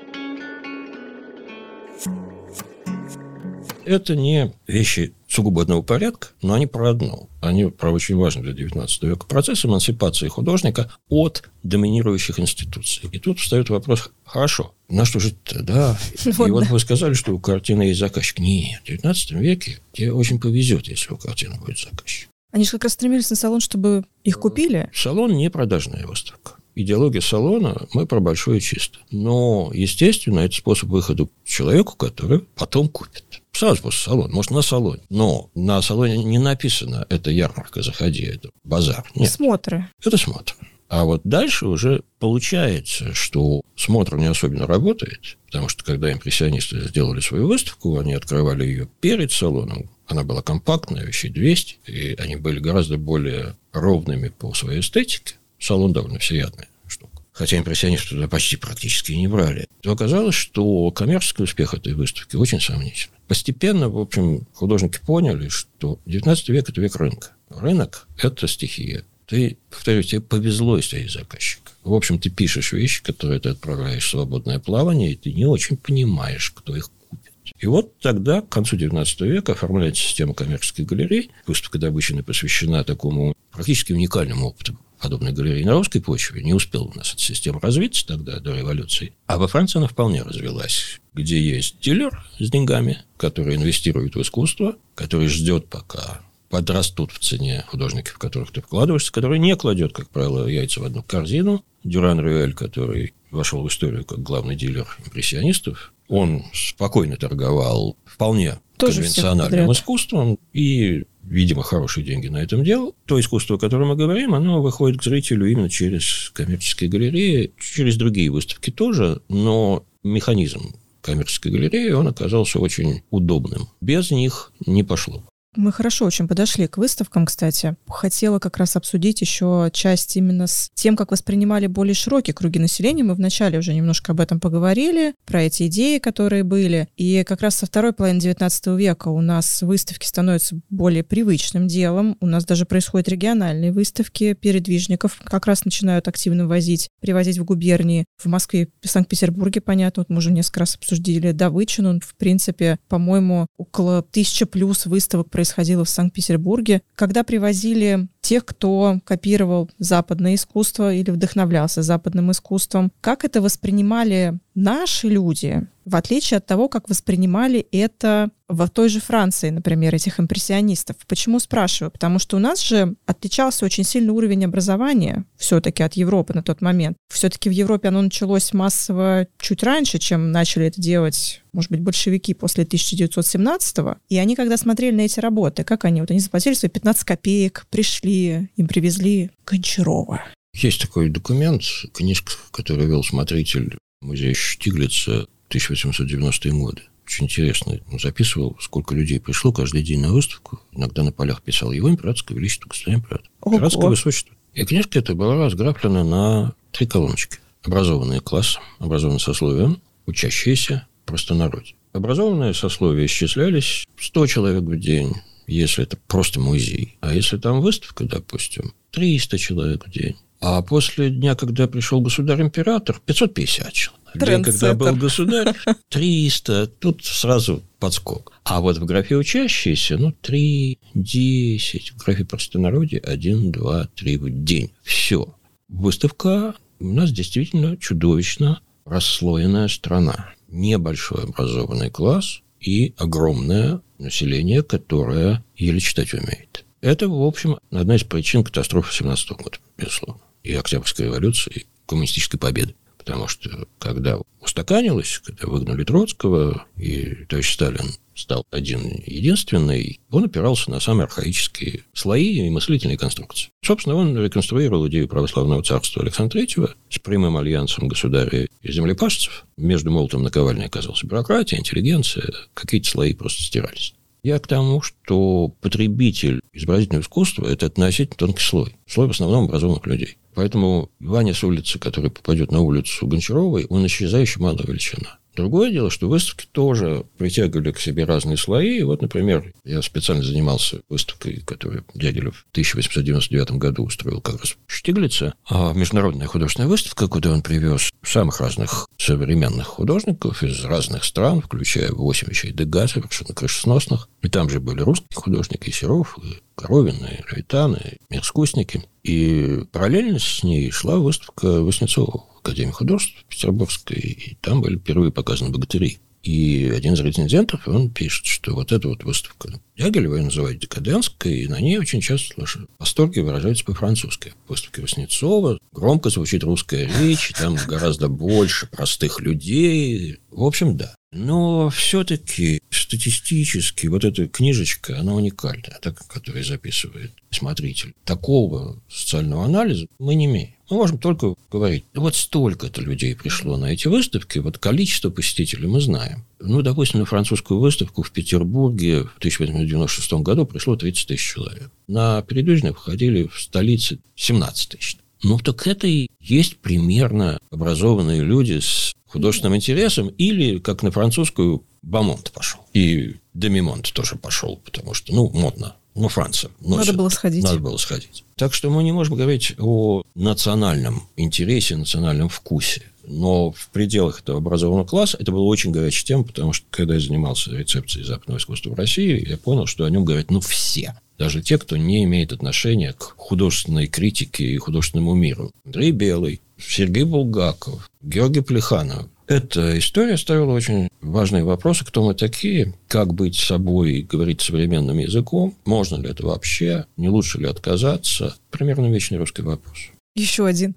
Это 3.86 4.16
не 4.16 4.54
вещи 4.68 5.14
сугубо 5.34 5.64
одного 5.64 5.82
порядка, 5.82 6.30
но 6.42 6.54
они 6.54 6.68
про 6.68 6.92
одно. 6.92 7.28
Они 7.42 7.66
про 7.66 7.92
очень 7.92 8.16
важный 8.16 8.44
для 8.44 8.54
XIX 8.54 8.88
века 9.02 9.26
процесс 9.26 9.66
эмансипации 9.66 10.28
художника 10.28 10.92
от 11.10 11.50
доминирующих 11.64 12.40
институций. 12.40 13.10
И 13.12 13.20
тут 13.20 13.40
встает 13.40 13.70
вопрос, 13.70 14.12
хорошо, 14.24 14.76
на 14.90 15.06
что 15.06 15.20
жить-то, 15.20 15.64
да? 15.64 15.98
Вот, 16.26 16.26
и 16.48 16.52
вот 16.52 16.64
да. 16.66 16.70
вы 16.70 16.80
сказали, 16.80 17.14
что 17.14 17.34
у 17.34 17.40
картины 17.40 17.84
есть 17.84 18.00
заказчик. 18.00 18.40
Нет, 18.40 18.82
в 18.86 18.90
XIX 18.90 19.40
веке 19.40 19.80
тебе 19.92 20.14
очень 20.14 20.40
повезет, 20.40 20.88
если 20.88 21.14
у 21.14 21.18
картины 21.18 21.56
будет 21.60 21.80
заказчик. 21.80 22.30
Они 22.52 22.66
же 22.66 22.72
как 22.72 22.84
раз 22.84 22.94
стремились 22.94 23.30
на 23.32 23.36
салон, 23.36 23.62
чтобы 23.62 24.06
их 24.24 24.40
купили. 24.40 24.90
Салон 24.94 25.34
не 25.34 25.50
продажная 25.50 26.06
выставка 26.06 26.54
идеология 26.76 27.22
салона, 27.22 27.88
мы 27.94 28.08
про 28.08 28.20
большое 28.20 28.60
чисто. 28.60 28.98
Но, 29.12 29.70
естественно, 29.74 30.40
это 30.40 30.56
способ 30.56 30.90
выхода 30.90 31.28
человеку, 31.46 31.96
который 31.96 32.40
потом 32.56 32.90
купит. 32.90 33.43
Сразу 33.54 33.82
после 33.82 34.00
салона, 34.00 34.34
может, 34.34 34.52
на 34.52 34.62
салоне. 34.62 35.04
Но 35.10 35.50
на 35.56 35.82
салоне 35.82 36.24
не 36.24 36.40
написано 36.40 37.06
«это 37.10 37.30
ярмарка, 37.30 37.82
заходи, 37.84 38.24
это 38.24 38.50
базар». 38.64 39.06
Нет. 39.16 39.32
Смотры. 39.32 39.88
Это 40.04 40.18
смотры. 40.18 40.56
А 40.90 41.06
вот 41.06 41.22
дальше 41.24 41.68
уже 41.68 42.04
получается, 42.20 43.14
что 43.14 43.62
смотр 43.76 44.18
не 44.18 44.28
особенно 44.28 44.68
работает, 44.68 45.38
потому 45.48 45.70
что 45.70 45.84
когда 45.84 46.12
импрессионисты 46.12 46.88
сделали 46.88 47.20
свою 47.20 47.48
выставку, 47.48 47.98
они 47.98 48.14
открывали 48.14 48.64
ее 48.66 48.88
перед 49.02 49.32
салоном, 49.32 49.90
она 50.08 50.24
была 50.24 50.42
компактная, 50.42 51.04
вещей 51.04 51.30
200, 51.30 51.78
и 51.88 52.16
они 52.20 52.36
были 52.36 52.60
гораздо 52.60 52.98
более 52.98 53.56
ровными 53.72 54.30
по 54.30 54.54
своей 54.54 54.82
эстетике 54.82 55.36
салон 55.60 55.94
довольно 55.94 56.20
штука. 56.20 57.24
Хотя 57.32 57.58
импрессионисты 57.58 58.10
туда 58.10 58.28
почти 58.28 58.58
практически 58.58 59.14
не 59.14 59.28
брали. 59.28 59.68
То 59.82 59.92
оказалось, 59.94 60.36
что 60.36 60.92
коммерческий 60.92 61.44
успех 61.44 61.74
этой 61.74 61.94
выставки 61.94 62.36
очень 62.36 62.62
сомнительный. 62.62 63.18
Постепенно, 63.34 63.90
в 63.90 63.98
общем, 63.98 64.46
художники 64.54 65.00
поняли, 65.04 65.50
что 65.50 65.98
19 66.06 66.50
век– 66.50 66.70
это 66.70 66.80
век 66.80 66.96
рынка. 66.98 67.30
Рынок– 67.50 68.08
это 68.22 68.48
стихия. 68.48 69.06
Ты, 69.26 69.58
повторюсь, 69.72 70.10
тебе 70.10 70.22
повезло, 70.22 70.78
если 70.78 71.00
есть 71.00 71.16
заказчик. 71.16 71.72
В 71.84 71.96
общем, 71.96 72.20
ты 72.20 72.30
пишешь 72.30 72.74
вещи, 72.74 73.02
которые 73.02 73.40
ты 73.40 73.50
отправляешь 73.50 74.06
в 74.06 74.10
свободное 74.12 74.60
плавание, 74.60 75.14
и 75.14 75.16
ты 75.16 75.34
не 75.34 75.48
очень 75.48 75.78
понимаешь, 75.78 76.52
кто 76.52 76.76
их 76.76 76.92
купит. 77.10 77.34
И 77.58 77.66
вот 77.66 77.98
тогда, 77.98 78.42
к 78.42 78.50
концу 78.50 78.78
XIX 78.78 79.28
века, 79.28 79.54
оформляется 79.54 80.04
система 80.04 80.36
коммерческих 80.36 80.86
галерей. 80.86 81.32
Выставка 81.48 81.80
добычина 81.80 82.22
посвящена 82.22 82.84
такому 82.84 83.34
практически 83.52 83.94
уникальному 83.94 84.50
опыту 84.50 84.78
подобной 85.04 85.34
галереи 85.34 85.64
на 85.64 85.74
русской 85.74 86.00
почве. 86.00 86.42
Не 86.42 86.54
успела 86.54 86.84
у 86.84 86.94
нас 86.96 87.12
эта 87.14 87.22
система 87.22 87.60
развиться 87.60 88.08
тогда, 88.08 88.40
до 88.40 88.56
революции. 88.56 89.14
А 89.28 89.38
во 89.38 89.50
Франции 89.50 89.78
она 89.78 89.88
вполне 89.88 90.24
развелась, 90.24 91.02
где 91.14 91.42
есть 91.42 91.82
дилер 91.82 92.26
с 92.40 92.50
деньгами, 92.50 93.00
который 93.18 93.56
инвестирует 93.56 94.16
в 94.16 94.22
искусство, 94.22 94.78
который 94.96 95.28
ждет, 95.28 95.68
пока 95.68 96.22
подрастут 96.50 97.12
в 97.12 97.20
цене 97.20 97.66
художники, 97.68 98.10
в 98.10 98.18
которых 98.18 98.52
ты 98.52 98.62
вкладываешься, 98.62 99.12
который 99.12 99.40
не 99.40 99.56
кладет, 99.58 99.92
как 99.92 100.10
правило, 100.10 100.48
яйца 100.48 100.80
в 100.80 100.86
одну 100.86 101.04
корзину. 101.04 101.66
Дюран 101.84 102.22
Рюэль, 102.22 102.54
который 102.54 103.14
вошел 103.30 103.62
в 103.62 103.68
историю 103.68 104.06
как 104.06 104.24
главный 104.24 104.56
дилер 104.56 104.88
импрессионистов, 105.06 105.92
он 106.08 106.44
спокойно 106.54 107.18
торговал 107.18 107.98
вполне 108.06 108.60
Тоже 108.78 109.02
конвенциональным 109.02 109.72
искусством 109.72 110.40
и 110.54 111.06
видимо, 111.24 111.64
хорошие 111.64 112.06
деньги 112.06 112.28
на 112.28 112.38
этом 112.38 112.64
делал. 112.64 112.96
То 113.06 113.20
искусство, 113.20 113.56
о 113.56 113.60
котором 113.60 113.90
мы 113.90 113.96
говорим, 113.96 114.34
оно 114.34 114.62
выходит 114.62 115.00
к 115.00 115.04
зрителю 115.04 115.48
именно 115.48 115.70
через 115.70 116.32
коммерческие 116.34 116.90
галереи, 116.90 117.54
через 117.60 117.98
другие 117.98 118.30
выставки 118.30 118.70
тоже, 118.70 119.22
но 119.30 119.86
механизм 120.04 120.76
коммерческой 121.02 121.52
галереи, 121.52 121.92
он 121.92 122.08
оказался 122.08 122.60
очень 122.60 123.02
удобным. 123.10 123.68
Без 123.82 124.12
них 124.12 124.52
не 124.66 124.84
пошло. 124.84 125.24
Мы 125.56 125.72
хорошо 125.72 126.06
очень 126.06 126.28
подошли 126.28 126.68
к 126.68 126.78
выставкам, 126.78 127.28
кстати. 127.28 127.76
Хотела 127.88 128.40
как 128.40 128.58
раз 128.58 128.76
обсудить 128.76 129.22
еще 129.22 129.70
часть 129.72 130.18
именно 130.18 130.48
с 130.48 130.72
тем, 130.74 130.96
как 130.96 131.12
воспринимали 131.12 131.68
более 131.68 131.94
широкие 131.94 132.34
круги 132.34 132.58
населения. 132.58 133.04
Мы 133.04 133.14
вначале 133.14 133.60
уже 133.60 133.74
немножко 133.74 134.14
об 134.14 134.20
этом 134.20 134.40
поговорили, 134.40 135.14
про 135.26 135.44
эти 135.44 135.68
идеи, 135.68 136.00
которые 136.00 136.44
были. 136.44 136.88
И 136.98 137.24
как 137.24 137.42
раз 137.42 137.56
со 137.56 137.68
второй 137.68 137.94
половины 137.94 138.18
XIX 138.18 138.78
века 138.78 139.10
у 139.10 139.22
нас 139.22 139.62
выставки 139.62 140.08
становятся 140.08 140.60
более 140.70 141.04
привычным 141.04 141.68
делом. 141.68 142.18
У 142.20 142.26
нас 142.26 142.46
даже 142.46 142.66
происходят 142.66 143.08
региональные 143.08 143.72
выставки 143.72 144.34
передвижников, 144.34 145.22
как 145.24 145.46
раз 145.46 145.66
начинают 145.66 146.08
активно 146.08 146.48
возить, 146.48 146.90
привозить 147.00 147.38
в 147.38 147.44
губернии. 147.44 148.06
В 148.18 148.26
Москве, 148.26 148.70
в 148.82 148.90
Санкт-Петербурге, 148.90 149.62
понятно, 149.62 150.02
вот 150.02 150.10
мы 150.10 150.18
уже 150.18 150.32
несколько 150.32 150.62
раз 150.62 150.76
обсудили 150.76 151.32
Давычин. 151.32 151.86
Он, 151.86 152.00
в 152.00 152.16
принципе, 152.16 152.80
по-моему, 152.90 153.46
около 153.58 154.02
тысячи 154.02 154.46
плюс 154.46 154.88
выставок 154.88 155.30
происходило 155.44 155.84
в 155.84 155.90
Санкт-Петербурге. 155.90 156.84
Когда 156.96 157.26
привозили 157.26 158.08
тех, 158.24 158.46
кто 158.46 159.00
копировал 159.06 159.70
западное 159.78 160.36
искусство 160.36 160.94
или 160.94 161.12
вдохновлялся 161.12 161.84
западным 161.84 162.32
искусством. 162.32 162.92
Как 163.02 163.26
это 163.26 163.42
воспринимали 163.42 164.40
наши 164.56 165.10
люди, 165.10 165.68
в 165.86 165.96
отличие 165.96 166.38
от 166.38 166.46
того, 166.46 166.70
как 166.70 166.90
воспринимали 166.90 167.68
это 167.72 168.30
в 168.48 168.70
той 168.70 168.88
же 168.88 169.02
Франции, 169.02 169.50
например, 169.50 169.94
этих 169.96 170.20
импрессионистов. 170.20 170.96
Почему 171.08 171.40
спрашиваю? 171.40 171.92
Потому 171.92 172.20
что 172.20 172.38
у 172.38 172.40
нас 172.40 172.62
же 172.62 172.96
отличался 173.06 173.66
очень 173.66 173.84
сильный 173.84 174.12
уровень 174.12 174.46
образования 174.46 175.26
все-таки 175.38 175.82
от 175.84 175.94
Европы 175.94 176.34
на 176.34 176.44
тот 176.44 176.62
момент. 176.62 176.96
Все-таки 177.10 177.50
в 177.50 177.52
Европе 177.52 177.88
оно 177.90 178.02
началось 178.02 178.54
массово 178.54 179.28
чуть 179.40 179.64
раньше, 179.64 179.98
чем 179.98 180.32
начали 180.32 180.68
это 180.68 180.80
делать, 180.80 181.42
может 181.52 181.72
быть, 181.72 181.82
большевики 181.82 182.34
после 182.34 182.64
1917-го. 182.64 183.98
И 184.08 184.18
они, 184.18 184.36
когда 184.36 184.56
смотрели 184.56 184.96
на 184.96 185.02
эти 185.02 185.20
работы, 185.20 185.64
как 185.64 185.84
они? 185.84 186.02
Вот 186.02 186.12
они 186.12 186.20
заплатили 186.20 186.54
свои 186.54 186.70
15 186.70 187.04
копеек, 187.04 187.66
пришли, 187.70 188.13
им 188.14 188.68
привезли 188.68 189.32
Гончарова. 189.46 190.24
Есть 190.54 190.82
такой 190.82 191.10
документ, 191.10 191.64
книжка, 191.94 192.34
которую 192.52 192.88
вел 192.88 193.04
смотритель 193.04 193.78
музея 194.02 194.34
Штиглица 194.34 195.28
1890-е 195.50 196.54
годы. 196.54 196.84
Очень 197.06 197.26
интересно. 197.26 197.80
Он 197.92 198.00
записывал, 198.00 198.56
сколько 198.60 198.96
людей 198.96 199.20
пришло 199.20 199.52
каждый 199.52 199.84
день 199.84 200.02
на 200.02 200.14
выставку. 200.14 200.60
Иногда 200.72 201.04
на 201.04 201.12
полях 201.12 201.42
писал 201.42 201.72
его 201.72 201.90
императорское 201.90 202.38
величество, 202.38 202.70
государь 202.70 202.96
император. 202.96 203.30
Императорское 203.46 203.90
высочество. 203.90 204.36
И 204.54 204.64
книжка 204.64 205.00
эта 205.00 205.16
была 205.16 205.36
разграфлена 205.36 206.04
на 206.04 206.54
три 206.72 206.88
колоночки. 206.88 207.40
Образованные 207.64 208.20
классы, 208.20 208.60
образованные 208.80 209.20
сословия, 209.20 209.76
учащиеся, 210.06 210.88
простонародье. 211.06 211.76
Образованные 211.94 212.54
сословия 212.54 213.06
исчислялись 213.06 213.86
100 214.00 214.28
человек 214.28 214.64
в 214.64 214.80
день, 214.80 215.14
если 215.48 215.84
это 215.84 215.98
просто 216.08 216.40
музей. 216.40 216.98
А 217.02 217.14
если 217.14 217.38
там 217.38 217.62
выставка, 217.62 218.06
допустим, 218.06 218.74
300 218.92 219.38
человек 219.38 219.88
в 219.88 219.92
день. 219.92 220.16
А 220.40 220.62
после 220.62 221.10
дня, 221.10 221.36
когда 221.36 221.68
пришел 221.68 222.02
государь-император, 222.02 223.02
550 223.06 223.72
человек. 223.74 224.04
День, 224.16 224.44
когда 224.44 224.74
был 224.74 224.96
государь, 224.96 225.56
300. 225.90 226.68
Тут 226.68 227.04
сразу 227.04 227.64
подскок. 227.80 228.34
А 228.44 228.62
вот 228.62 228.78
в 228.78 228.86
графе 228.86 229.16
учащиеся, 229.16 229.98
ну, 229.98 230.12
3, 230.12 230.80
10. 230.94 231.92
В 231.94 231.98
графе 231.98 232.26
простонародья 232.26 233.00
1, 233.00 233.52
2, 233.52 233.88
3 233.96 234.18
в 234.18 234.44
день. 234.44 234.72
Все. 234.84 235.34
Выставка 235.70 236.56
у 236.80 236.88
нас 236.88 237.12
действительно 237.12 237.78
чудовищно 237.78 238.60
расслоенная 238.86 239.70
страна. 239.70 240.34
Небольшой 240.50 241.24
образованный 241.24 241.90
класс 241.90 242.43
и 242.64 242.94
огромное 242.98 243.82
население, 244.00 244.64
которое 244.64 245.44
еле 245.56 245.80
читать 245.80 246.14
умеет. 246.14 246.66
Это, 246.82 247.08
в 247.08 247.24
общем, 247.24 247.58
одна 247.72 247.96
из 247.96 248.04
причин 248.04 248.44
катастрофы 248.44 248.94
17 248.94 249.32
года, 249.32 249.58
безусловно 249.78 250.22
и 250.44 250.54
Октябрьской 250.54 251.08
революции, 251.08 251.52
и 251.56 251.66
коммунистической 251.88 252.40
победы. 252.40 252.76
Потому 252.98 253.28
что 253.28 253.68
когда 253.80 254.18
устаканилось, 254.40 255.20
когда 255.24 255.48
выгнали 255.48 255.84
Троцкого, 255.84 256.66
и 256.78 257.26
товарищ 257.28 257.54
Сталин 257.54 257.92
стал 258.16 258.46
один 258.52 259.02
единственный, 259.06 260.00
он 260.10 260.26
опирался 260.26 260.72
на 260.72 260.80
самые 260.80 261.06
архаические 261.06 261.84
слои 261.94 262.48
и 262.48 262.50
мыслительные 262.50 262.98
конструкции. 262.98 263.50
Собственно, 263.64 263.96
он 263.96 264.18
реконструировал 264.18 264.88
идею 264.88 265.08
православного 265.08 265.64
царства 265.64 266.02
Александра 266.02 266.40
III 266.40 266.72
с 266.90 267.00
прямым 267.00 267.38
альянсом 267.38 267.88
государя 267.88 268.48
и 268.62 268.72
землепашцев. 268.72 269.46
Между 269.58 269.92
молотом 269.92 270.24
наковальней 270.24 270.66
оказалась 270.66 271.04
бюрократия, 271.04 271.58
интеллигенция, 271.58 272.34
какие-то 272.54 272.90
слои 272.90 273.14
просто 273.14 273.42
стирались. 273.42 273.94
Я 274.24 274.40
к 274.40 274.48
тому, 274.48 274.82
что 274.82 275.50
потребитель 275.60 276.40
изобразительного 276.54 277.04
искусства– 277.04 277.46
это 277.50 277.66
относительно 277.66 278.16
тонкий 278.16 278.42
слой. 278.42 278.76
Слой 278.88 279.08
в 279.08 279.12
основном 279.12 279.46
образованных 279.46 279.86
людей. 279.86 280.18
Поэтому 280.34 280.90
Ваня 281.02 281.34
с 281.34 281.44
улицы, 281.44 281.78
который 281.78 282.10
попадет 282.10 282.50
на 282.50 282.62
улицу 282.62 283.06
Гончаровой, 283.06 283.66
он 283.66 283.86
исчезающе 283.86 284.40
малая 284.40 284.66
величина. 284.66 285.20
Другое 285.36 285.72
дело, 285.72 285.90
что 285.90 286.08
выставки 286.08 286.46
тоже 286.52 287.06
притягивали 287.18 287.72
к 287.72 287.80
себе 287.80 288.06
разные 288.06 288.38
слои. 288.38 288.80
И 288.80 288.84
вот, 288.84 289.02
например, 289.02 289.52
я 289.64 289.82
специально 289.82 290.24
занимался 290.24 290.82
выставкой, 290.90 291.42
которую 291.46 291.86
Дягилев 291.96 292.46
в 292.48 292.52
1899 292.52 293.52
году 293.54 293.84
устроил 293.84 294.22
как 294.22 294.42
раз 294.42 294.56
в 294.68 294.74
Штиглице. 294.74 295.34
А 295.50 295.74
международная 295.74 296.28
художественная 296.28 296.70
выставка, 296.70 297.08
куда 297.08 297.32
он 297.32 297.42
привез 297.42 297.92
самых 298.04 298.40
разных 298.42 298.88
современных 298.98 299.66
художников 299.68 300.44
из 300.44 300.64
разных 300.64 301.04
стран, 301.04 301.42
включая 301.42 301.92
8 301.92 302.30
вещей 302.30 302.52
Дега, 302.52 302.88
совершенно 302.88 303.34
крышесносных. 303.34 304.10
И 304.22 304.30
там 304.30 304.50
же 304.50 304.60
были 304.60 304.82
русские 304.82 305.16
художники, 305.16 305.70
и 305.70 305.74
Серов, 305.74 306.18
и 306.22 306.42
Коровин, 306.56 306.96
и 306.96 307.24
Левитан, 307.32 307.74
и 307.76 307.98
Мирскустники. 308.10 308.84
И 309.04 309.64
параллельно 309.72 310.20
с 310.20 310.44
ней 310.44 310.70
шла 310.72 310.98
выставка 310.98 311.62
Васнецова 311.62 312.26
Академии 312.44 312.72
художеств 312.72 313.26
Петербургской, 313.30 313.98
и 313.98 314.38
там 314.42 314.62
были 314.62 314.78
впервые 314.78 315.12
показаны 315.12 315.52
богатыри. 315.52 316.00
И 316.24 316.72
один 316.74 316.94
из 316.94 317.02
рецензентов, 317.02 317.68
он 317.68 317.90
пишет, 317.90 318.26
что 318.26 318.54
вот 318.54 318.72
эта 318.72 318.88
вот 318.88 319.04
выставка 319.04 319.60
Дягилева 319.76 320.16
ее 320.16 320.24
называют 320.24 320.60
декадентской, 320.60 321.40
и 321.40 321.48
на 321.50 321.60
ней 321.60 321.78
очень 321.78 322.00
часто 322.00 322.34
слышу 322.34 322.70
восторги 322.80 323.20
выражаются 323.20 323.66
по-французски. 323.66 324.34
Выставка 324.48 324.82
Васнецова, 324.82 325.60
громко 325.74 326.10
звучит 326.10 326.44
русская 326.44 326.90
речь, 327.00 327.34
там 327.38 327.58
гораздо 327.68 328.08
больше 328.08 328.68
простых 328.68 329.20
людей. 329.20 330.20
В 330.32 330.44
общем, 330.44 330.78
да. 330.78 330.96
Но 331.14 331.70
все-таки 331.70 332.62
статистически 332.70 333.88
вот 333.88 334.04
эта 334.04 334.28
книжечка, 334.28 335.00
она 335.00 335.14
уникальная, 335.14 335.80
так, 335.82 336.06
которую 336.08 336.44
записывает 336.44 337.12
смотритель. 337.30 337.94
Такого 338.04 338.80
социального 338.90 339.46
анализа 339.46 339.88
мы 340.00 340.16
не 340.16 340.26
имеем. 340.26 340.54
Мы 340.70 340.78
можем 340.78 340.98
только 340.98 341.36
говорить, 341.52 341.84
вот 341.94 342.16
столько-то 342.16 342.82
людей 342.82 343.16
пришло 343.16 343.58
на 343.58 343.66
эти 343.66 343.88
выставки, 343.88 344.40
вот 344.40 344.58
количество 344.58 345.10
посетителей 345.10 345.68
мы 345.68 345.82
знаем. 345.82 346.26
Ну, 346.40 346.62
допустим, 346.62 347.00
на 347.00 347.06
французскую 347.06 347.60
выставку 347.60 348.02
в 348.02 348.12
Петербурге 348.12 349.04
в 349.04 349.18
1896 349.18 350.14
году 350.14 350.46
пришло 350.46 350.76
30 350.76 351.08
тысяч 351.08 351.34
человек. 351.34 351.70
На 351.88 352.22
передвижных 352.22 352.78
входили 352.78 353.28
в 353.28 353.40
столице 353.40 354.00
17 354.16 354.70
тысяч. 354.70 354.98
Ну, 355.22 355.38
так 355.38 355.68
это 355.68 355.88
и 355.88 356.08
есть 356.20 356.58
примерно 356.58 357.40
образованные 357.50 358.24
люди 358.24 358.60
с 358.60 358.94
художественным 359.14 359.56
интересом, 359.56 360.08
или, 360.08 360.58
как 360.58 360.82
на 360.82 360.92
французскую, 360.92 361.64
Бамонт 361.84 362.32
пошел. 362.32 362.62
И 362.74 363.16
Демимонт 363.34 363.94
тоже 363.94 364.16
пошел, 364.16 364.58
потому 364.58 364.94
что, 364.94 365.14
ну, 365.14 365.30
модно. 365.30 365.76
Ну, 365.96 366.08
Франция. 366.08 366.50
Носит. 366.60 366.88
Надо 366.88 366.98
было 366.98 367.10
сходить. 367.10 367.44
Надо 367.44 367.60
было 367.60 367.78
сходить. 367.78 368.24
Так 368.36 368.56
что 368.56 368.72
мы 368.72 368.84
не 368.84 368.92
можем 368.92 369.16
говорить 369.16 369.54
о 369.60 370.02
национальном 370.16 371.04
интересе, 371.16 371.78
национальном 371.78 372.30
вкусе. 372.30 372.82
Но 373.06 373.52
в 373.52 373.70
пределах 373.70 374.22
этого 374.22 374.40
образованного 374.40 374.88
класса 374.88 375.18
это 375.20 375.32
было 375.32 375.44
очень 375.44 375.72
горячая 375.72 376.06
тема, 376.06 376.24
потому 376.24 376.54
что 376.54 376.66
когда 376.72 376.96
я 376.96 377.00
занимался 377.00 377.52
рецепцией 377.52 378.06
западного 378.06 378.40
искусства 378.40 378.72
в 378.72 378.76
России, 378.76 379.30
я 379.30 379.38
понял, 379.38 379.68
что 379.68 379.86
о 379.86 379.90
нем 379.92 380.06
говорят, 380.06 380.32
ну, 380.32 380.40
все. 380.40 380.96
Даже 381.20 381.44
те, 381.44 381.60
кто 381.60 381.78
не 381.78 382.04
имеет 382.06 382.34
отношения 382.34 382.94
к 382.94 383.14
художественной 383.18 383.86
критике 383.88 384.46
и 384.46 384.58
художественному 384.58 385.14
миру. 385.14 385.52
Андрей 385.64 385.92
Белый, 385.92 386.42
Сергей 386.68 387.04
Булгаков, 387.04 387.90
Георгий 388.02 388.42
Плеханов, 388.42 389.08
эта 389.28 389.80
история 389.80 390.18
ставила 390.18 390.52
очень 390.52 390.90
важные 391.02 391.44
вопросы, 391.46 391.86
кто 391.86 392.04
мы 392.06 392.14
такие, 392.14 392.74
как 392.90 393.14
быть 393.14 393.38
собой 393.38 393.94
и 393.94 394.02
говорить 394.04 394.42
современным 394.42 394.98
языком, 394.98 395.56
можно 395.66 395.96
ли 395.96 396.10
это 396.10 396.26
вообще, 396.26 396.86
не 396.98 397.08
лучше 397.08 397.40
ли 397.40 397.48
отказаться. 397.48 398.36
Примерно 398.52 398.92
вечный 398.92 399.18
русский 399.18 399.42
вопрос. 399.42 399.78
Еще 400.16 400.46
один. 400.46 400.76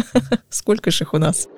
Сколько 0.48 0.90
же 0.90 1.04
их 1.04 1.12
у 1.12 1.18
нас? 1.18 1.48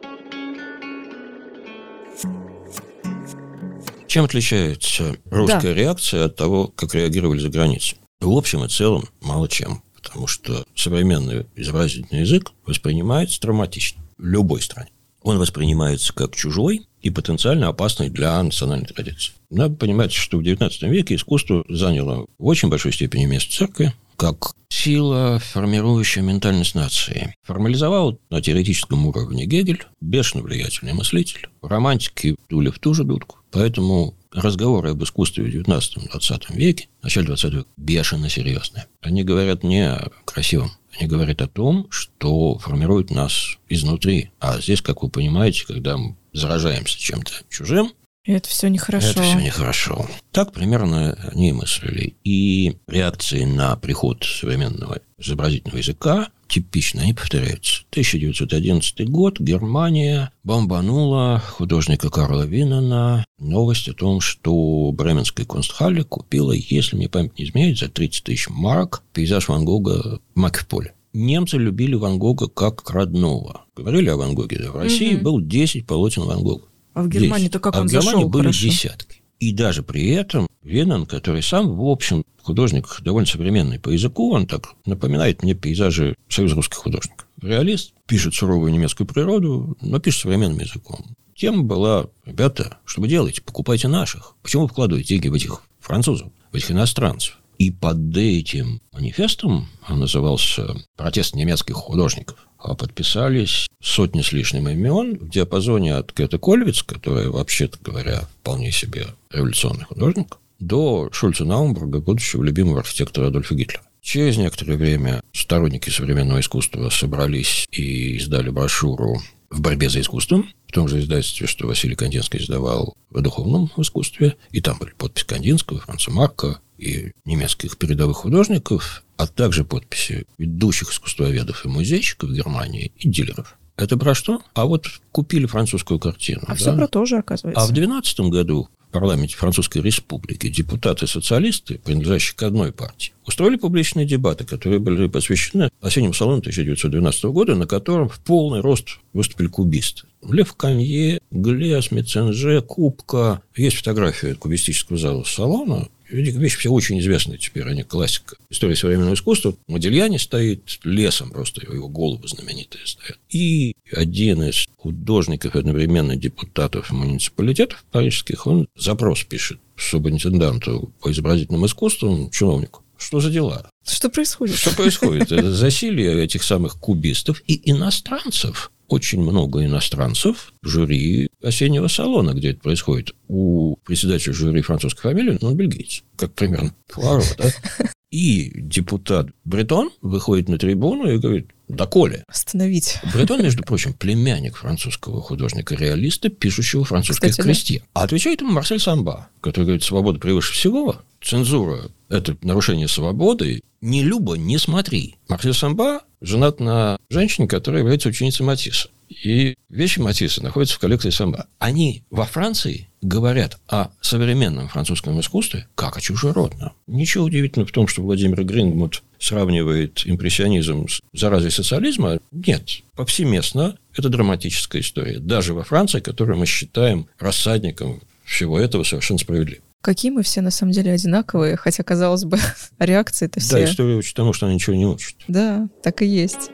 Чем 4.08 4.24
отличается 4.24 5.16
русская 5.30 5.60
да. 5.60 5.74
реакция 5.74 6.24
от 6.24 6.36
того, 6.36 6.66
как 6.66 6.94
реагировали 6.94 7.38
за 7.38 7.48
границей? 7.48 7.98
В 8.20 8.30
общем 8.32 8.64
и 8.64 8.68
целом, 8.68 9.08
мало 9.20 9.48
чем. 9.48 9.82
Потому 10.02 10.26
что 10.26 10.64
современный 10.74 11.46
изобразительный 11.56 12.22
язык 12.22 12.52
воспринимается 12.66 13.40
травматично 13.40 14.02
в 14.18 14.24
любой 14.24 14.62
стране 14.62 14.90
он 15.22 15.38
воспринимается 15.38 16.12
как 16.12 16.34
чужой 16.34 16.86
и 17.02 17.10
потенциально 17.10 17.68
опасный 17.68 18.08
для 18.08 18.42
национальной 18.42 18.86
традиции. 18.86 19.32
Надо 19.50 19.74
понимать, 19.74 20.12
что 20.12 20.38
в 20.38 20.42
XIX 20.42 20.70
веке 20.88 21.14
искусство 21.14 21.64
заняло 21.68 22.26
в 22.38 22.46
очень 22.46 22.68
большой 22.68 22.92
степени 22.92 23.26
место 23.26 23.52
церкви, 23.52 23.92
как 24.16 24.54
сила, 24.68 25.38
формирующая 25.38 26.22
ментальность 26.22 26.74
нации. 26.74 27.34
Формализовал 27.42 28.18
на 28.28 28.42
теоретическом 28.42 29.06
уровне 29.06 29.46
Гегель, 29.46 29.84
бешено 30.00 30.42
влиятельный 30.42 30.92
мыслитель. 30.92 31.48
Романтики 31.62 32.36
дули 32.48 32.70
в 32.70 32.78
ту 32.78 32.92
же 32.92 33.04
дудку. 33.04 33.38
Поэтому 33.50 34.14
разговоры 34.32 34.90
об 34.90 35.02
искусстве 35.02 35.44
в 35.44 35.48
XIX-XX 35.48 36.54
веке, 36.54 36.88
начале 37.02 37.28
XX 37.28 37.50
века, 37.50 37.68
бешено 37.76 38.28
серьезные. 38.28 38.86
Они 39.00 39.24
говорят 39.24 39.64
не 39.64 39.88
о 39.88 40.10
красивом, 40.24 40.72
они 40.98 41.08
говорят 41.08 41.42
о 41.42 41.48
том, 41.48 41.86
что 41.90 42.58
формирует 42.58 43.10
нас 43.10 43.58
изнутри. 43.68 44.30
А 44.40 44.60
здесь, 44.60 44.82
как 44.82 45.02
вы 45.02 45.10
понимаете, 45.10 45.66
когда 45.66 45.96
мы 45.96 46.16
заражаемся 46.32 46.98
чем-то 46.98 47.32
чужим, 47.48 47.92
И 48.24 48.32
это 48.32 48.48
все 48.48 48.68
нехорошо. 48.68 49.08
Это 49.08 49.22
все 49.22 49.40
нехорошо. 49.40 50.06
Так 50.30 50.52
примерно 50.52 51.18
они 51.32 51.52
мыслили. 51.52 52.16
И 52.22 52.76
реакции 52.86 53.44
на 53.44 53.76
приход 53.76 54.24
современного 54.24 55.00
изобразительного 55.18 55.78
языка 55.78 56.28
типично, 56.50 57.02
они 57.02 57.14
повторяются. 57.14 57.84
1911 57.90 59.08
год, 59.08 59.40
Германия 59.40 60.32
бомбанула 60.42 61.38
художника 61.38 62.10
Карла 62.10 62.42
Виннена 62.42 63.24
новость 63.38 63.88
о 63.88 63.94
том, 63.94 64.20
что 64.20 64.90
Бременская 64.92 65.46
Кунстхалле 65.46 66.02
купила, 66.04 66.52
если 66.52 66.96
мне 66.96 67.08
память 67.08 67.38
не 67.38 67.44
изменяет, 67.44 67.78
за 67.78 67.88
30 67.88 68.24
тысяч 68.24 68.48
марок 68.50 69.02
пейзаж 69.14 69.48
Ван 69.48 69.64
Гога 69.64 70.20
Маковое 70.34 70.38
поле. 70.38 70.92
Немцы 71.12 71.56
любили 71.56 71.94
Ван 71.94 72.18
Гога 72.18 72.48
как 72.48 72.88
родного. 72.90 73.62
Говорили 73.76 74.10
о 74.10 74.16
Ван 74.16 74.34
Гоге, 74.34 74.58
да, 74.58 74.70
в 74.70 74.76
России 74.76 75.14
угу. 75.14 75.24
был 75.24 75.40
10 75.40 75.86
полотен 75.86 76.22
Ван 76.22 76.42
Гога. 76.42 76.64
А 76.94 77.02
в 77.02 77.08
Германии-то 77.08 77.60
как 77.60 77.76
а 77.76 77.80
он 77.80 77.88
в 77.88 77.90
Германии 77.90 78.12
зашел 78.12 78.28
были 78.28 78.42
хорошо. 78.44 78.66
десятки. 78.66 79.22
И 79.38 79.52
даже 79.52 79.82
при 79.82 80.10
этом 80.10 80.46
Венан, 80.62 81.06
который 81.06 81.42
сам, 81.42 81.74
в 81.74 81.82
общем, 81.86 82.24
художник 82.42 83.00
довольно 83.00 83.26
современный 83.26 83.78
по 83.78 83.88
языку, 83.88 84.32
он 84.32 84.46
так 84.46 84.74
напоминает 84.84 85.42
мне 85.42 85.54
пейзажи 85.54 86.14
союза 86.28 86.56
русских 86.56 86.76
художников. 86.76 87.26
Реалист, 87.40 87.94
пишет 88.06 88.34
суровую 88.34 88.70
немецкую 88.70 89.06
природу, 89.06 89.78
но 89.80 89.98
пишет 89.98 90.22
современным 90.22 90.60
языком. 90.60 91.16
Тема 91.34 91.62
была, 91.62 92.06
ребята, 92.26 92.78
что 92.84 93.00
вы 93.00 93.08
делаете? 93.08 93.40
Покупайте 93.40 93.88
наших. 93.88 94.34
Почему 94.42 94.64
вы 94.64 94.68
вкладываете 94.68 95.14
деньги 95.14 95.28
в 95.28 95.34
этих 95.34 95.62
французов, 95.80 96.28
в 96.52 96.54
этих 96.54 96.70
иностранцев? 96.72 97.38
И 97.56 97.70
под 97.70 98.14
этим 98.16 98.82
манифестом, 98.92 99.68
он 99.88 100.00
назывался 100.00 100.76
«Протест 100.96 101.34
немецких 101.34 101.76
художников», 101.76 102.36
подписались 102.74 103.68
сотни 103.82 104.22
с 104.22 104.32
лишним 104.32 104.68
имен 104.68 105.18
в 105.18 105.28
диапазоне 105.28 105.96
от 105.96 106.12
Кэта 106.12 106.38
Кольвиц, 106.38 106.82
которая, 106.82 107.28
вообще-то 107.28 107.78
говоря, 107.82 108.28
вполне 108.40 108.72
себе 108.72 109.06
революционный 109.30 109.84
художник, 109.84 110.38
до 110.58 111.08
Шульца 111.12 111.44
Наумбурга, 111.44 112.00
будущего 112.00 112.42
любимого 112.42 112.80
архитектора 112.80 113.28
Адольфа 113.28 113.54
Гитлера. 113.54 113.82
Через 114.02 114.36
некоторое 114.36 114.76
время 114.76 115.22
сторонники 115.32 115.90
современного 115.90 116.40
искусства 116.40 116.88
собрались 116.90 117.66
и 117.70 118.16
издали 118.16 118.50
брошюру 118.50 119.20
в 119.50 119.60
борьбе 119.60 119.90
за 119.90 120.00
искусство, 120.00 120.44
в 120.68 120.72
том 120.72 120.88
же 120.88 121.00
издательстве, 121.00 121.46
что 121.46 121.66
Василий 121.66 121.96
Кандинский 121.96 122.40
издавал 122.40 122.94
в 123.10 123.20
духовном 123.20 123.70
искусстве, 123.76 124.36
и 124.52 124.60
там 124.60 124.78
были 124.78 124.92
подписи 124.96 125.26
Кандинского, 125.26 125.80
Франца 125.80 126.10
Марка 126.10 126.60
и 126.80 127.12
немецких 127.24 127.76
передовых 127.76 128.18
художников, 128.18 129.04
а 129.16 129.26
также 129.26 129.64
подписи 129.64 130.26
ведущих 130.38 130.92
искусствоведов 130.92 131.64
и 131.64 131.68
музейщиков 131.68 132.30
Германии 132.30 132.92
и 132.96 133.08
дилеров. 133.08 133.56
Это 133.76 133.96
про 133.96 134.14
что? 134.14 134.42
А 134.54 134.66
вот 134.66 134.86
купили 135.10 135.46
французскую 135.46 135.98
картину. 135.98 136.42
А 136.44 136.48
да? 136.48 136.54
все 136.54 136.76
про 136.76 136.86
то 136.86 137.04
же, 137.06 137.18
оказывается. 137.18 137.62
А 137.62 137.66
в 137.66 137.72
12 137.72 138.20
году 138.20 138.68
в 138.90 138.92
парламенте 138.92 139.36
Французской 139.36 139.80
Республики 139.80 140.48
депутаты-социалисты, 140.48 141.78
принадлежащие 141.78 142.36
к 142.36 142.42
одной 142.42 142.72
партии, 142.72 143.12
устроили 143.24 143.56
публичные 143.56 144.04
дебаты, 144.04 144.44
которые 144.44 144.80
были 144.80 145.06
посвящены 145.06 145.70
осеннему 145.80 146.12
салону 146.12 146.40
1912 146.40 147.24
года, 147.24 147.54
на 147.54 147.66
котором 147.66 148.08
в 148.08 148.20
полный 148.20 148.60
рост 148.60 148.98
выступили 149.12 149.46
кубисты. 149.46 150.02
Лев 150.28 150.54
Канье, 150.54 151.20
Глес, 151.30 151.90
Меценже, 151.90 152.60
Кубка. 152.60 153.42
Есть 153.56 153.76
фотография 153.76 154.34
кубистического 154.34 154.98
зала 154.98 155.24
салона. 155.24 155.88
Вещи 156.10 156.58
все 156.58 156.70
очень 156.70 156.98
известны 157.00 157.38
теперь, 157.38 157.68
они 157.68 157.82
классика 157.82 158.36
истории 158.50 158.74
современного 158.74 159.14
искусства. 159.14 159.54
Модельяне 159.68 160.18
стоит 160.18 160.80
лесом 160.84 161.30
просто, 161.30 161.62
его 161.62 161.88
головы 161.88 162.26
знаменитые 162.26 162.86
стоят. 162.86 163.18
И 163.30 163.74
один 163.92 164.42
из 164.42 164.66
художников, 164.76 165.54
одновременно 165.54 166.16
депутатов 166.16 166.90
муниципалитетов 166.90 167.84
парижских, 167.90 168.46
он 168.46 168.66
запрос 168.76 169.24
пишет 169.24 169.58
субинтенданту 169.76 170.92
по 171.00 171.10
изобразительным 171.10 171.64
искусствам, 171.66 172.30
чиновнику. 172.30 172.82
Что 172.98 173.20
за 173.20 173.30
дела? 173.30 173.70
Что 173.86 174.10
происходит? 174.10 174.56
Что 174.56 174.74
происходит? 174.74 175.32
Это 175.32 175.52
засилие 175.52 176.22
этих 176.22 176.42
самых 176.42 176.78
кубистов 176.78 177.42
и 177.46 177.70
иностранцев. 177.70 178.70
Очень 178.90 179.22
много 179.22 179.64
иностранцев 179.64 180.52
в 180.62 180.68
жюри 180.68 181.28
осеннего 181.40 181.86
салона, 181.86 182.34
где 182.34 182.50
это 182.50 182.60
происходит. 182.60 183.14
У 183.28 183.76
председателя 183.84 184.32
жюри 184.32 184.62
французской 184.62 185.02
фамилии, 185.02 185.38
ну, 185.40 185.48
он 185.48 185.56
бельгиец, 185.56 186.02
как 186.16 186.34
примерно 186.34 186.74
Пуаро, 186.88 187.22
да? 187.38 187.50
И 188.10 188.50
депутат 188.60 189.28
Бретон 189.44 189.90
выходит 190.02 190.48
на 190.48 190.58
трибуну 190.58 191.08
и 191.08 191.18
говорит, 191.18 191.50
да 191.70 191.86
коли. 191.86 192.24
Остановить. 192.26 192.98
Бретон, 193.14 193.42
между 193.42 193.62
прочим, 193.62 193.92
племянник 193.92 194.56
французского 194.56 195.20
художника-реалиста, 195.20 196.28
пишущего 196.28 196.84
французских 196.84 197.30
Кстати, 197.30 197.78
да. 197.78 197.84
А 197.94 198.04
отвечает 198.04 198.40
ему 198.40 198.52
Марсель 198.52 198.80
Самба, 198.80 199.28
который 199.40 199.64
говорит, 199.64 199.84
свобода 199.84 200.18
превыше 200.18 200.52
всего, 200.52 200.96
цензура– 201.22 201.90
это 202.08 202.36
нарушение 202.42 202.88
свободы, 202.88 203.62
не 203.80 204.02
люба, 204.02 204.34
не 204.34 204.58
смотри. 204.58 205.16
Марсель 205.28 205.54
Самба 205.54 206.02
женат 206.20 206.60
на 206.60 206.98
женщине, 207.08 207.48
которая 207.48 207.82
является 207.82 208.08
ученицей 208.08 208.44
Матисса. 208.44 208.88
И 209.08 209.54
вещи 209.68 209.98
Матисса 209.98 210.42
находятся 210.42 210.76
в 210.76 210.78
коллекции 210.78 211.10
Самба. 211.10 211.46
Они 211.58 212.04
во 212.10 212.24
Франции 212.24 212.88
говорят 213.02 213.58
о 213.66 213.88
современном 214.00 214.68
французском 214.68 215.18
искусстве 215.18 215.66
как 215.74 215.96
о 215.96 216.00
чужеродном. 216.00 216.72
Ничего 216.86 217.24
удивительного 217.24 217.68
в 217.68 217.72
том, 217.72 217.88
что 217.88 218.02
Владимир 218.02 218.44
Грингмут 218.44 219.02
сравнивает 219.20 220.02
импрессионизм 220.04 220.88
с 220.88 221.00
заразой 221.12 221.50
социализма. 221.50 222.18
Нет, 222.32 222.82
повсеместно 222.96 223.76
это 223.96 224.08
драматическая 224.08 224.82
история. 224.82 225.18
Даже 225.18 225.54
во 225.54 225.62
Франции, 225.62 226.00
которую 226.00 226.38
мы 226.38 226.46
считаем 226.46 227.06
рассадником 227.18 228.00
всего 228.24 228.58
этого 228.58 228.82
совершенно 228.82 229.18
справедливо. 229.18 229.62
Какие 229.82 230.10
мы 230.10 230.22
все 230.22 230.40
на 230.42 230.50
самом 230.50 230.72
деле 230.72 230.92
одинаковые, 230.92 231.56
хотя, 231.56 231.82
казалось 231.82 232.24
бы, 232.24 232.38
реакции-то 232.78 233.40
все. 233.40 233.52
Да, 233.52 233.64
история 233.64 233.96
учит 233.96 234.14
тому, 234.14 234.32
что 234.32 234.46
она 234.46 234.54
ничего 234.54 234.76
не 234.76 234.86
учит. 234.86 235.16
Да, 235.26 235.68
так 235.82 236.02
и 236.02 236.06
есть. 236.06 236.50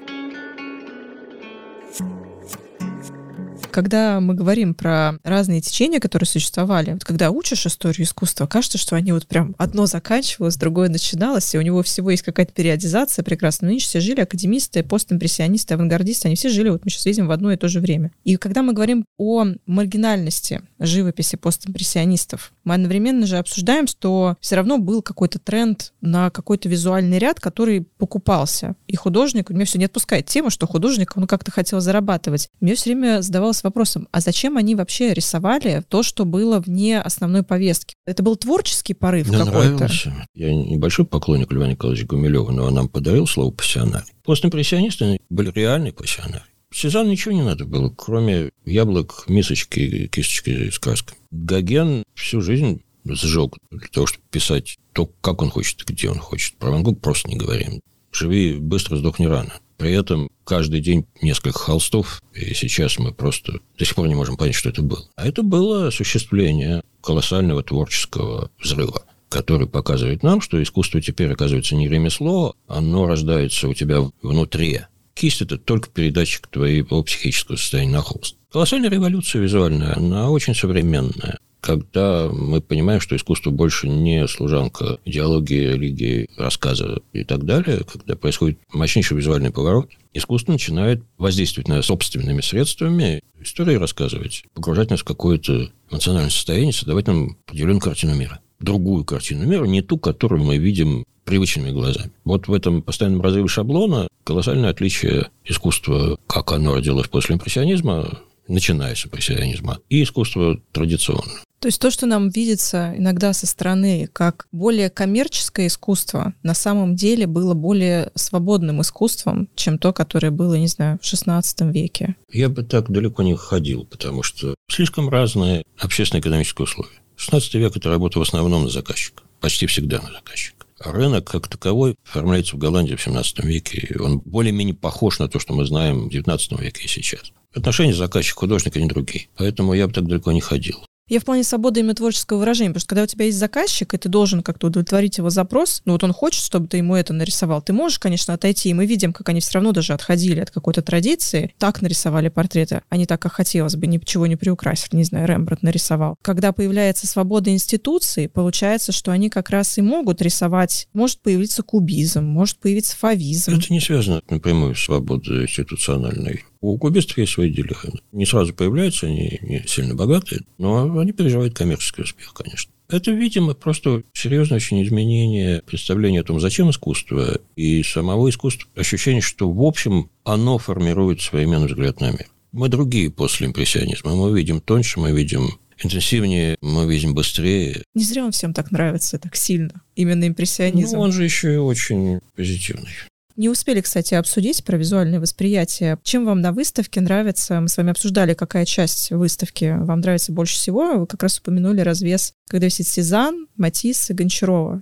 Когда 3.77 4.21
мы 4.21 4.33
говорим 4.33 4.73
про 4.73 5.19
разные 5.23 5.61
течения, 5.61 6.01
которые 6.01 6.27
существовали, 6.27 6.93
вот 6.93 7.05
когда 7.05 7.31
учишь 7.31 7.67
историю 7.67 8.07
искусства, 8.07 8.47
кажется, 8.47 8.79
что 8.79 8.97
они 8.97 9.13
вот 9.13 9.27
прям 9.27 9.55
одно 9.59 9.85
заканчивалось, 9.85 10.57
другое 10.57 10.89
начиналось, 10.89 11.55
и 11.55 11.59
у 11.59 11.61
него 11.61 11.83
всего 11.83 12.11
есть 12.11 12.23
какая-то 12.23 12.55
периодизация 12.55 13.23
прекрасная. 13.23 13.67
Но 13.67 13.73
они 13.73 13.81
все 13.81 14.01
жили, 14.01 14.23
академисты, 14.23 14.83
постимпрессионисты, 14.83 15.75
авангардисты, 15.75 16.29
они 16.29 16.37
все 16.37 16.49
жили, 16.49 16.71
вот 16.71 16.87
мы 16.87 16.91
сейчас 16.91 17.05
видим, 17.05 17.27
в 17.27 17.33
одно 17.33 17.53
и 17.53 17.57
то 17.57 17.69
же 17.69 17.81
время. 17.81 18.13
И 18.25 18.37
когда 18.37 18.63
мы 18.63 18.73
говорим 18.73 19.05
о 19.19 19.45
маргинальности 19.67 20.63
живописи 20.79 21.37
постимпрессионистов, 21.37 22.55
мы 22.65 22.77
одновременно 22.77 23.27
же 23.27 23.37
обсуждаем, 23.37 23.89
что 23.89 24.39
все 24.41 24.57
равно 24.57 24.79
был 24.79 25.03
какой-то 25.03 25.39
тренд 25.39 25.93
на 26.01 26.31
какой-то 26.31 26.71
визуальный 26.71 27.19
ряд, 27.19 27.41
который 27.41 27.83
покупался. 27.83 28.75
И 28.87 28.97
художник, 28.97 29.51
меня 29.51 29.67
все 29.67 29.79
не 29.79 29.85
отпускает 29.85 30.25
тема, 30.25 30.49
что 30.49 30.67
художник, 30.67 31.15
он 31.15 31.27
как-то 31.27 31.51
хотел 31.51 31.81
зарабатывать. 31.81 32.49
Мне 32.61 32.75
все 32.75 32.95
время 32.95 33.21
задавалось 33.21 33.66
вопросом, 33.67 34.09
а 34.13 34.21
зачем 34.21 34.57
они 34.57 34.75
вообще 34.75 35.13
рисовали 35.13 35.85
то, 35.89 36.03
что 36.03 36.25
было 36.25 36.61
вне 36.61 37.01
основной 37.01 37.43
повестки? 37.43 37.95
Это 38.07 38.23
был 38.23 38.37
творческий 38.37 38.95
порыв 38.95 39.29
Мне 39.29 39.39
какой-то? 39.39 39.75
нравился. 39.75 40.29
Я 40.35 40.55
небольшой 40.55 41.05
поклонник 41.05 41.53
Льва 41.53 41.69
Николаевича 41.69 42.07
Гумилева, 42.07 42.51
но 42.51 42.65
он 42.65 42.75
нам 42.75 42.89
подарил 42.89 43.27
слово 43.27 43.51
«пассионарий». 43.51 44.07
Постимпрессионисты 44.25 45.19
были 45.29 45.51
реальные 45.55 45.93
пассионарии. 45.93 46.43
Сезон 46.73 47.09
ничего 47.09 47.33
не 47.33 47.43
надо 47.43 47.65
было, 47.65 47.89
кроме 47.89 48.51
яблок, 48.65 49.25
мисочки, 49.29 50.09
кисточки 50.09 50.71
с 50.71 50.79
краской. 50.79 51.17
Гоген 51.31 52.05
всю 52.15 52.41
жизнь 52.41 52.83
сжег 53.05 53.57
для 53.71 53.89
того, 53.89 54.07
чтобы 54.07 54.25
писать 54.31 54.79
то, 54.93 55.07
как 55.21 55.43
он 55.43 55.51
хочет 55.51 55.83
и 55.83 55.93
где 55.93 56.11
он 56.11 56.19
хочет. 56.19 56.57
Про 56.57 56.71
Ван 56.71 56.83
Гог 56.83 57.01
просто 57.01 57.29
не 57.29 57.37
говорим. 57.37 57.81
Живи 58.13 58.55
быстро, 58.55 58.97
сдохни 58.97 59.27
рано. 59.27 59.53
При 59.77 59.93
этом 59.93 60.31
каждый 60.45 60.81
день 60.81 61.07
несколько 61.23 61.59
холстов, 61.59 62.23
и 62.35 62.55
сейчас 62.55 62.99
мы 62.99 63.13
просто 63.13 63.61
до 63.79 63.85
сих 63.85 63.95
пор 63.95 64.09
не 64.09 64.15
можем 64.15 64.37
понять, 64.37 64.55
что 64.55 64.69
это 64.69 64.83
было. 64.83 65.05
А 65.17 65.27
это 65.27 65.43
было 65.43 65.89
осуществление 65.89 66.83
колоссального 67.03 67.63
творческого 67.63 68.51
взрыва 68.61 69.05
который 69.29 69.67
показывает 69.67 70.23
нам, 70.23 70.41
что 70.41 70.63
искусство 70.63 71.01
теперь, 71.01 71.33
оказывается, 71.33 71.75
не 71.75 71.89
ремесло, 71.89 72.55
оно 72.69 73.07
рождается 73.07 73.69
у 73.69 73.75
тебя 73.75 73.99
внутри. 74.23 74.83
Кисть– 75.15 75.41
это 75.43 75.59
только 75.59 75.91
передатчик 75.91 76.47
твоего 76.47 77.03
психического 77.03 77.57
состояния 77.57 77.93
на 77.93 78.03
холст. 78.03 78.37
Колоссальная 78.53 78.89
революция 78.89 79.43
визуальная, 79.43 79.97
она 79.97 80.31
очень 80.31 80.55
современная. 80.55 81.39
Когда 81.61 82.29
мы 82.31 82.61
понимаем, 82.61 83.01
что 83.01 83.17
искусство 83.17 83.51
больше 83.51 83.89
не 83.89 84.27
служанка 84.29 84.99
идеологии, 85.05 85.73
религии, 85.73 86.31
рассказа 86.37 87.01
и 87.13 87.25
так 87.25 87.45
далее, 87.45 87.83
когда 87.91 88.15
происходит 88.15 88.59
мощнейший 88.73 89.17
визуальный 89.17 89.51
поворот, 89.51 89.91
искусство 90.15 90.53
начинает 90.53 91.03
воздействовать 91.19 91.69
на 91.69 91.83
собственными 91.83 92.41
средствами, 92.41 93.21
истории 93.41 93.77
рассказывать, 93.77 94.45
погружать 94.55 94.91
нас 94.91 95.01
в 95.01 95.05
какое-то 95.05 95.71
эмоциональное 95.91 96.31
состояние, 96.31 96.73
создавать 96.73 97.07
нам 97.07 97.37
определенную 97.47 97.81
картину 97.81 98.15
мира. 98.15 98.41
Другую 98.61 99.05
картину 99.05 99.47
мира, 99.47 99.65
не 99.65 99.83
ту, 99.83 99.99
которую 99.99 100.43
мы 100.43 100.57
видим 100.57 101.05
привычными 101.25 101.71
глазами. 101.71 102.13
Вот 102.25 102.49
в 102.49 102.53
этом 102.53 102.81
постоянном 102.83 103.21
разрыве 103.21 103.49
шаблона 103.49 104.09
колоссальное 104.25 104.71
отличие 104.71 105.31
искусства, 105.45 106.19
как 106.27 106.53
оно 106.53 106.75
родилось 106.75 107.09
после 107.09 107.35
импрессионизма, 107.35 108.21
начиная 108.49 108.95
с 108.95 109.05
импрессионизма, 109.05 109.79
и 109.89 110.03
искусство 110.03 110.59
традиционное. 110.73 111.43
То 111.61 111.69
есть 111.69 111.81
то, 111.81 111.91
что 111.91 112.07
нам 112.07 112.29
видится 112.29 112.95
иногда 112.97 113.33
со 113.33 113.47
стороны 113.47 114.09
как 114.13 114.47
более 114.53 114.91
коммерческое 114.91 115.69
искусство, 115.69 116.35
на 116.43 116.55
самом 116.55 116.97
деле 116.97 117.27
было 117.27 117.55
более 117.55 118.11
свободным 118.15 118.83
искусством, 118.83 119.49
чем 119.55 119.79
то, 119.79 119.93
которое 119.93 120.31
было, 120.31 120.55
не 120.55 120.69
знаю, 120.69 120.99
в 121.01 121.05
XVI 121.05 121.43
веке. 121.73 122.17
Я 122.31 122.49
бы 122.49 122.63
так 122.63 122.91
далеко 122.91 123.23
не 123.23 123.35
ходил, 123.37 123.85
потому 123.85 124.23
что 124.23 124.55
слишком 124.71 125.09
разные 125.09 125.65
общественно-экономические 125.79 126.65
условия. 126.65 127.01
16 127.17 127.55
век– 127.55 127.77
это 127.77 127.89
работа 127.89 128.19
в 128.19 128.23
основном 128.23 128.65
на 128.65 128.69
заказчика, 128.69 129.23
почти 129.41 129.67
всегда 129.67 130.01
на 130.03 130.13
заказчика. 130.13 130.67
Рынок 130.79 131.31
как 131.31 131.49
таковой 131.49 131.97
оформляется 132.07 132.57
в 132.57 132.59
Голландии 132.59 132.95
в 132.95 133.03
17 133.03 133.45
веке, 133.45 133.79
и 133.79 133.99
он 133.99 134.19
более-менее 134.19 134.75
похож 134.75 135.19
на 135.19 135.27
то, 135.27 135.39
что 135.39 135.55
мы 135.55 135.65
знаем 135.65 136.09
в 136.09 136.11
19 136.11 136.61
веке 136.61 136.85
и 136.85 136.89
сейчас. 136.89 137.33
Отношения 137.55 137.95
заказчик-художник, 137.95 138.77
они 138.77 138.87
другие. 138.87 139.29
Поэтому 139.39 139.73
я 139.73 139.87
бы 139.89 139.95
так 139.95 140.07
далеко 140.07 140.33
не 140.33 140.43
ходил. 140.43 140.85
Я 141.09 141.21
в 141.21 141.25
плане 141.25 141.45
свободы 141.45 141.79
именно 141.81 141.95
творческого 141.95 142.39
выражения, 142.39 142.71
потому 142.71 142.81
что 142.81 142.89
когда 142.89 143.05
у 143.05 143.07
тебя 143.07 143.27
есть 143.27 143.39
заказчик, 143.39 143.95
и 143.95 143.97
ты 143.97 144.09
должен 144.09 144.43
как-то 144.43 144.67
удовлетворить 144.67 145.19
его 145.19 145.31
запрос, 145.31 145.83
ну 145.85 145.93
вот 145.93 146.03
он 146.03 146.13
хочет, 146.13 146.43
чтобы 146.43 146.67
ты 146.67 146.79
ему 146.79 146.97
это 146.97 147.13
нарисовал, 147.13 147.63
ты 147.63 147.73
можешь, 147.73 148.01
конечно, 148.01 148.35
отойти, 148.35 148.71
и 148.71 148.75
мы 148.75 148.87
видим, 148.87 149.13
как 149.13 149.29
они 149.29 149.39
все 149.39 149.55
равно 149.55 149.71
даже 149.71 149.93
отходили 149.93 150.41
от 150.41 150.51
какой-то 150.51 150.83
традиции, 150.83 151.55
так 151.59 151.81
нарисовали 151.81 152.29
портреты, 152.29 152.83
а 152.89 152.97
не 152.97 153.07
так, 153.07 153.23
как 153.23 153.35
хотелось 153.35 153.77
бы, 153.77 153.87
ничего 153.87 154.27
не 154.27 154.35
приукрасили, 154.35 154.97
не 154.97 155.05
знаю, 155.05 155.29
Рембрандт 155.29 155.63
нарисовал. 155.63 156.17
Когда 156.23 156.51
появляется 156.51 157.07
свобода 157.07 157.51
институции, 157.51 158.27
получается, 158.27 158.91
что 158.91 159.13
они 159.13 159.31
как 159.31 159.51
раз 159.51 159.79
и 159.79 159.83
могут 159.83 160.21
рисовать, 160.23 160.89
может 160.93 161.21
появиться 161.21 161.63
кубизм, 161.63 162.25
может 162.25 162.59
появиться 162.59 162.97
фавизм. 162.97 163.53
Это 163.53 163.73
не 163.73 163.81
связано 163.81 164.23
напрямую 164.29 164.75
с 164.75 164.83
свободой 164.83 165.45
институциональной. 165.45 166.43
У 166.61 166.77
кубистов 166.79 167.19
есть 167.19 167.33
свои 167.33 167.51
дела. 167.51 167.77
Не 168.13 168.27
сразу 168.27 168.55
появляются, 168.55 169.07
они 169.07 169.39
не 169.43 169.65
сильно 169.67 169.95
богатые, 169.95 170.43
но 170.59 170.99
они 170.99 171.13
переживают 171.13 171.55
коммерческий 171.55 172.03
успех, 172.03 172.33
конечно. 172.35 172.73
Это, 172.89 173.11
видимо, 173.11 173.55
просто 173.55 174.03
серьезное 174.13 174.59
очень 174.59 174.83
изменение 174.85 175.61
представления 175.67 176.21
о 176.21 176.25
том, 176.25 176.39
зачем 176.39 176.71
искусство, 176.71 177.41
и 177.57 177.83
самого 177.83 178.31
искусства. 178.31 178.71
Ощущение, 178.77 179.21
что, 179.21 179.51
в 179.51 179.63
общем, 179.63 180.09
оно 180.25 180.59
формирует 180.59 181.21
современный 181.21 181.67
взгляд 181.67 182.01
на 182.01 182.13
мир. 182.13 182.27
Мы 182.53 182.69
другие 182.69 183.11
после 183.11 183.49
импрессионизма. 183.49 184.15
Мы 184.15 184.37
видим 184.39 184.61
тоньше, 184.61 185.01
мы 185.01 185.11
видим 185.11 185.59
интенсивнее, 185.83 186.57
мы 186.61 186.91
видим 186.91 187.15
быстрее. 187.15 187.83
Не 187.95 188.05
зря 188.05 188.25
он 188.25 188.31
всем 188.31 188.55
так 188.55 188.71
нравится, 188.71 189.19
так 189.19 189.37
сильно. 189.37 189.83
Именно 189.95 190.29
импрессионизм. 190.29 190.97
Ну, 190.97 191.03
он 191.03 191.13
же 191.13 191.25
еще 191.25 191.55
и 191.55 191.59
очень 191.59 192.21
позитивный. 192.35 192.89
Не 193.37 193.51
успели, 193.51 193.83
кстати, 193.83 194.15
обсудить 194.15 194.65
про 194.65 194.79
визуальное 194.79 195.21
восприятие. 195.21 195.99
Чем 196.03 196.25
вам 196.25 196.41
на 196.41 196.53
выставке 196.53 197.03
нравится? 197.03 197.61
Мы 197.61 197.69
с 197.69 197.77
вами 197.77 197.91
обсуждали, 197.91 198.33
какая 198.33 198.65
часть 198.65 199.11
выставки 199.11 199.77
вам 199.79 200.01
нравится 200.01 200.33
больше 200.33 200.57
всего. 200.57 201.01
Вы 201.01 201.07
как 201.07 201.23
раз 201.23 201.39
упомянули 201.39 201.83
развес, 201.83 202.33
когда 202.49 202.67
висит 202.67 202.87
Сезанн, 202.87 203.47
Матисс 203.57 204.09
и 204.09 204.15
Гончарова. 204.15 204.75